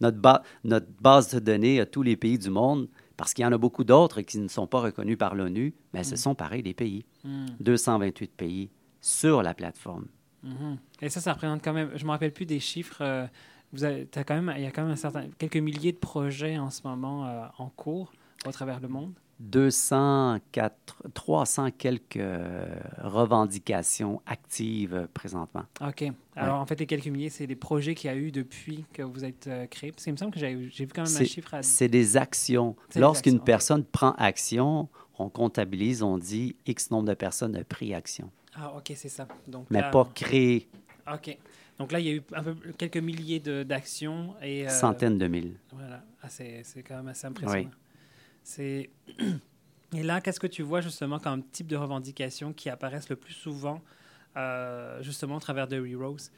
Notre, 0.00 0.18
ba- 0.18 0.42
notre 0.62 0.86
base 1.00 1.34
de 1.34 1.38
données 1.38 1.80
à 1.80 1.86
tous 1.86 2.02
les 2.02 2.16
pays 2.16 2.38
du 2.38 2.50
monde, 2.50 2.88
parce 3.16 3.34
qu'il 3.34 3.42
y 3.42 3.46
en 3.46 3.52
a 3.52 3.58
beaucoup 3.58 3.84
d'autres 3.84 4.20
qui 4.22 4.38
ne 4.38 4.48
sont 4.48 4.66
pas 4.66 4.80
reconnus 4.80 5.18
par 5.18 5.34
l'ONU, 5.34 5.74
mais 5.92 6.04
ce 6.04 6.16
sont 6.16 6.34
pareil 6.34 6.62
des 6.62 6.74
pays. 6.74 7.04
Mhm. 7.24 7.46
228 7.60 8.32
pays 8.32 8.70
sur 9.00 9.42
la 9.42 9.54
plateforme. 9.54 10.06
Mhm. 10.42 10.78
Et 11.02 11.08
ça, 11.08 11.20
ça 11.20 11.32
représente 11.32 11.62
quand 11.62 11.72
même. 11.72 11.90
Je 11.94 12.02
ne 12.02 12.06
me 12.06 12.10
rappelle 12.10 12.32
plus 12.32 12.46
des 12.46 12.60
chiffres. 12.60 12.98
euh, 13.00 13.26
vous 13.72 13.84
avez, 13.84 14.06
quand 14.06 14.40
même, 14.40 14.52
il 14.56 14.62
y 14.62 14.66
a 14.66 14.70
quand 14.70 14.82
même 14.82 14.92
un 14.92 14.96
certain, 14.96 15.28
quelques 15.38 15.56
milliers 15.56 15.92
de 15.92 15.98
projets 15.98 16.58
en 16.58 16.70
ce 16.70 16.82
moment 16.84 17.26
euh, 17.26 17.46
en 17.58 17.68
cours 17.70 18.12
à 18.46 18.52
travers 18.52 18.80
le 18.80 18.88
monde. 18.88 19.12
204, 19.40 21.02
300 21.14 21.70
quelques 21.72 22.16
euh, 22.16 22.66
revendications 22.98 24.20
actives 24.26 24.94
euh, 24.94 25.06
présentement. 25.12 25.64
OK. 25.80 26.04
Alors, 26.36 26.60
en 26.60 26.66
fait, 26.66 26.78
les 26.80 26.86
quelques 26.86 27.06
milliers, 27.06 27.30
c'est 27.30 27.46
des 27.46 27.56
projets 27.56 27.94
qu'il 27.94 28.10
y 28.10 28.12
a 28.12 28.16
eu 28.16 28.30
depuis 28.32 28.84
que 28.92 29.02
vous 29.02 29.24
êtes 29.24 29.46
euh, 29.46 29.66
créé. 29.66 29.92
Parce 29.92 30.04
qu'il 30.04 30.12
me 30.12 30.16
semble 30.18 30.32
que 30.32 30.40
j'ai 30.40 30.54
vu 30.54 30.88
quand 30.88 31.02
même 31.04 31.16
un 31.16 31.24
chiffre 31.24 31.54
à. 31.54 31.62
C'est 31.62 31.88
des 31.88 32.16
actions. 32.16 32.76
Lorsqu'une 32.96 33.40
personne 33.40 33.84
prend 33.84 34.12
action, 34.12 34.88
on 35.18 35.28
comptabilise, 35.28 36.02
on 36.02 36.18
dit 36.18 36.56
X 36.66 36.90
nombre 36.90 37.08
de 37.08 37.14
personnes 37.14 37.56
a 37.56 37.64
pris 37.64 37.94
action, 37.94 38.30
Ah, 38.54 38.72
OK, 38.76 38.92
c'est 38.96 39.08
ça. 39.08 39.28
Donc, 39.46 39.66
mais 39.70 39.80
là- 39.80 39.90
pas 39.90 40.08
créé 40.14 40.68
OK. 41.12 41.36
Donc 41.78 41.92
là, 41.92 41.98
il 42.00 42.06
y 42.06 42.10
a 42.10 42.12
eu 42.14 42.22
un 42.32 42.42
peu, 42.42 42.54
quelques 42.78 42.96
milliers 42.96 43.40
d'actions 43.40 44.34
et. 44.42 44.66
euh, 44.66 44.70
centaines 44.70 45.18
de 45.18 45.26
mille. 45.26 45.56
Voilà, 45.72 46.02
Ah, 46.22 46.28
c'est 46.28 46.62
c'est 46.64 46.82
quand 46.82 46.96
même 46.96 47.08
assez 47.08 47.26
impressionnant. 47.26 47.68
Oui. 47.68 47.68
C'est 48.44 48.90
et 49.92 50.02
là, 50.04 50.20
qu'est-ce 50.20 50.38
que 50.38 50.46
tu 50.46 50.62
vois 50.62 50.80
justement 50.80 51.18
comme 51.18 51.42
type 51.42 51.66
de 51.66 51.76
revendications 51.76 52.52
qui 52.52 52.68
apparaissent 52.70 53.08
le 53.08 53.16
plus 53.16 53.32
souvent, 53.34 53.80
euh, 54.36 55.02
justement, 55.02 55.36
au 55.36 55.40
travers 55.40 55.66
de 55.66 55.80
ReRose? 55.80 56.30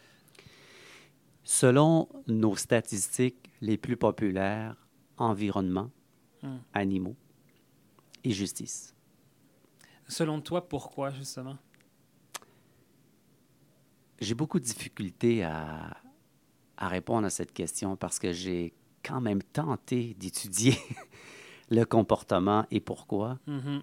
Selon 1.45 2.09
nos 2.27 2.57
statistiques 2.57 3.51
les 3.61 3.77
plus 3.77 3.97
populaires, 3.97 4.77
environnement, 5.19 5.91
Hmm. 6.43 6.59
animaux 6.75 7.17
et 8.23 8.31
justice. 8.31 8.95
Selon 10.07 10.43
toi, 10.43 10.69
pourquoi 10.69 11.11
justement? 11.11 11.57
J'ai 14.21 14.35
beaucoup 14.35 14.61
de 14.61 14.65
difficultés 14.65 15.43
à, 15.43 15.97
à 16.77 16.89
répondre 16.89 17.27
à 17.27 17.31
cette 17.31 17.53
question 17.53 17.97
parce 17.97 18.19
que 18.19 18.33
j'ai 18.33 18.75
quand 19.03 19.23
même 19.23 19.43
tenté 19.43 20.15
d'étudier 20.15 20.77
le 21.71 21.85
comportement 21.85 22.65
et 22.71 22.81
pourquoi. 22.81 23.39
Mhm. 23.47 23.83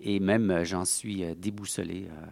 Et 0.00 0.20
même, 0.20 0.50
euh, 0.50 0.64
j'en 0.64 0.84
suis 0.84 1.24
euh, 1.24 1.34
déboussolé. 1.34 2.06
euh. 2.10 2.26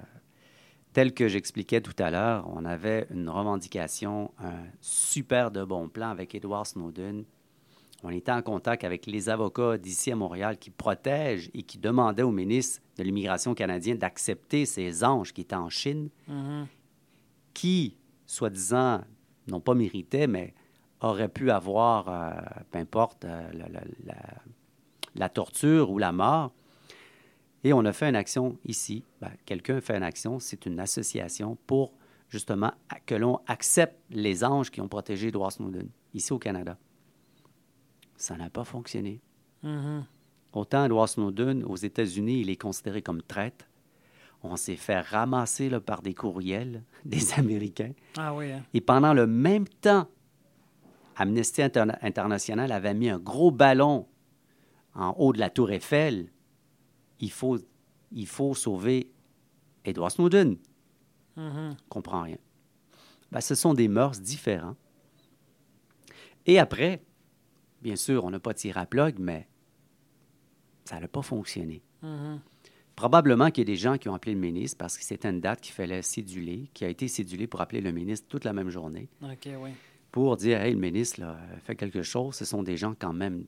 tel 0.92 1.12
que 1.12 1.28
j'expliquais 1.28 1.80
tout 1.82 1.94
à 1.98 2.10
l'heure, 2.10 2.48
on 2.54 2.64
avait 2.64 3.06
une 3.10 3.28
revendication, 3.28 4.30
un 4.38 4.64
super 4.80 5.50
de 5.50 5.62
bon 5.64 5.88
plan 5.90 6.08
avec 6.08 6.34
Edward 6.34 6.64
Snowden. 6.66 7.24
On 8.02 8.10
était 8.10 8.32
en 8.32 8.40
contact 8.42 8.82
avec 8.84 9.06
les 9.06 9.28
avocats 9.28 9.76
d'ici 9.78 10.10
à 10.12 10.16
Montréal 10.16 10.56
qui 10.58 10.70
protègent 10.70 11.50
et 11.54 11.62
qui 11.64 11.76
demandaient 11.78 12.22
au 12.22 12.30
ministre 12.30 12.80
de 12.96 13.02
l'immigration 13.02 13.54
canadien 13.54 13.94
d'accepter 13.96 14.64
ces 14.64 15.02
anges 15.04 15.32
qui 15.34 15.42
étaient 15.42 15.54
en 15.56 15.68
Chine, 15.70 16.08
Mhm. 16.28 16.66
qui, 17.52 17.96
soi-disant, 18.26 19.02
n'ont 19.48 19.60
pas 19.60 19.74
mérité, 19.74 20.26
mais 20.26 20.54
auraient 21.00 21.28
pu 21.28 21.50
avoir, 21.50 22.08
euh, 22.08 22.30
peu 22.70 22.78
importe, 22.78 23.24
euh, 23.24 23.50
la, 23.52 23.68
la- 23.68 23.80
la- 24.04 24.14
la 25.18 25.28
torture 25.28 25.90
ou 25.90 25.98
la 25.98 26.12
mort. 26.12 26.52
Et 27.64 27.72
on 27.72 27.84
a 27.84 27.92
fait 27.92 28.08
une 28.08 28.16
action 28.16 28.56
ici. 28.64 29.02
Ben, 29.20 29.30
Quelqu'un 29.44 29.80
fait 29.80 29.96
une 29.96 30.02
action, 30.02 30.38
c'est 30.38 30.66
une 30.66 30.78
association 30.78 31.56
pour 31.66 31.92
justement 32.28 32.72
que 33.06 33.14
l'on 33.14 33.40
accepte 33.46 33.98
les 34.10 34.44
anges 34.44 34.70
qui 34.70 34.80
ont 34.80 34.88
protégé 34.88 35.28
Edward 35.28 35.52
Snowden, 35.52 35.88
ici 36.14 36.32
au 36.32 36.38
Canada. 36.38 36.76
Ça 38.16 38.36
n'a 38.36 38.50
pas 38.50 38.64
fonctionné. 38.64 39.20
Mhm. 39.62 40.04
Autant 40.52 40.84
Edward 40.86 41.08
Snowden, 41.08 41.64
aux 41.64 41.76
États-Unis, 41.76 42.40
il 42.40 42.50
est 42.50 42.56
considéré 42.60 43.02
comme 43.02 43.20
traître. 43.22 43.66
On 44.42 44.56
s'est 44.56 44.76
fait 44.76 45.00
ramasser 45.00 45.68
là, 45.68 45.80
par 45.80 46.02
des 46.02 46.14
courriels 46.14 46.82
des 47.04 47.34
Américains. 47.34 47.92
Ah 48.16 48.34
oui. 48.34 48.52
hein. 48.52 48.62
Et 48.74 48.80
pendant 48.80 49.12
le 49.12 49.26
même 49.26 49.66
temps, 49.68 50.06
Amnesty 51.16 51.62
Interna- 51.62 51.98
International 52.02 52.70
avait 52.72 52.94
mis 52.94 53.08
un 53.08 53.18
gros 53.18 53.50
ballon 53.50 54.06
en 54.96 55.14
haut 55.18 55.32
de 55.32 55.38
la 55.38 55.50
tour 55.50 55.70
Eiffel. 55.70 56.30
Il 57.20 57.30
faut, 57.30 57.58
il 58.12 58.26
faut 58.26 58.54
sauver 58.54 59.10
Edward 59.84 60.10
Snowden. 60.10 60.56
Mhm. 61.36 61.76
comprend 61.90 62.22
rien. 62.22 62.38
Ben, 63.30 63.42
ce 63.42 63.54
sont 63.54 63.74
des 63.74 63.88
mœurs 63.88 64.20
différents. 64.20 64.74
Et 66.46 66.58
après, 66.58 67.02
bien 67.82 67.96
sûr, 67.96 68.24
on 68.24 68.30
n'a 68.30 68.38
pas 68.40 68.54
tiré 68.54 68.80
à 68.80 68.86
plug, 68.86 69.18
mais 69.18 69.46
ça 70.86 70.98
n'a 70.98 71.08
pas 71.08 71.22
fonctionné. 71.22 71.82
Mhm. 72.02 72.40
Probablement 72.94 73.50
qu'il 73.50 73.68
y 73.68 73.70
a 73.70 73.72
des 73.72 73.76
gens 73.76 73.98
qui 73.98 74.08
ont 74.08 74.14
appelé 74.14 74.32
le 74.32 74.40
ministre 74.40 74.78
parce 74.78 74.96
que 74.96 75.04
c'était 75.04 75.28
une 75.28 75.40
date 75.42 75.60
qu'il 75.60 75.74
fallait 75.74 76.00
céduler, 76.00 76.70
qui 76.72 76.86
a 76.86 76.88
été 76.88 77.08
cédulée 77.08 77.46
pour 77.46 77.60
appeler 77.60 77.82
le 77.82 77.92
ministre 77.92 78.26
toute 78.28 78.44
la 78.44 78.54
même 78.54 78.70
journée, 78.70 79.10
OK, 79.22 79.48
oui. 79.60 79.70
pour 80.10 80.38
dire 80.38 80.62
Hey, 80.62 80.72
le 80.72 80.80
ministre 80.80 81.20
là, 81.20 81.38
fait 81.64 81.76
quelque 81.76 82.02
chose. 82.02 82.34
Ce 82.36 82.46
sont 82.46 82.62
des 82.62 82.78
gens 82.78 82.94
quand 82.98 83.12
même 83.12 83.44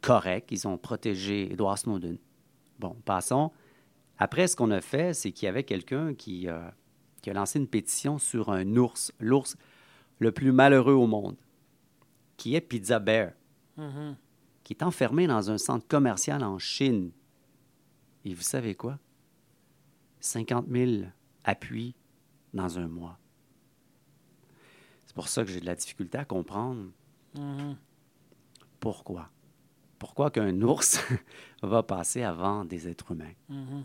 corrects. 0.00 0.50
Ils 0.50 0.66
ont 0.68 0.78
protégé 0.78 1.52
Edward 1.52 1.78
Snowden. 1.78 2.18
Bon, 2.78 2.94
passons. 3.04 3.50
Après, 4.18 4.46
ce 4.48 4.56
qu'on 4.56 4.70
a 4.70 4.80
fait, 4.80 5.14
c'est 5.14 5.32
qu'il 5.32 5.46
y 5.46 5.48
avait 5.48 5.64
quelqu'un 5.64 6.14
qui, 6.14 6.48
euh, 6.48 6.68
qui 7.22 7.30
a 7.30 7.32
lancé 7.34 7.58
une 7.58 7.66
pétition 7.68 8.18
sur 8.18 8.50
un 8.50 8.76
ours, 8.76 9.12
l'ours 9.20 9.56
le 10.18 10.32
plus 10.32 10.52
malheureux 10.52 10.94
au 10.94 11.06
monde, 11.06 11.36
qui 12.36 12.54
est 12.54 12.60
Pizza 12.60 12.98
Bear, 12.98 13.32
Mhm. 13.76 14.16
qui 14.64 14.72
est 14.72 14.82
enfermé 14.82 15.26
dans 15.26 15.50
un 15.50 15.58
centre 15.58 15.86
commercial 15.86 16.42
en 16.42 16.58
Chine. 16.58 17.10
Et 18.24 18.32
vous 18.34 18.42
savez 18.42 18.74
quoi? 18.74 18.98
50 20.20 20.66
000 20.68 21.02
appuis 21.44 21.94
dans 22.54 22.78
un 22.78 22.88
mois. 22.88 23.18
C'est 25.04 25.14
pour 25.14 25.28
ça 25.28 25.44
que 25.44 25.50
j'ai 25.50 25.60
de 25.60 25.66
la 25.66 25.74
difficulté 25.76 26.16
à 26.18 26.24
comprendre 26.24 26.90
Mhm. 27.34 27.76
pourquoi. 28.80 29.30
Pourquoi 29.98 30.30
qu'un 30.30 30.60
ours 30.62 31.00
va 31.62 31.82
passer 31.82 32.22
avant 32.22 32.64
des 32.64 32.88
êtres 32.88 33.12
humains. 33.12 33.32
Mhm. 33.48 33.84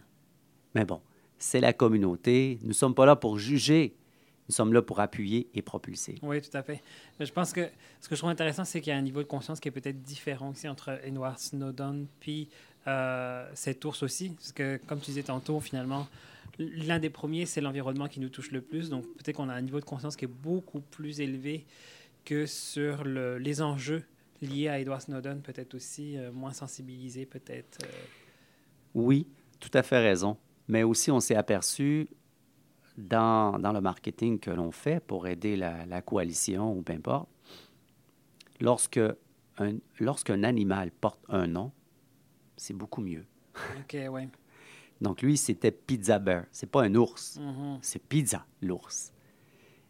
Mais 0.75 0.85
bon, 0.85 1.01
c'est 1.37 1.59
la 1.61 1.73
communauté. 1.73 2.59
Nous 2.61 2.69
ne 2.69 2.73
sommes 2.73 2.95
pas 2.95 3.05
là 3.05 3.15
pour 3.15 3.37
juger. 3.39 3.95
Nous 4.49 4.55
sommes 4.55 4.73
là 4.73 4.81
pour 4.81 4.99
appuyer 4.99 5.47
et 5.53 5.61
propulser. 5.61 6.15
Oui, 6.21 6.41
tout 6.41 6.55
à 6.57 6.63
fait. 6.63 6.81
Mais 7.19 7.25
Je 7.25 7.31
pense 7.31 7.53
que 7.53 7.69
ce 8.01 8.09
que 8.09 8.15
je 8.15 8.19
trouve 8.19 8.31
intéressant, 8.31 8.65
c'est 8.65 8.81
qu'il 8.81 8.91
y 8.91 8.93
a 8.93 8.97
un 8.97 9.01
niveau 9.01 9.19
de 9.21 9.27
conscience 9.27 9.59
qui 9.61 9.69
est 9.69 9.71
peut-être 9.71 10.01
différent 10.01 10.49
aussi 10.49 10.67
entre 10.67 10.99
Edward 11.05 11.37
Snowden 11.39 12.07
puis 12.19 12.49
euh, 12.87 13.49
cet 13.53 13.85
ours 13.85 14.03
aussi. 14.03 14.29
Parce 14.31 14.51
que, 14.51 14.77
comme 14.87 14.99
tu 14.99 15.05
disais 15.11 15.23
tantôt, 15.23 15.59
finalement, 15.61 16.07
l'un 16.59 16.99
des 16.99 17.09
premiers, 17.09 17.45
c'est 17.45 17.61
l'environnement 17.61 18.07
qui 18.09 18.19
nous 18.19 18.29
touche 18.29 18.51
le 18.51 18.59
plus. 18.61 18.89
Donc, 18.89 19.05
peut-être 19.17 19.37
qu'on 19.37 19.47
a 19.49 19.53
un 19.53 19.61
niveau 19.61 19.79
de 19.79 19.85
conscience 19.85 20.15
qui 20.17 20.25
est 20.25 20.33
beaucoup 20.43 20.81
plus 20.81 21.21
élevé 21.21 21.65
que 22.25 22.45
sur 22.45 23.03
le- 23.05 23.37
les 23.37 23.61
enjeux 23.61 24.03
liés 24.41 24.67
à 24.67 24.79
Edward 24.79 25.01
Snowden, 25.01 25.41
peut-être 25.41 25.73
aussi 25.75 26.17
euh, 26.17 26.31
moins 26.31 26.53
sensibilisé, 26.53 27.25
peut-être. 27.25 27.79
euh. 27.83 27.89
Oui, 28.95 29.27
tout 29.59 29.69
à 29.73 29.83
fait 29.83 29.99
raison. 29.99 30.37
Mais 30.67 30.83
aussi, 30.83 31.11
on 31.11 31.19
s'est 31.19 31.35
aperçu 31.35 32.07
dans, 32.97 33.57
dans 33.59 33.71
le 33.71 33.81
marketing 33.81 34.39
que 34.39 34.51
l'on 34.51 34.71
fait 34.71 34.99
pour 34.99 35.27
aider 35.27 35.55
la, 35.55 35.85
la 35.85 36.01
coalition 36.01 36.73
ou 36.77 36.81
peu 36.81 36.93
importe, 36.93 37.29
lorsque 38.59 38.99
un, 39.57 39.77
lorsqu'un 39.99 40.43
animal 40.43 40.91
porte 40.91 41.19
un 41.29 41.47
nom, 41.47 41.71
c'est 42.57 42.73
beaucoup 42.73 43.01
mieux. 43.01 43.25
OK, 43.79 43.97
oui. 44.09 44.23
Donc 45.01 45.21
lui, 45.23 45.35
c'était 45.37 45.71
Pizza 45.71 46.19
Bear. 46.19 46.45
C'est 46.51 46.69
pas 46.69 46.83
un 46.83 46.93
ours, 46.95 47.37
Mhm. 47.39 47.79
c'est 47.81 48.01
Pizza, 48.03 48.45
l'ours. 48.61 49.13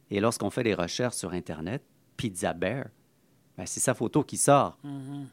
Et 0.10 0.20
lorsqu'on 0.20 0.50
fait 0.50 0.64
des 0.64 0.74
recherches 0.74 1.16
sur 1.16 1.32
Internet, 1.34 1.84
Pizza 2.18 2.54
Bear, 2.54 2.86
ben, 3.58 3.66
c'est 3.66 3.80
sa 3.80 3.94
photo 3.94 4.24
qui 4.24 4.38
sort. 4.38 4.78
Mhm. 4.84 5.28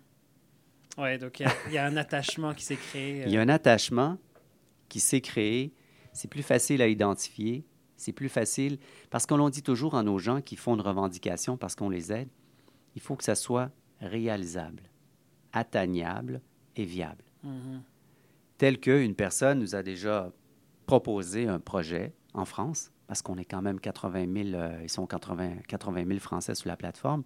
Ouais, 0.98 1.18
donc 1.18 1.38
il 1.40 1.44
y 1.44 1.46
a- 1.46 1.52
il 1.68 1.72
y, 1.74 1.78
a 1.78 1.86
un 1.86 1.96
attachement 1.96 2.54
qui 2.54 2.64
s'est 2.64 2.76
créé. 2.76 3.22
Il 3.26 3.32
y 3.32 3.36
a 3.36 3.40
un 3.40 3.48
attachement 3.48 4.18
qui 4.88 5.00
s'est 5.00 5.20
créé. 5.20 5.72
C'est 6.12 6.28
plus 6.28 6.42
facile 6.42 6.82
à 6.82 6.88
identifier. 6.88 7.64
C'est 7.96 8.12
plus 8.12 8.28
facile 8.28 8.78
parce 9.10 9.26
qu'on 9.26 9.36
l'on 9.36 9.48
dit 9.48 9.62
toujours 9.62 9.94
à 9.96 10.02
nos 10.02 10.18
gens 10.18 10.40
qui 10.40 10.56
font 10.56 10.74
une 10.74 10.80
revendication 10.80 11.56
parce 11.56 11.74
qu'on 11.74 11.88
les 11.90 12.12
aide, 12.12 12.28
il 12.94 13.00
faut 13.00 13.16
que 13.16 13.24
ça 13.24 13.34
soit 13.34 13.70
réalisable, 14.00 14.82
atteignable 15.52 16.40
et 16.76 16.84
viable. 16.84 17.24
Mhm. 17.42 17.82
Tel 18.56 18.78
qu'une 18.80 19.14
personne 19.14 19.60
nous 19.60 19.74
a 19.74 19.82
déjà 19.82 20.32
proposé 20.86 21.46
un 21.46 21.60
projet 21.60 22.12
en 22.34 22.44
France, 22.44 22.90
parce 23.06 23.22
qu'on 23.22 23.36
est 23.36 23.44
quand 23.44 23.62
même 23.62 23.78
80 23.80 24.26
000, 24.52 24.54
euh, 24.60 24.80
ils 24.82 24.88
sont 24.90 25.06
80, 25.06 25.56
80 25.66 26.04
000 26.06 26.18
Français 26.20 26.54
sur 26.54 26.68
la 26.68 26.76
plateforme. 26.76 27.22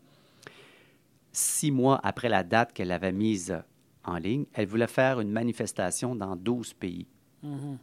Six 1.33 1.71
mois 1.71 2.01
après 2.03 2.29
la 2.29 2.45
date 2.45 2.73
qu'elle 2.73 2.93
avait 2.93 3.13
mise 3.13 3.57
en 4.05 4.17
ligne, 4.17 4.45
elle 4.53 4.67
voulait 4.67 4.87
faire 4.87 5.21
une 5.21 5.31
manifestation 5.31 6.15
dans 6.15 6.37
12 6.37 6.75
pays. 6.75 7.07
Mhm. 7.43 7.79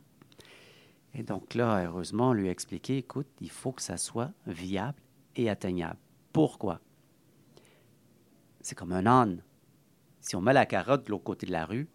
Et 1.16 1.24
donc 1.24 1.56
là, 1.56 1.84
heureusement, 1.86 2.30
on 2.30 2.34
lui 2.34 2.47
a 2.50 2.52
expliqué, 2.52 2.97
écoute, 2.97 3.28
il 3.41 3.50
faut 3.50 3.72
que 3.72 3.82
ça 3.82 3.97
soit 3.97 4.32
viable 4.45 5.02
et 5.36 5.50
atteignable. 5.50 5.97
Pourquoi? 6.32 6.80
C'est 8.62 8.76
comme 8.76 8.91
un 8.91 9.06
âne. 9.06 9.41
Si 10.22 10.36
on 10.36 10.41
met 10.41 10.54
la 10.54 10.66
carotte 10.66 11.06
de 11.06 11.12
l'autre 11.12 11.24
côté 11.24 11.47
de 11.47 11.52
la 11.52 11.66
rue, 11.66 11.88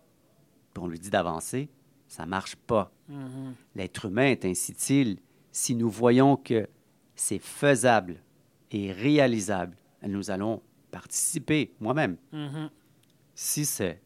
puis 0.73 0.83
on 0.83 0.89
lui 0.89 0.99
dit 0.99 1.11
d'avancer, 1.11 1.69
ça 2.09 2.25
ne 2.25 2.31
marche 2.31 2.57
pas. 2.57 2.93
Mhm. 3.09 3.55
L'être 3.77 4.07
humain 4.07 4.27
est 4.27 4.45
ainsi 4.45 4.73
de 4.73 5.17
Si 5.53 5.75
nous 5.77 5.91
voyons 5.91 6.37
que 6.37 6.69
c'est 7.15 7.39
faisable 7.39 8.21
et 8.73 8.91
réalisable, 8.91 9.77
nous 10.03 10.31
allons 10.31 10.63
participer 10.99 11.73
moi-même. 11.81 12.17
Mhm. 12.33 12.71
Si 13.35 13.65
c'est 13.65 14.01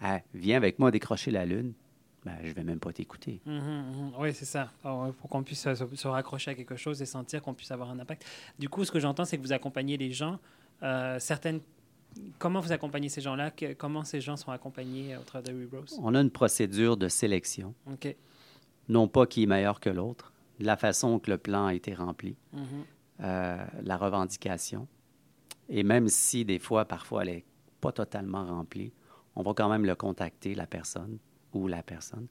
Ah, 0.00 0.20
viens 0.32 0.56
avec 0.56 0.78
moi 0.78 0.92
décrocher 0.92 1.32
la 1.32 1.44
lune, 1.44 1.72
ben, 2.24 2.36
je 2.44 2.48
ne 2.50 2.52
vais 2.52 2.62
même 2.62 2.78
pas 2.78 2.92
t'écouter. 2.92 3.40
Mhm, 3.46 3.54
mhm. 3.56 4.12
Oui, 4.16 4.32
c'est 4.32 4.44
ça. 4.44 4.70
Il 4.84 5.12
faut 5.20 5.26
qu'on 5.26 5.42
puisse 5.42 5.60
se, 5.60 5.74
se 5.74 6.06
raccrocher 6.08 6.52
à 6.52 6.54
quelque 6.54 6.76
chose 6.76 7.02
et 7.02 7.06
sentir 7.06 7.42
qu'on 7.42 7.52
puisse 7.54 7.72
avoir 7.72 7.90
un 7.90 7.98
impact. 7.98 8.24
Du 8.60 8.68
coup, 8.68 8.84
ce 8.84 8.92
que 8.92 9.00
j'entends, 9.00 9.24
c'est 9.24 9.36
que 9.36 9.42
vous 9.42 9.52
accompagnez 9.52 9.96
les 9.96 10.12
gens. 10.12 10.38
euh, 10.84 11.18
certaines... 11.18 11.60
Comment 12.38 12.60
vous 12.60 12.70
accompagnez 12.72 13.08
ces 13.08 13.20
gens-là? 13.20 13.50
Que- 13.50 13.74
Comment 13.74 14.04
ces 14.04 14.20
gens 14.20 14.36
sont 14.36 14.52
accompagnés 14.52 15.14
euh, 15.14 15.18
au 15.20 15.24
travers 15.24 15.52
de 15.52 15.58
WeRose 15.58 15.98
On 16.00 16.14
a 16.14 16.20
une 16.20 16.30
procédure 16.30 16.96
de 16.96 17.08
sélection, 17.08 17.74
OK. 17.90 18.14
non 18.88 19.08
pas 19.08 19.26
qui 19.26 19.42
est 19.42 19.46
meilleur 19.46 19.80
que 19.80 19.90
l'autre, 19.90 20.32
la 20.60 20.76
façon 20.76 21.18
que 21.18 21.30
le 21.32 21.38
plan 21.38 21.66
a 21.66 21.74
été 21.74 21.92
rempli, 21.94 22.36
euh, 23.20 23.66
la 23.82 23.96
revendication. 23.96 24.86
Et 25.68 25.82
même 25.82 26.08
si 26.08 26.44
des 26.44 26.58
fois, 26.58 26.84
parfois, 26.84 27.22
elle 27.22 27.34
n'est 27.34 27.44
pas 27.80 27.92
totalement 27.92 28.44
remplie, 28.44 28.92
on 29.36 29.42
va 29.42 29.54
quand 29.54 29.68
même 29.68 29.84
le 29.84 29.94
contacter, 29.94 30.54
la 30.54 30.66
personne 30.66 31.18
ou 31.52 31.68
la 31.68 31.82
personne, 31.82 32.26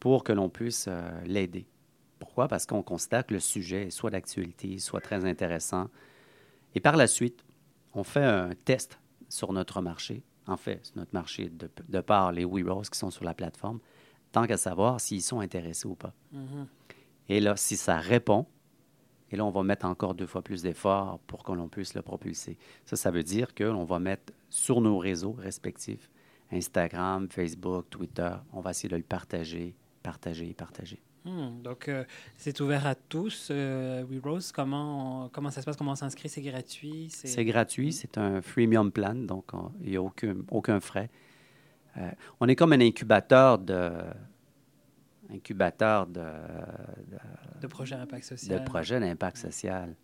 pour 0.00 0.24
que 0.24 0.32
l'on 0.32 0.48
puisse 0.48 0.86
euh, 0.88 1.20
l'aider. 1.24 1.66
Pourquoi? 2.18 2.48
Parce 2.48 2.66
qu'on 2.66 2.82
constate 2.82 3.28
que 3.28 3.34
le 3.34 3.40
sujet 3.40 3.86
est 3.86 3.90
soit 3.90 4.10
d'actualité, 4.10 4.78
soit 4.78 5.00
très 5.00 5.24
intéressant. 5.24 5.88
Et 6.74 6.80
par 6.80 6.96
la 6.96 7.06
suite, 7.06 7.44
on 7.94 8.04
fait 8.04 8.24
un 8.24 8.50
test 8.64 8.98
sur 9.28 9.52
notre 9.52 9.80
marché. 9.80 10.22
En 10.46 10.56
fait, 10.56 10.92
notre 10.94 11.12
marché 11.12 11.48
de, 11.48 11.70
de 11.88 12.00
par 12.00 12.32
les 12.32 12.44
WeRose 12.44 12.88
qui 12.88 12.98
sont 12.98 13.10
sur 13.10 13.24
la 13.24 13.34
plateforme, 13.34 13.80
tant 14.32 14.46
qu'à 14.46 14.56
savoir 14.56 15.00
s'ils 15.00 15.22
sont 15.22 15.40
intéressés 15.40 15.88
ou 15.88 15.94
pas. 15.94 16.12
Mhm. 16.32 16.66
Et 17.28 17.40
là, 17.40 17.56
si 17.56 17.76
ça 17.76 17.96
répond, 17.96 18.46
et 19.30 19.36
là, 19.36 19.44
on 19.44 19.50
va 19.50 19.62
mettre 19.62 19.86
encore 19.86 20.14
deux 20.14 20.26
fois 20.26 20.42
plus 20.42 20.62
d'efforts 20.62 21.18
pour 21.26 21.42
que 21.42 21.52
l'on 21.52 21.68
puisse 21.68 21.94
le 21.94 22.02
propulser. 22.02 22.56
Ça, 22.84 22.96
ça 22.96 23.10
veut 23.10 23.22
dire 23.24 23.54
qu'on 23.54 23.84
va 23.84 23.98
mettre 23.98 24.32
sur 24.50 24.80
nos 24.80 24.98
réseaux 24.98 25.32
respectifs, 25.32 26.10
Instagram, 26.52 27.28
Facebook, 27.30 27.86
Twitter, 27.90 28.30
on 28.52 28.60
va 28.60 28.70
essayer 28.70 28.88
de 28.88 28.96
le 28.96 29.02
partager, 29.02 29.74
partager, 30.02 30.54
partager. 30.54 31.00
Hmm, 31.24 31.60
donc, 31.60 31.88
euh, 31.88 32.04
c'est 32.36 32.60
ouvert 32.60 32.86
à 32.86 32.94
tous, 32.94 33.48
euh, 33.50 34.04
WeRose. 34.08 34.52
Comment, 34.52 35.24
on- 35.24 35.28
comment 35.28 35.50
ça 35.50 35.60
se 35.60 35.66
passe? 35.66 35.76
Comment 35.76 35.90
on 35.92 35.96
s'inscrit? 35.96 36.28
C'est 36.28 36.40
gratuit? 36.40 37.08
C'est 37.10 37.44
gratuit, 37.44 37.92
c'est 37.92 38.16
un 38.16 38.40
freemium 38.40 38.92
plan, 38.92 39.14
donc 39.16 39.52
on- 39.52 39.72
il 39.82 39.90
n'y 39.90 39.96
a 39.96 40.02
aucun, 40.02 40.36
aucun 40.52 40.78
frais. 40.78 41.10
Euh, 41.96 42.08
on 42.38 42.46
est 42.46 42.54
comme 42.54 42.72
un 42.74 42.80
incubateur 42.80 43.58
de 43.58 43.90
incubateur 45.30 46.06
de, 46.06 46.22
De 47.60 47.66
projet 47.66 47.94
à 47.94 48.00
impact 48.00 48.24
social. 48.24 48.58
de 48.58 48.64
projets 48.64 49.00
d'impact 49.00 49.36
social, 49.38 49.94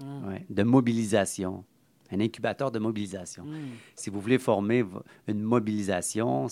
Hmm. 0.00 0.26
ouais, 0.28 0.44
de 0.50 0.62
mobilisation, 0.64 1.64
un 2.10 2.18
incubateur 2.20 2.70
de 2.72 2.78
mobilisation. 2.80 3.44
Hmm. 3.44 3.76
Si 3.94 4.10
vous 4.10 4.20
voulez 4.20 4.38
former 4.38 4.84
une 5.28 5.40
mobilisation 5.42 6.48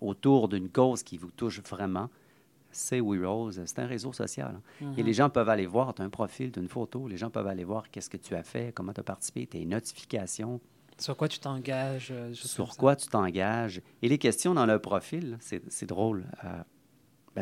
autour 0.00 0.48
d'une 0.48 0.68
cause 0.68 1.02
qui 1.02 1.16
vous 1.18 1.30
touche 1.30 1.60
vraiment, 1.62 2.08
c'est 2.70 3.00
WeRose. 3.00 3.62
C'est 3.66 3.78
un 3.80 3.86
réseau 3.86 4.12
social. 4.12 4.56
hein. 4.80 4.92
Et 4.96 5.00
Mhm. 5.00 5.06
les 5.06 5.12
gens 5.12 5.30
peuvent 5.30 5.48
aller 5.48 5.66
voir, 5.66 5.94
tu 5.94 6.02
as 6.02 6.04
un 6.04 6.10
profil, 6.10 6.52
tu 6.52 6.58
as 6.58 6.62
une 6.62 6.68
photo, 6.68 7.08
les 7.08 7.16
gens 7.16 7.30
peuvent 7.30 7.46
aller 7.46 7.64
voir 7.64 7.90
qu'est-ce 7.90 8.10
que 8.10 8.16
tu 8.16 8.34
as 8.34 8.42
fait, 8.42 8.72
comment 8.74 8.92
tu 8.92 9.00
as 9.00 9.04
participé, 9.04 9.46
tes 9.46 9.64
notifications, 9.64 10.60
Sur 10.98 11.16
quoi 11.16 11.26
tu 11.28 11.38
t'engages? 11.40 12.10
euh, 12.12 12.32
sur 12.34 12.72
ça? 12.72 12.78
quoi 12.78 12.94
tu 12.96 13.08
t'engages. 13.08 13.80
Et 14.02 14.08
les 14.08 14.18
questions 14.18 14.54
dans 14.54 14.66
le 14.66 14.78
profil, 14.78 15.36
c'est 15.40 15.86
drôle. 15.86 16.26
euh, 16.44 16.62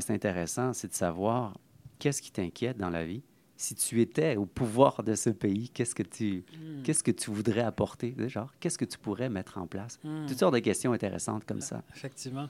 c'est 0.01 0.15
intéressant, 0.15 0.73
c'est 0.73 0.89
de 0.89 0.95
savoir 0.95 1.59
qu'est-ce 1.99 2.23
qui 2.23 2.33
t'inquiète 2.33 2.79
dans 2.79 2.91
la 2.91 3.05
vie. 3.05 3.23
Si 3.57 3.75
tu 3.77 4.01
étais 4.01 4.35
au 4.37 4.45
pouvoir 4.45 5.05
de 5.05 5.15
ce 5.15 5.31
pays, 5.31 5.69
qu'est-ce 5.69 5.95
que 5.95 6.03
tu, 6.03 6.45
Hmm. 6.53 6.83
qu'est-ce 6.83 7.05
que 7.05 7.13
tu 7.13 7.31
voudrais 7.31 7.61
apporter? 7.61 8.15
Genre, 8.29 8.53
qu'est-ce 8.59 8.77
que 8.79 8.85
tu 8.85 8.99
pourrais 8.99 9.29
mettre 9.29 9.59
en 9.59 9.67
place? 9.69 10.01
Hmm. 10.03 10.27
Toutes 10.27 10.39
sortes 10.39 10.55
de 10.55 10.59
questions 10.59 10.93
intéressantes 10.93 11.45
comme 11.45 11.61
ça. 11.61 11.83
Effectivement. 11.95 12.49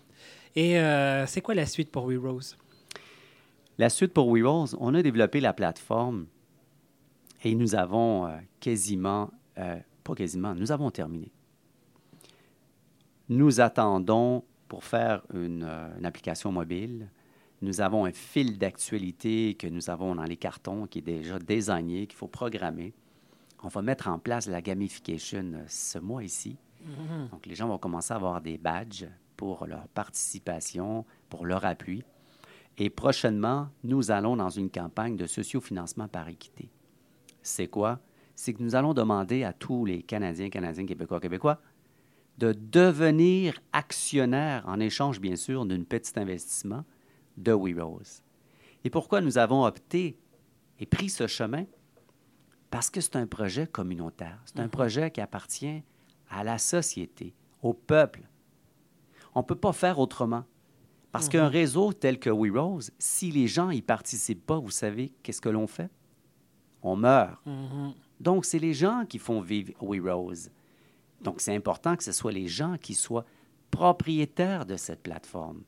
Et 0.56 0.78
euh, 0.78 1.26
c'est 1.26 1.42
quoi 1.42 1.54
la 1.54 1.66
suite 1.66 1.90
pour 1.90 2.06
WeRose? 2.06 2.56
La 3.76 3.90
suite 3.90 4.14
pour 4.14 4.32
WeRose, 4.32 4.74
on 4.80 4.94
a 4.94 5.02
développé 5.02 5.40
la 5.40 5.52
plateforme 5.52 6.26
et 7.44 7.54
nous 7.54 7.74
avons 7.74 8.26
euh, 8.26 8.36
quasiment, 8.60 9.30
euh, 9.58 9.76
pas 10.04 10.14
quasiment, 10.14 10.54
nous 10.54 10.72
avons 10.72 10.90
terminé. 10.90 11.30
Nous 13.28 13.60
attendons 13.60 14.44
pour 14.68 14.84
faire 14.84 15.22
une, 15.34 15.64
une 15.98 16.06
application 16.06 16.52
mobile. 16.52 17.08
Nous 17.62 17.80
avons 17.80 18.04
un 18.04 18.12
fil 18.12 18.58
d'actualité 18.58 19.54
que 19.54 19.68
nous 19.68 19.88
avons 19.88 20.16
dans 20.16 20.24
les 20.24 20.36
cartons 20.36 20.88
qui 20.88 20.98
est 20.98 21.02
déjà 21.02 21.38
désigné, 21.38 22.08
qu'il 22.08 22.18
faut 22.18 22.26
programmer. 22.26 22.92
On 23.62 23.68
va 23.68 23.82
mettre 23.82 24.08
en 24.08 24.18
place 24.18 24.48
la 24.48 24.60
gamification 24.60 25.52
euh, 25.54 25.64
ce 25.68 26.00
mois 26.00 26.24
ici. 26.24 26.56
Mhm. 26.84 27.28
Donc, 27.30 27.46
les 27.46 27.54
gens 27.54 27.68
vont 27.68 27.78
commencer 27.78 28.12
à 28.12 28.16
avoir 28.16 28.40
des 28.40 28.58
badges 28.58 29.06
pour 29.36 29.66
leur 29.68 29.86
participation, 29.88 31.04
pour 31.28 31.46
leur 31.46 31.64
appui. 31.64 32.02
Et 32.78 32.90
prochainement, 32.90 33.68
nous 33.84 34.10
allons 34.10 34.36
dans 34.36 34.50
une 34.50 34.68
campagne 34.70 35.16
de 35.16 35.26
sociofinancement 35.26 36.08
par 36.08 36.28
équité. 36.28 36.68
C'est 37.42 37.68
quoi? 37.68 38.00
C'est 38.34 38.54
que 38.54 38.62
nous 38.62 38.74
allons 38.74 38.92
demander 38.92 39.44
à 39.44 39.52
tous 39.52 39.84
les 39.84 40.02
Canadiens, 40.02 40.50
Canadiens, 40.50 40.86
Québécois, 40.86 41.20
Québécois 41.20 41.60
de 42.38 42.52
devenir 42.52 43.60
actionnaires 43.72 44.64
en 44.66 44.80
échange, 44.80 45.20
bien 45.20 45.36
sûr, 45.36 45.64
d'un 45.64 45.84
petit 45.84 46.18
investissement 46.18 46.82
de 47.36 47.52
WeRose. 47.52 48.22
Et 48.84 48.90
pourquoi 48.90 49.20
nous 49.20 49.38
avons 49.38 49.64
opté 49.64 50.18
et 50.78 50.86
pris 50.86 51.08
ce 51.08 51.26
chemin? 51.26 51.64
Parce 52.70 52.90
que 52.90 53.00
c'est 53.00 53.16
un 53.16 53.26
projet 53.26 53.66
communautaire. 53.66 54.40
C'est 54.44 54.60
un 54.60 54.68
projet 54.68 55.10
qui 55.10 55.20
appartient 55.20 55.82
à 56.30 56.42
la 56.42 56.58
société, 56.58 57.34
au 57.62 57.74
peuple. 57.74 58.22
On 59.34 59.40
ne 59.40 59.44
peut 59.44 59.54
pas 59.54 59.72
faire 59.72 59.98
autrement. 59.98 60.44
Parce 61.12 61.28
qu'un 61.28 61.48
réseau 61.48 61.92
tel 61.92 62.18
que 62.18 62.30
WeRose, 62.30 62.90
si 62.98 63.30
les 63.30 63.46
gens 63.46 63.68
n'y 63.68 63.82
participent 63.82 64.46
pas, 64.46 64.58
vous 64.58 64.70
savez, 64.70 65.12
qu'est-ce 65.22 65.42
que 65.42 65.50
l'on 65.50 65.66
fait? 65.66 65.90
On 66.82 66.96
meurt. 66.96 67.38
Donc, 68.18 68.46
c'est 68.46 68.58
les 68.58 68.72
gens 68.72 69.04
qui 69.06 69.18
font 69.18 69.42
vivre 69.42 69.74
WeRose. 69.82 70.50
Donc, 71.20 71.42
c'est 71.42 71.54
important 71.54 71.96
que 71.96 72.02
ce 72.02 72.12
soit 72.12 72.32
les 72.32 72.48
gens 72.48 72.78
qui 72.78 72.94
soient 72.94 73.26
propriétaires 73.70 74.64
de 74.64 74.76
cette 74.76 75.02
plateforme. 75.02 75.62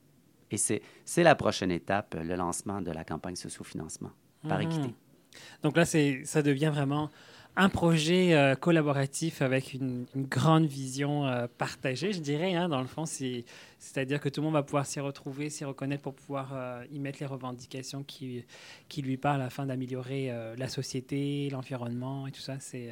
Et 0.51 0.57
c'est 0.57 1.23
la 1.23 1.35
prochaine 1.35 1.71
étape, 1.71 2.15
le 2.21 2.35
lancement 2.35 2.81
de 2.81 2.91
la 2.91 3.03
campagne 3.03 3.35
sociofinancement 3.35 4.11
par 4.47 4.61
équité. 4.61 4.93
Donc 5.63 5.75
là, 5.75 5.85
ça 5.85 6.41
devient 6.41 6.71
vraiment 6.73 7.09
un 7.57 7.69
projet 7.69 8.33
euh, 8.33 8.55
collaboratif 8.55 9.41
avec 9.41 9.73
une, 9.73 10.05
grande 10.15 10.65
vision 10.65 11.25
euh, 11.25 11.47
partagée, 11.57 12.11
je 12.11 12.19
dirais. 12.19 12.53
Hein, 12.53 12.69
dans 12.69 12.81
le 12.81 12.87
fond, 12.87 13.05
c'est-à-dire 13.05 14.19
que 14.19 14.29
tout 14.29 14.41
le 14.41 14.45
monde 14.45 14.53
va 14.53 14.63
pouvoir 14.63 14.85
s'y 14.85 14.99
retrouver, 14.99 15.49
s'y 15.49 15.63
reconnaître 15.63 16.03
pour 16.03 16.15
pouvoir 16.15 16.51
euh, 16.53 16.83
y 16.91 16.99
mettre 16.99 17.19
les 17.21 17.25
revendications 17.25 18.03
qui, 18.03 18.43
qui 18.89 19.01
lui 19.01 19.17
parlent 19.17 19.41
afin 19.41 19.65
d'améliorer 19.65 20.31
la 20.57 20.67
société, 20.67 21.49
l'environnement 21.49 22.27
et 22.27 22.31
tout 22.31 22.41
ça. 22.41 22.59
C'est 22.59 22.91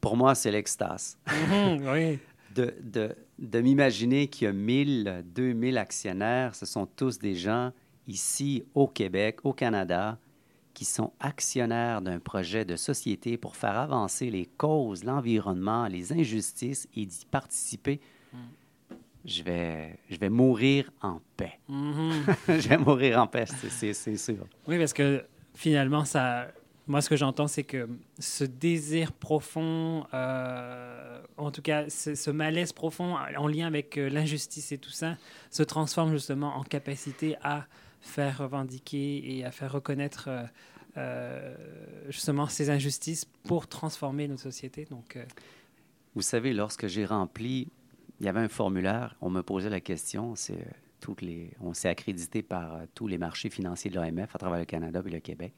pour 0.00 0.16
moi, 0.16 0.34
c'est 0.34 0.50
l'extase. 0.50 1.16
Mhm, 1.28 1.88
oui. 1.88 2.18
de, 2.54 2.74
de, 2.82 3.14
de 3.42 3.60
m'imaginer 3.60 4.28
qu'il 4.28 4.46
y 4.46 4.48
a 4.48 4.52
1000, 4.52 5.24
2000 5.26 5.76
actionnaires, 5.76 6.54
ce 6.54 6.64
sont 6.64 6.86
tous 6.86 7.18
des 7.18 7.34
gens 7.34 7.72
ici 8.06 8.64
au 8.74 8.86
Québec, 8.86 9.40
au 9.42 9.52
Canada, 9.52 10.18
qui 10.74 10.84
sont 10.84 11.12
actionnaires 11.20 12.00
d'un 12.00 12.20
projet 12.20 12.64
de 12.64 12.76
société 12.76 13.36
pour 13.36 13.56
faire 13.56 13.76
avancer 13.76 14.30
les 14.30 14.46
causes, 14.46 15.04
l'environnement, 15.04 15.86
les 15.88 16.12
injustices 16.12 16.88
et 16.94 17.04
d'y 17.04 17.26
participer, 17.26 18.00
mm. 18.32 18.36
je, 19.24 19.42
vais, 19.42 19.98
je 20.08 20.16
vais 20.16 20.30
mourir 20.30 20.90
en 21.02 21.20
paix. 21.36 21.58
Mm-hmm. 21.68 22.36
je 22.60 22.68
vais 22.68 22.78
mourir 22.78 23.20
en 23.20 23.26
paix, 23.26 23.44
c'est 23.46 24.16
sûr. 24.16 24.46
Oui, 24.68 24.78
parce 24.78 24.92
que 24.92 25.24
finalement, 25.52 26.04
ça, 26.04 26.48
moi, 26.88 27.00
ce 27.00 27.08
que 27.08 27.16
j'entends, 27.16 27.46
c'est 27.46 27.62
que 27.62 27.88
ce 28.18 28.42
désir 28.42 29.12
profond, 29.12 30.04
euh, 30.14 31.22
en 31.36 31.52
tout 31.52 31.62
cas, 31.62 31.88
ce, 31.88 32.30
malaise 32.30 32.72
profond 32.72 33.14
en 33.14 33.46
lien 33.46 33.66
avec 33.68 33.98
euh, 33.98 34.08
l'injustice 34.08 34.72
et 34.72 34.78
tout 34.78 34.90
ça, 34.90 35.16
se 35.50 35.62
transforme 35.62 36.12
justement 36.12 36.56
en 36.56 36.64
capacité 36.64 37.36
à 37.42 37.66
faire 38.00 38.38
revendiquer 38.38 39.36
et 39.36 39.44
à 39.44 39.52
faire 39.52 39.70
reconnaître 39.70 40.28
euh, 40.96 41.54
justement 42.08 42.48
ces 42.48 42.68
injustices 42.68 43.26
pour 43.44 43.68
transformer 43.68 44.26
notre 44.26 44.42
société. 44.42 44.84
Donc, 44.90 45.16
Vous 46.16 46.22
savez, 46.22 46.52
lorsque 46.52 46.88
j'ai 46.88 47.04
rempli, 47.04 47.68
il 48.18 48.26
y 48.26 48.28
avait 48.28 48.40
un 48.40 48.48
formulaire, 48.48 49.14
on 49.20 49.30
me 49.30 49.42
posait 49.42 49.70
la 49.70 49.80
question, 49.80 50.34
c'est 50.34 50.66
toutes 50.98 51.22
les, 51.22 51.52
on 51.60 51.74
s'est 51.74 51.88
accrédité 51.88 52.42
par 52.42 52.80
tous 52.94 53.06
les 53.06 53.18
marchés 53.18 53.50
financiers 53.50 53.90
de 53.90 54.00
l'OMF 54.00 54.34
à 54.34 54.38
travers 54.38 54.58
le 54.58 54.64
Canada 54.64 55.00
et 55.06 55.10
le 55.10 55.20
Québec. 55.20 55.52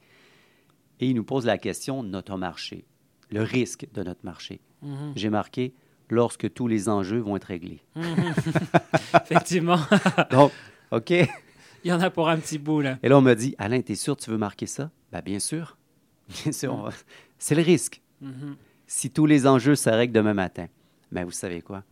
Et 0.99 1.07
il 1.07 1.15
nous 1.15 1.23
pose 1.23 1.45
la 1.45 1.57
question 1.57 2.03
de 2.03 2.09
notre 2.09 2.37
marché, 2.37 2.85
le 3.29 3.41
risque 3.41 3.87
de 3.93 4.03
notre 4.03 4.23
marché. 4.23 4.61
Mhm. 4.81 5.13
J'ai 5.15 5.29
marqué 5.29 5.73
lorsque 6.09 6.53
tous 6.53 6.67
les 6.67 6.89
enjeux 6.89 7.19
vont 7.19 7.35
être 7.35 7.45
réglés. 7.45 7.81
Mhm. 7.95 8.33
Effectivement. 9.13 9.79
Donc, 10.31 10.51
OK. 10.91 11.11
Il 11.11 11.89
y 11.89 11.91
en 11.91 12.01
a 12.01 12.09
pour 12.09 12.29
un 12.29 12.37
petit 12.37 12.57
bout, 12.57 12.81
là. 12.81 12.97
Et 13.03 13.09
là, 13.09 13.17
on 13.17 13.21
m'a 13.21 13.35
dit, 13.35 13.55
Alain, 13.57 13.81
tu 13.81 13.91
es 13.91 13.95
sûr 13.95 14.15
que 14.15 14.21
tu 14.23 14.31
veux 14.31 14.37
marquer 14.37 14.65
ça? 14.65 14.91
Bien, 15.11 15.21
bien 15.21 15.39
sûr. 15.39 15.77
Bien 16.43 16.51
sûr. 16.51 16.89
C'est 17.37 17.55
le 17.55 17.61
risque. 17.61 18.01
Si 18.87 19.11
tous 19.11 19.25
les 19.25 19.45
enjeux 19.45 19.75
se 19.75 19.89
règlent 19.89 20.13
demain 20.13 20.33
matin. 20.33 20.67
Mais 21.11 21.23
vous 21.23 21.31
savez 21.31 21.61
quoi? 21.61 21.83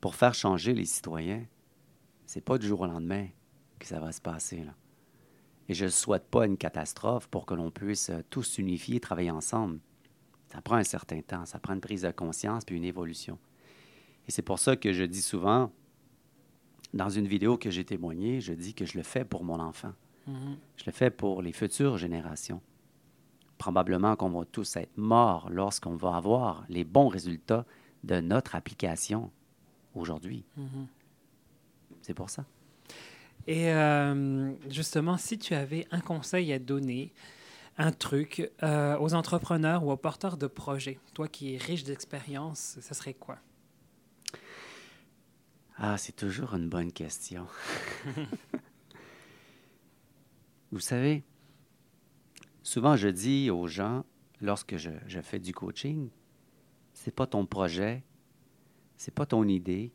Pour 0.00 0.14
faire 0.14 0.34
changer 0.34 0.72
les 0.72 0.86
citoyens, 0.86 1.44
c'est 2.24 2.40
pas 2.40 2.56
du 2.56 2.66
jour 2.66 2.80
au 2.80 2.86
lendemain 2.86 3.26
que 3.78 3.86
ça 3.86 4.00
va 4.00 4.12
se 4.12 4.20
passer. 4.20 4.64
Là. 4.64 4.72
Et 5.68 5.74
je 5.74 5.84
ne 5.84 5.90
souhaite 5.90 6.26
pas 6.28 6.46
une 6.46 6.56
catastrophe 6.56 7.28
pour 7.28 7.46
que 7.46 7.54
l'on 7.54 7.70
puisse 7.70 8.10
tous 8.30 8.42
s'unifier 8.42 8.96
et 8.96 9.00
travailler 9.00 9.30
ensemble. 9.30 9.80
Ça 10.52 10.62
prend 10.62 10.76
un 10.76 10.84
certain 10.84 11.20
temps, 11.20 11.44
ça 11.44 11.58
prend 11.58 11.74
une 11.74 11.80
prise 11.80 12.02
de 12.02 12.10
conscience 12.10 12.64
puis 12.64 12.76
une 12.76 12.84
évolution. 12.84 13.38
Et 14.26 14.30
c'est 14.30 14.42
pour 14.42 14.58
ça 14.58 14.76
que 14.76 14.92
je 14.92 15.04
dis 15.04 15.22
souvent, 15.22 15.70
dans 16.94 17.08
une 17.10 17.26
vidéo 17.26 17.58
que 17.58 17.70
j'ai 17.70 17.84
témoignée, 17.84 18.40
je 18.40 18.52
dis 18.52 18.74
que 18.74 18.86
je 18.86 18.96
le 18.96 19.02
fais 19.02 19.24
pour 19.24 19.44
mon 19.44 19.60
enfant. 19.60 19.92
Mhm. 20.26 20.56
Je 20.76 20.84
le 20.86 20.92
fais 20.92 21.10
pour 21.10 21.42
les 21.42 21.52
futures 21.52 21.98
générations. 21.98 22.60
Probablement 23.58 24.16
qu'on 24.16 24.30
va 24.30 24.44
tous 24.44 24.76
être 24.76 24.96
morts 24.96 25.50
lorsqu'on 25.50 25.96
va 25.96 26.16
avoir 26.16 26.64
les 26.68 26.84
bons 26.84 27.08
résultats 27.08 27.66
de 28.04 28.20
notre 28.20 28.54
application 28.54 29.30
aujourd'hui. 29.94 30.44
Mhm. 30.56 30.86
C'est 32.00 32.14
pour 32.14 32.30
ça. 32.30 32.44
Et 33.48 33.72
euh, 33.72 34.52
justement, 34.68 35.16
si 35.16 35.38
tu 35.38 35.54
avais 35.54 35.86
un 35.90 36.00
conseil 36.00 36.52
à 36.52 36.58
donner, 36.58 37.14
un 37.78 37.92
truc 37.92 38.50
euh, 38.62 38.98
aux 38.98 39.14
entrepreneurs 39.14 39.84
ou 39.84 39.90
aux 39.90 39.96
porteurs 39.96 40.36
de 40.36 40.46
projets, 40.46 40.98
toi 41.14 41.28
qui 41.28 41.54
es 41.54 41.56
riche 41.56 41.82
d'expérience, 41.82 42.76
ça 42.78 42.92
serait 42.92 43.14
quoi? 43.14 43.38
Ah, 45.78 45.96
c'est 45.96 46.14
toujours 46.14 46.54
une 46.54 46.68
bonne 46.68 46.92
question. 46.92 47.46
Vous 50.70 50.80
savez, 50.80 51.24
souvent 52.62 52.96
je 52.96 53.08
dis 53.08 53.48
aux 53.48 53.66
gens, 53.66 54.04
lorsque 54.42 54.76
je, 54.76 54.90
fais 55.22 55.38
du 55.38 55.54
coaching, 55.54 56.10
c'est 56.92 57.14
pas 57.14 57.26
ton 57.26 57.46
projet, 57.46 58.04
c'est 58.98 59.14
pas 59.14 59.24
ton 59.24 59.44
idée, 59.44 59.90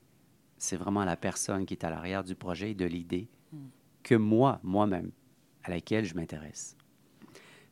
c'est 0.57 0.77
vraiment 0.77 1.05
la 1.05 1.17
personne 1.17 1.67
qui 1.67 1.75
est 1.75 1.83
à 1.83 1.91
l'arrière 1.91 2.23
du 2.23 2.33
projet 2.33 2.71
et 2.71 2.75
de 2.75 2.85
l'idée. 2.85 3.29
Que 4.03 4.15
moi, 4.15 4.59
moi-même, 4.63 5.11
à 5.63 5.69
laquelle 5.69 6.05
je 6.05 6.15
m'intéresse. 6.15 6.77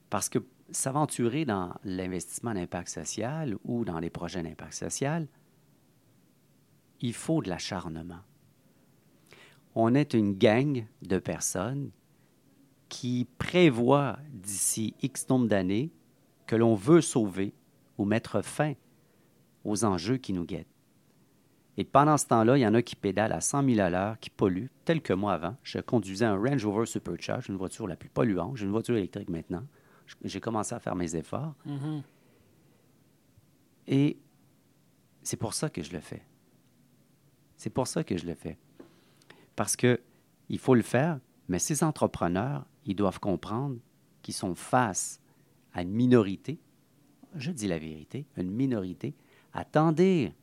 Parce 0.09 0.29
que 0.29 0.39
s'aventurer 0.71 1.45
dans 1.45 1.73
l'investissement 1.83 2.53
d'impact 2.53 2.89
social 2.89 3.57
ou 3.65 3.85
dans 3.85 3.99
les 3.99 4.09
projets 4.09 4.41
d'impact 4.41 4.73
social, 4.73 5.27
il 7.01 7.13
faut 7.13 7.41
de 7.41 7.49
l'acharnement. 7.49 8.21
On 9.75 9.95
est 9.95 10.13
une 10.13 10.33
gang 10.33 10.85
de 11.01 11.19
personnes 11.19 11.91
qui 12.89 13.27
prévoient 13.37 14.19
d'ici 14.31 14.95
X 15.01 15.29
nombre 15.29 15.47
d'années 15.47 15.91
que 16.45 16.55
l'on 16.55 16.75
veut 16.75 17.01
sauver 17.01 17.53
ou 17.97 18.05
mettre 18.05 18.41
fin 18.41 18.73
aux 19.63 19.85
enjeux 19.85 20.17
qui 20.17 20.33
nous 20.33 20.45
guettent. 20.45 20.67
Et 21.77 21.83
pendant 21.83 22.17
ce 22.17 22.25
temps-là, 22.27 22.57
il 22.57 22.61
y 22.61 22.67
en 22.67 22.73
a 22.73 22.81
qui 22.81 22.95
pédalent 22.95 23.31
à 23.31 23.41
100 23.41 23.63
000 23.63 23.79
à 23.79 23.89
l'heure, 23.89 24.19
qui 24.19 24.29
polluent, 24.29 24.69
tel 24.83 25.01
que 25.01 25.13
moi 25.13 25.33
avant. 25.33 25.55
Je 25.63 25.79
conduisais 25.79 26.25
un 26.25 26.35
Range 26.35 26.65
Rover 26.65 26.85
Supercharge, 26.85 27.47
une 27.49 27.55
voiture 27.55 27.87
la 27.87 27.95
plus 27.95 28.09
polluante. 28.09 28.57
J'ai 28.57 28.65
une 28.65 28.71
voiture 28.71 28.95
électrique 28.97 29.29
maintenant. 29.29 29.63
J'ai 30.23 30.41
commencé 30.41 30.75
à 30.75 30.79
faire 30.79 30.95
mes 30.95 31.15
efforts. 31.15 31.53
Mm-hmm. 31.65 32.01
Et 33.87 34.17
c'est 35.23 35.37
pour 35.37 35.53
ça 35.53 35.69
que 35.69 35.81
je 35.81 35.93
le 35.93 36.01
fais. 36.01 36.23
C'est 37.55 37.69
pour 37.69 37.87
ça 37.87 38.03
que 38.03 38.17
je 38.17 38.25
le 38.25 38.35
fais. 38.35 38.57
Parce 39.55 39.75
que 39.75 40.01
il 40.49 40.59
faut 40.59 40.75
le 40.75 40.81
faire, 40.81 41.19
mais 41.47 41.59
ces 41.59 41.83
entrepreneurs, 41.83 42.65
ils 42.85 42.95
doivent 42.95 43.19
comprendre 43.19 43.77
qu'ils 44.21 44.33
sont 44.33 44.55
face 44.55 45.21
à 45.73 45.81
une 45.81 45.91
minorité, 45.91 46.59
je 47.35 47.51
dis 47.51 47.67
la 47.67 47.79
vérité, 47.79 48.25
une 48.35 48.51
minorité. 48.51 49.15
Attendez, 49.53 50.33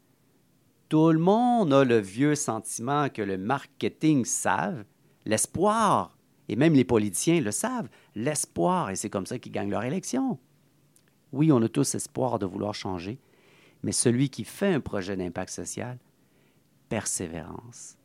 tout 0.88 1.12
le 1.12 1.18
monde 1.18 1.72
a 1.72 1.84
le 1.84 1.98
vieux 1.98 2.34
sentiment 2.34 3.08
que 3.08 3.22
le 3.22 3.36
marketing 3.36 4.24
savent, 4.24 4.84
l'espoir, 5.26 6.16
et 6.48 6.56
même 6.56 6.74
les 6.74 6.84
politiciens 6.84 7.40
le 7.40 7.50
savent, 7.50 7.88
l'espoir, 8.14 8.90
et 8.90 8.96
c'est 8.96 9.10
comme 9.10 9.26
ça 9.26 9.38
qu'ils 9.38 9.52
gagnent 9.52 9.70
leur 9.70 9.84
élection. 9.84 10.38
Oui, 11.32 11.52
on 11.52 11.60
a 11.62 11.68
tous 11.68 11.94
espoir 11.94 12.38
de 12.38 12.46
vouloir 12.46 12.74
changer, 12.74 13.18
mais 13.82 13.92
celui 13.92 14.30
qui 14.30 14.44
fait 14.44 14.72
un 14.72 14.80
projet 14.80 15.16
d'impact 15.16 15.50
social, 15.50 15.98
persévérance. 16.88 17.98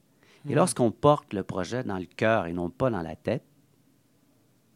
Et 0.50 0.52
hmm. 0.52 0.56
lorsqu'on 0.56 0.92
porte 0.92 1.34
le 1.34 1.44
projet 1.44 1.86
dans 1.86 1.98
le 1.98 2.06
cœur 2.06 2.48
et 2.48 2.54
non 2.54 2.70
pas 2.70 2.90
dans 2.90 3.02
la 3.02 3.16
tête, 3.16 3.46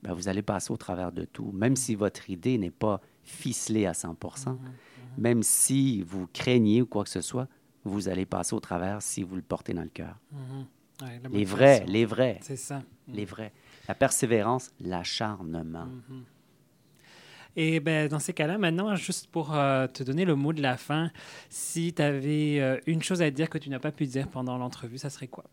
ben 0.02 0.14
vous 0.14 0.30
allez 0.30 0.44
passer 0.44 0.72
au 0.72 0.78
travers 0.78 1.12
de 1.12 1.26
tout, 1.26 1.52
même 1.52 1.76
si 1.76 1.96
votre 1.96 2.30
idée 2.30 2.58
n'est 2.58 2.72
pas 2.72 3.02
ficelée 3.24 3.86
à 3.86 3.92
100% 3.92 4.50
hmm, 4.50 4.54
hmm, 4.54 4.60
même 5.18 5.44
si 5.44 6.04
vous 6.04 6.28
craignez 6.32 6.84
ou 6.84 6.86
quoi 6.86 7.04
que 7.04 7.10
ce 7.10 7.20
soit, 7.20 7.50
vous 7.88 8.08
allez 8.10 8.26
passer 8.26 8.54
au 8.56 8.60
travers 8.60 9.02
si 9.02 9.24
vous 9.24 9.36
le 9.36 9.42
portez 9.42 9.74
dans 9.74 9.84
le 9.84 9.90
cœur. 9.90 10.16
Mhm. 10.32 10.66
Ouais, 11.02 11.22
Les 11.32 11.46
vrais, 11.46 11.86
les 11.86 12.06
vrais, 12.06 12.40
C'est 12.42 12.56
ça. 12.56 12.82
les 13.08 13.26
vrais. 13.26 13.54
La 13.88 13.94
persévérance, 13.96 14.72
l'acharnement. 14.80 15.86
Mhm. 15.86 16.24
Et 17.56 17.80
ben, 17.80 18.08
dans 18.08 18.20
ces 18.20 18.34
cas-là, 18.34 18.58
maintenant, 18.58 18.96
juste 18.96 19.28
pour 19.32 19.56
euh, 19.56 19.88
te 19.88 20.04
donner 20.04 20.26
le 20.26 20.36
mot 20.36 20.54
de 20.54 20.62
la 20.62 20.78
fin, 20.78 21.12
si 21.50 21.92
tu 21.94 22.02
avais 22.02 22.82
une 22.86 23.02
chose 23.02 23.22
à 23.22 23.32
dire 23.32 23.50
que 23.50 23.58
tu 23.58 23.70
n'as 23.70 23.80
pas 23.80 23.92
pu 23.92 24.06
dire 24.06 24.28
pendant 24.28 24.58
l'entrevue, 24.58 24.98
ça 25.00 25.10
serait 25.10 25.28
quoi? 25.28 25.46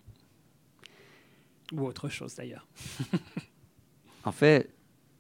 Ou 1.72 1.80
autre 1.86 2.08
chose 2.08 2.34
d'ailleurs. 2.34 2.66
En 4.26 4.32
fait, 4.32 4.70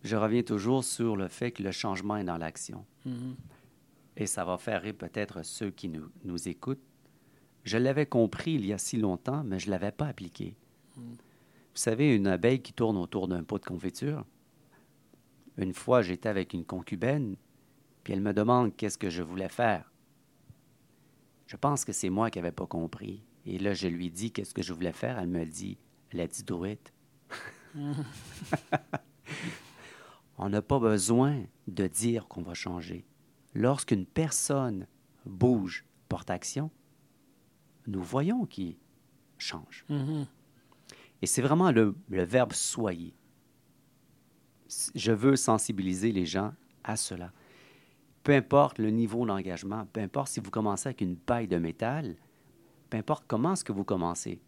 je 0.02 0.16
reviens 0.16 0.42
toujours 0.42 0.82
sur 0.82 1.14
le 1.14 1.28
fait 1.28 1.50
que 1.52 1.62
le 1.62 1.72
changement 1.72 2.16
est 2.16 2.24
dans 2.24 2.38
l'action. 2.38 2.86
Mhm. 3.04 3.36
Et 4.16 4.26
ça 4.26 4.46
va 4.46 4.56
faire 4.56 4.80
rire 4.80 4.94
peut-être 4.96 5.42
ceux 5.44 5.70
qui 5.70 5.88
nous, 5.90 6.08
nous 6.24 6.48
écoutent. 6.48 6.80
Je 7.64 7.78
l'avais 7.78 8.06
compris 8.06 8.52
il 8.52 8.66
y 8.66 8.72
a 8.72 8.78
si 8.78 8.96
longtemps, 8.96 9.42
mais 9.42 9.58
je 9.58 9.66
ne 9.66 9.72
l'avais 9.72 9.92
pas 9.92 10.06
appliqué. 10.06 10.56
Mm. 10.96 11.12
Vous 11.12 11.80
savez, 11.80 12.14
une 12.14 12.28
abeille 12.28 12.62
qui 12.62 12.72
tourne 12.72 12.96
autour 12.96 13.26
d'un 13.26 13.42
pot 13.42 13.58
de 13.58 13.64
confiture. 13.64 14.24
Une 15.56 15.74
fois, 15.74 16.02
j'étais 16.02 16.28
avec 16.28 16.52
une 16.52 16.64
concubine, 16.64 17.36
puis 18.04 18.12
elle 18.12 18.20
me 18.20 18.32
demande 18.32 18.76
qu'est-ce 18.76 18.98
que 18.98 19.10
je 19.10 19.22
voulais 19.22 19.48
faire. 19.48 19.90
Je 21.46 21.56
pense 21.56 21.84
que 21.84 21.92
c'est 21.92 22.10
moi 22.10 22.30
qui 22.30 22.38
n'avais 22.38 22.52
pas 22.52 22.66
compris. 22.66 23.24
Et 23.46 23.58
là, 23.58 23.74
je 23.74 23.88
lui 23.88 24.10
dis 24.10 24.30
qu'est-ce 24.30 24.54
que 24.54 24.62
je 24.62 24.72
voulais 24.72 24.92
faire. 24.92 25.18
Elle 25.18 25.28
me 25.28 25.44
dit, 25.44 25.78
let's 26.12 26.44
do 26.44 26.64
it. 26.64 26.92
On 30.38 30.48
n'a 30.48 30.62
pas 30.62 30.78
besoin 30.78 31.42
de 31.68 31.86
dire 31.86 32.26
qu'on 32.28 32.42
va 32.42 32.54
changer. 32.54 33.04
Lorsqu'une 33.54 34.06
personne 34.06 34.86
bouge, 35.26 35.84
porte 36.08 36.30
action, 36.30 36.70
nous 37.86 38.02
voyons 38.02 38.46
qu'il 38.46 38.76
change. 39.38 39.84
Mhm. 39.88 40.26
Et 41.22 41.26
c'est 41.26 41.42
vraiment 41.42 41.70
le, 41.70 41.94
le 42.08 42.22
verbe 42.24 42.52
soyez. 42.52 43.14
Je 44.94 45.12
veux 45.12 45.36
sensibiliser 45.36 46.12
les 46.12 46.26
gens 46.26 46.52
à 46.82 46.96
cela. 46.96 47.32
Peu 48.22 48.32
importe 48.34 48.78
le 48.78 48.90
niveau 48.90 49.24
d'engagement, 49.26 49.86
peu 49.92 50.00
importe 50.00 50.28
si 50.28 50.40
vous 50.40 50.50
commencez 50.50 50.88
avec 50.88 51.00
une 51.02 51.16
paille 51.16 51.46
de 51.48 51.58
métal, 51.58 52.16
peu 52.90 52.96
importe 52.96 53.24
comment 53.26 53.52
est-ce 53.52 53.64
que 53.64 53.72
vous 53.72 53.84
commencez, 53.84 54.40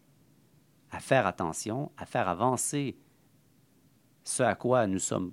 à 0.91 0.99
faire 0.99 1.27
attention, 1.27 1.91
à 1.97 2.05
faire 2.05 2.27
avancer 2.27 2.97
ce 4.23 4.43
à 4.43 4.55
quoi 4.55 4.87
nous 4.87 4.99
sommes 4.99 5.31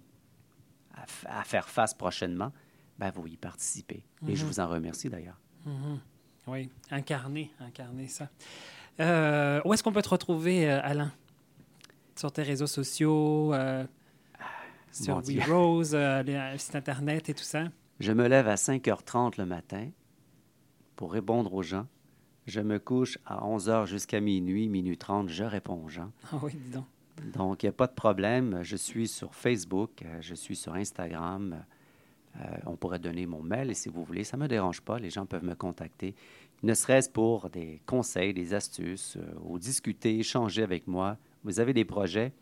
à, 1.26 1.42
faire 1.42 1.68
face 1.68 1.92
prochainement, 1.92 2.52
ben 2.98 3.10
vous 3.10 3.26
y 3.26 3.36
participez. 3.36 4.04
Et 4.28 4.36
je 4.36 4.44
Mhm. 4.44 4.48
vous 4.50 4.60
en 4.60 4.68
remercie 4.68 5.08
d'ailleurs. 5.08 5.40
Mhm. 5.66 5.98
Oui, 6.46 6.70
incarner, 6.90 7.50
incarner 7.60 8.08
ça. 8.08 8.28
Euh, 9.00 9.60
où 9.64 9.72
est-ce 9.72 9.82
qu'on 9.82 9.92
peut 9.92 10.02
te 10.02 10.10
retrouver, 10.10 10.70
euh, 10.70 10.80
Alain? 10.82 11.12
Sur 12.16 12.30
tes 12.32 12.42
réseaux 12.42 12.66
sociaux, 12.66 13.52
euh, 13.54 13.84
sur 14.92 15.16
Mon 15.16 15.20
Dieu. 15.20 15.40
WeRose, 15.40 15.94
euh, 15.94 16.22
le 16.24 16.58
site 16.58 16.76
internet 16.76 17.28
et 17.28 17.34
tout 17.34 17.44
ça? 17.44 17.64
Je 17.98 18.12
me 18.12 18.28
lève 18.28 18.48
à 18.48 18.56
5h30 18.56 19.38
le 19.38 19.46
matin 19.46 19.88
pour 20.96 21.12
répondre 21.12 21.52
aux 21.54 21.62
gens. 21.62 21.86
Je 22.46 22.60
me 22.60 22.78
couche 22.78 23.18
à 23.24 23.38
11h 23.44 23.86
jusqu'à 23.86 24.20
minuit, 24.20 24.68
minuit 24.68 24.98
30, 24.98 25.28
je 25.30 25.44
réponds 25.44 25.82
aux 25.84 25.88
gens. 25.88 26.12
Ah 26.30 26.36
oui, 26.42 26.52
dis 26.54 26.70
donc. 26.70 26.84
Donc, 27.32 27.62
il 27.62 27.66
n'y 27.66 27.70
a 27.70 27.72
pas 27.72 27.86
de 27.86 27.94
problème. 27.94 28.58
Je 28.62 28.76
suis 28.76 29.08
sur 29.08 29.34
Facebook, 29.34 30.04
je 30.20 30.34
suis 30.34 30.56
sur 30.56 30.74
Instagram. 30.74 31.64
Euh, 32.40 32.56
on 32.66 32.74
pourrait 32.76 32.98
donner 32.98 33.26
mon 33.26 33.42
mail 33.42 33.70
et 33.70 33.74
si 33.74 33.88
vous 33.88 34.02
voulez, 34.02 34.24
ça 34.24 34.36
ne 34.36 34.42
me 34.42 34.48
dérange 34.48 34.80
pas. 34.80 34.98
Les 34.98 35.10
gens 35.10 35.24
peuvent 35.24 35.44
me 35.44 35.54
contacter, 35.54 36.14
ne 36.64 36.74
serait-ce 36.74 37.08
pour 37.08 37.48
des 37.48 37.80
conseils, 37.86 38.34
des 38.34 38.54
astuces, 38.54 39.16
euh, 39.16 39.34
ou 39.44 39.58
discuter, 39.58 40.18
échanger 40.18 40.62
avec 40.64 40.88
moi. 40.88 41.16
Vous 41.44 41.60
avez 41.60 41.72
des 41.72 41.84
projets? 41.84 42.32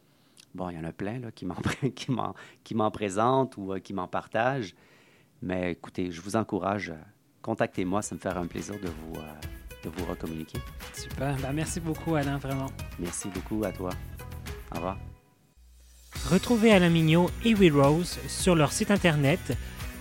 Bon, 0.55 0.71
il 0.71 0.77
y 0.77 0.79
en 0.79 0.85
a 0.85 0.93
plein 0.93 1.19
là, 1.19 1.31
qui 1.31 1.45
m'en 1.45 1.57
qui 1.95 2.11
m'en- 2.11 2.35
qui 2.65 2.75
m'en 2.75 2.91
présentent 2.91 3.57
ou 3.59 3.73
euh, 3.75 3.81
qui 3.81 3.93
m'en 3.93 4.09
partagent. 4.09 4.75
Mais 5.43 5.73
écoutez, 5.73 6.11
je 6.11 6.21
vous 6.23 6.37
encourage, 6.37 6.91
euh, 6.91 6.95
contactez-moi, 7.43 8.01
ça 8.01 8.15
me 8.15 8.21
fera 8.21 8.39
un 8.41 8.47
plaisir 8.47 8.77
de 8.81 8.89
vous, 8.89 9.17
euh, 9.21 9.33
de 9.85 9.91
vous 9.91 10.05
recommuniquer. 10.07 10.59
Super. 10.95 11.37
Ben, 11.39 11.53
merci 11.53 11.81
beaucoup, 11.81 12.15
Alain, 12.15 12.39
vraiment. 12.39 12.71
Merci 12.99 13.29
beaucoup 13.29 13.63
à 13.65 13.73
toi. 13.73 13.91
Au 14.73 14.77
revoir. 14.77 14.97
Retrouvez 16.31 16.71
Alain 16.73 16.91
Mignot 16.91 17.29
et 17.45 17.55
WeRose 17.55 18.19
sur 18.29 18.55
leur 18.55 18.73
site 18.73 18.91
internet 18.91 19.41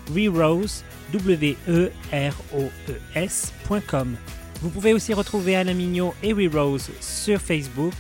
werose, 0.09 0.83
w 1.13 1.55
e 1.67 1.91
r 2.11 2.33
o 2.53 2.69
e 2.87 2.99
s.com. 3.15 4.15
Vous 4.61 4.69
pouvez 4.69 4.93
aussi 4.93 5.13
retrouver 5.13 5.55
Alain 5.55 5.73
Mignot 5.73 6.13
et 6.21 6.33
WeRose 6.33 6.91
sur 6.99 7.41
Facebook 7.41 7.93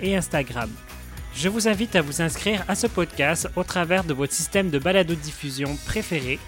et 0.00 0.16
Instagram. 0.16 0.70
Je 1.34 1.48
vous 1.48 1.68
invite 1.68 1.94
à 1.94 2.02
vous 2.02 2.22
inscrire 2.22 2.64
à 2.66 2.74
ce 2.74 2.88
podcast 2.88 3.48
au 3.54 3.62
travers 3.62 4.02
de 4.02 4.14
votre 4.14 4.32
système 4.32 4.70
de 4.70 4.78
balado-diffusion 4.78 5.76
préféré. 5.86 6.40